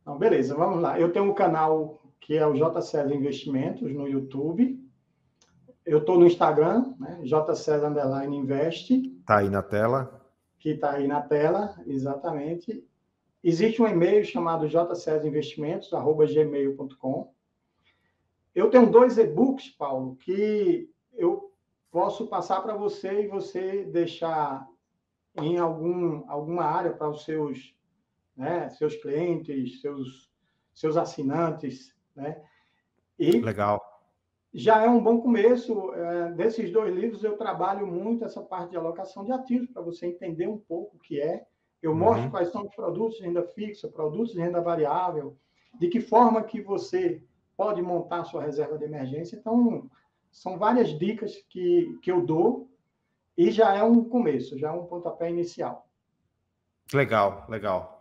Então, 0.09 0.17
beleza, 0.17 0.55
vamos 0.55 0.81
lá. 0.81 0.99
Eu 0.99 1.13
tenho 1.13 1.25
um 1.25 1.35
canal 1.35 2.01
que 2.19 2.35
é 2.35 2.43
o 2.43 2.55
JCES 2.55 3.11
Investimentos 3.11 3.93
no 3.93 4.07
YouTube. 4.07 4.83
Eu 5.85 5.99
estou 5.99 6.17
no 6.17 6.25
Instagram, 6.25 6.95
né? 6.99 7.21
JCES 7.21 7.83
Underline 7.83 8.35
Invest. 8.35 8.91
Está 8.91 9.37
aí 9.37 9.51
na 9.51 9.61
tela. 9.61 10.19
Que 10.57 10.71
está 10.71 10.93
aí 10.93 11.07
na 11.07 11.21
tela, 11.21 11.75
exatamente. 11.85 12.83
existe 13.43 13.83
um 13.83 13.87
e-mail 13.87 14.25
chamado 14.25 14.67
jcesinvestimentos@gmail.com. 14.67 17.31
Eu 18.55 18.71
tenho 18.71 18.89
dois 18.89 19.19
e-books, 19.19 19.69
Paulo, 19.69 20.15
que 20.15 20.89
eu 21.13 21.53
posso 21.91 22.25
passar 22.25 22.61
para 22.61 22.75
você 22.75 23.25
e 23.25 23.27
você 23.27 23.83
deixar 23.83 24.67
em 25.39 25.59
algum, 25.59 26.23
alguma 26.27 26.63
área 26.63 26.93
para 26.93 27.11
os 27.11 27.23
seus, 27.23 27.75
né, 28.39 28.69
seus 28.69 28.95
clientes, 28.95 29.81
seus, 29.81 30.31
seus 30.73 30.95
assinantes, 30.95 31.93
né? 32.15 32.41
E 33.19 33.31
Legal. 33.41 33.81
Já 34.53 34.81
é 34.81 34.89
um 34.89 35.03
bom 35.03 35.19
começo. 35.19 35.93
É, 35.93 36.31
desses 36.31 36.71
dois 36.71 36.95
livros, 36.95 37.21
eu 37.23 37.37
trabalho 37.37 37.85
muito 37.85 38.23
essa 38.23 38.41
parte 38.41 38.71
de 38.71 38.77
alocação 38.77 39.25
de 39.25 39.33
ativos, 39.33 39.69
para 39.69 39.81
você 39.81 40.07
entender 40.07 40.47
um 40.47 40.57
pouco 40.57 40.95
o 40.95 40.99
que 40.99 41.19
é. 41.21 41.45
Eu 41.83 41.91
uhum. 41.91 41.97
mostro 41.97 42.31
quais 42.31 42.49
são 42.49 42.63
os 42.63 42.73
produtos 42.73 43.17
de 43.17 43.23
renda 43.23 43.43
fixa, 43.43 43.89
produtos 43.89 44.31
de 44.31 44.39
renda 44.39 44.61
variável, 44.61 45.37
de 45.77 45.89
que 45.89 45.99
forma 45.99 46.41
que 46.41 46.61
você 46.61 47.21
pode 47.57 47.81
montar 47.81 48.23
sua 48.23 48.41
reserva 48.41 48.77
de 48.77 48.85
emergência. 48.85 49.35
Então, 49.35 49.89
são 50.31 50.57
várias 50.57 50.97
dicas 50.97 51.35
que, 51.49 51.99
que 52.01 52.09
eu 52.09 52.25
dou 52.25 52.69
e 53.37 53.51
já 53.51 53.75
é 53.75 53.83
um 53.83 54.03
começo, 54.03 54.57
já 54.57 54.69
é 54.69 54.71
um 54.71 54.85
pontapé 54.85 55.29
inicial. 55.29 55.87
Legal, 56.93 57.45
legal. 57.49 57.98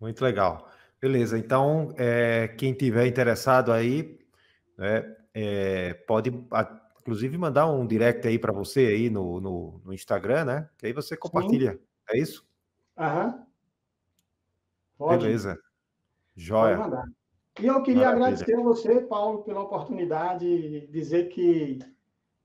Muito 0.00 0.22
legal. 0.22 0.68
Beleza, 1.00 1.38
então, 1.38 1.94
é, 1.96 2.48
quem 2.48 2.72
tiver 2.72 3.06
interessado 3.06 3.72
aí, 3.72 4.18
né, 4.76 5.16
é, 5.32 5.94
pode, 5.94 6.30
inclusive, 7.00 7.38
mandar 7.38 7.66
um 7.66 7.86
direct 7.86 8.26
aí 8.26 8.38
para 8.38 8.52
você 8.52 8.80
aí 8.80 9.10
no, 9.10 9.40
no, 9.40 9.80
no, 9.84 9.94
Instagram, 9.94 10.44
né? 10.44 10.70
Que 10.76 10.86
aí 10.86 10.92
você 10.92 11.16
compartilha. 11.16 11.72
Sim. 11.72 11.78
É 12.10 12.18
isso? 12.18 12.46
Aham. 12.96 13.46
Pode. 14.96 15.24
Beleza. 15.24 15.56
Joia. 16.34 16.78
E 17.60 17.66
eu 17.66 17.82
queria 17.82 18.06
Maravilha. 18.06 18.26
agradecer 18.26 18.54
a 18.54 18.62
você, 18.62 19.00
Paulo, 19.00 19.42
pela 19.42 19.60
oportunidade 19.60 20.46
de 20.46 20.86
dizer 20.88 21.28
que 21.28 21.78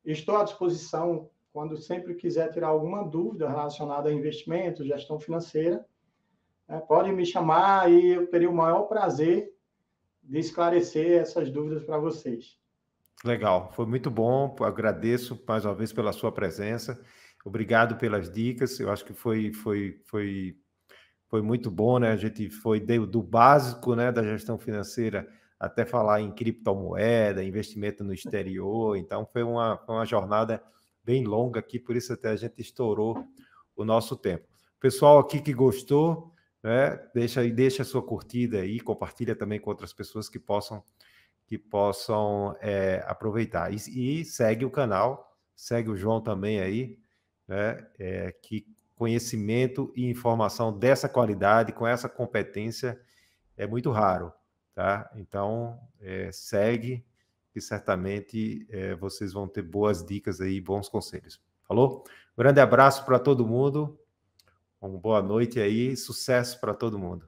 estou 0.05 0.37
à 0.37 0.43
disposição 0.43 1.29
quando 1.51 1.77
sempre 1.77 2.15
quiser 2.15 2.51
tirar 2.51 2.67
alguma 2.67 3.03
dúvida 3.03 3.47
relacionada 3.47 4.09
a 4.09 4.13
investimento, 4.13 4.83
gestão 4.83 5.19
financeira. 5.19 5.85
Né, 6.67 6.79
pode 6.87 7.11
me 7.11 7.25
chamar 7.25 7.91
e 7.91 8.13
eu 8.13 8.27
teria 8.27 8.49
o 8.49 8.55
maior 8.55 8.83
prazer 8.83 9.53
de 10.21 10.39
esclarecer 10.39 11.21
essas 11.21 11.49
dúvidas 11.49 11.83
para 11.83 11.97
vocês. 11.97 12.57
Legal, 13.23 13.71
foi 13.73 13.85
muito 13.85 14.09
bom. 14.09 14.55
Agradeço 14.61 15.41
mais 15.47 15.65
uma 15.65 15.75
vez 15.75 15.93
pela 15.93 16.13
sua 16.13 16.31
presença. 16.31 16.99
Obrigado 17.45 17.97
pelas 17.97 18.31
dicas. 18.31 18.79
Eu 18.79 18.91
acho 18.91 19.03
que 19.05 19.13
foi, 19.13 19.53
foi, 19.53 20.01
foi 20.05 20.57
foi 21.33 21.41
muito 21.41 21.71
bom, 21.71 21.97
né? 21.97 22.11
A 22.11 22.15
gente 22.15 22.47
foi 22.47 22.79
do 22.79 23.23
básico, 23.23 23.95
né, 23.95 24.11
da 24.11 24.21
gestão 24.21 24.55
financeira 24.59 25.27
até 25.59 25.83
falar 25.83 26.21
em 26.21 26.31
criptomoeda, 26.31 27.43
investimento 27.43 28.03
no 28.03 28.13
exterior. 28.13 28.95
Então 28.97 29.25
foi 29.25 29.41
uma, 29.41 29.81
uma 29.87 30.05
jornada 30.05 30.61
bem 31.03 31.23
longa 31.23 31.59
aqui, 31.59 31.79
por 31.79 31.95
isso 31.95 32.13
até 32.13 32.29
a 32.29 32.35
gente 32.35 32.61
estourou 32.61 33.27
o 33.75 33.83
nosso 33.83 34.15
tempo. 34.15 34.45
Pessoal 34.79 35.17
aqui 35.17 35.41
que 35.41 35.53
gostou, 35.55 36.32
né, 36.63 36.97
deixa 37.13 37.47
deixa 37.49 37.81
a 37.81 37.85
sua 37.85 38.01
curtida 38.01 38.59
aí, 38.59 38.79
compartilha 38.79 39.35
também 39.35 39.59
com 39.59 39.69
outras 39.69 39.93
pessoas 39.93 40.29
que 40.29 40.39
possam 40.39 40.83
que 41.45 41.57
possam 41.57 42.55
é, 42.61 43.03
aproveitar 43.05 43.71
e, 43.71 44.21
e, 44.21 44.25
segue 44.25 44.63
o 44.63 44.71
canal, 44.71 45.37
segue 45.53 45.89
o 45.89 45.95
João 45.95 46.21
também 46.21 46.61
aí, 46.61 46.97
né, 47.47 47.85
é, 47.99 48.31
que 48.41 48.65
conhecimento 48.95 49.91
e 49.95 50.09
informação 50.09 50.77
dessa 50.77 51.09
qualidade, 51.09 51.73
com 51.73 51.85
essa 51.85 52.07
competência, 52.07 52.99
é 53.57 53.67
muito 53.67 53.91
raro, 53.91 54.31
tá? 54.73 55.11
Então, 55.15 55.77
é, 55.99 56.31
segue 56.31 57.05
e 57.55 57.61
certamente 57.61 58.65
é, 58.69 58.95
vocês 58.95 59.33
vão 59.33 59.47
ter 59.47 59.61
boas 59.61 60.05
dicas 60.05 60.39
aí, 60.39 60.61
bons 60.61 60.87
conselhos. 60.87 61.41
Falou? 61.67 62.03
Grande 62.37 62.59
abraço 62.59 63.05
para 63.05 63.19
todo 63.19 63.45
mundo, 63.45 63.99
uma 64.87 64.99
boa 64.99 65.21
noite 65.21 65.59
aí, 65.59 65.95
sucesso 65.97 66.59
para 66.59 66.73
todo 66.73 66.99
mundo. 66.99 67.27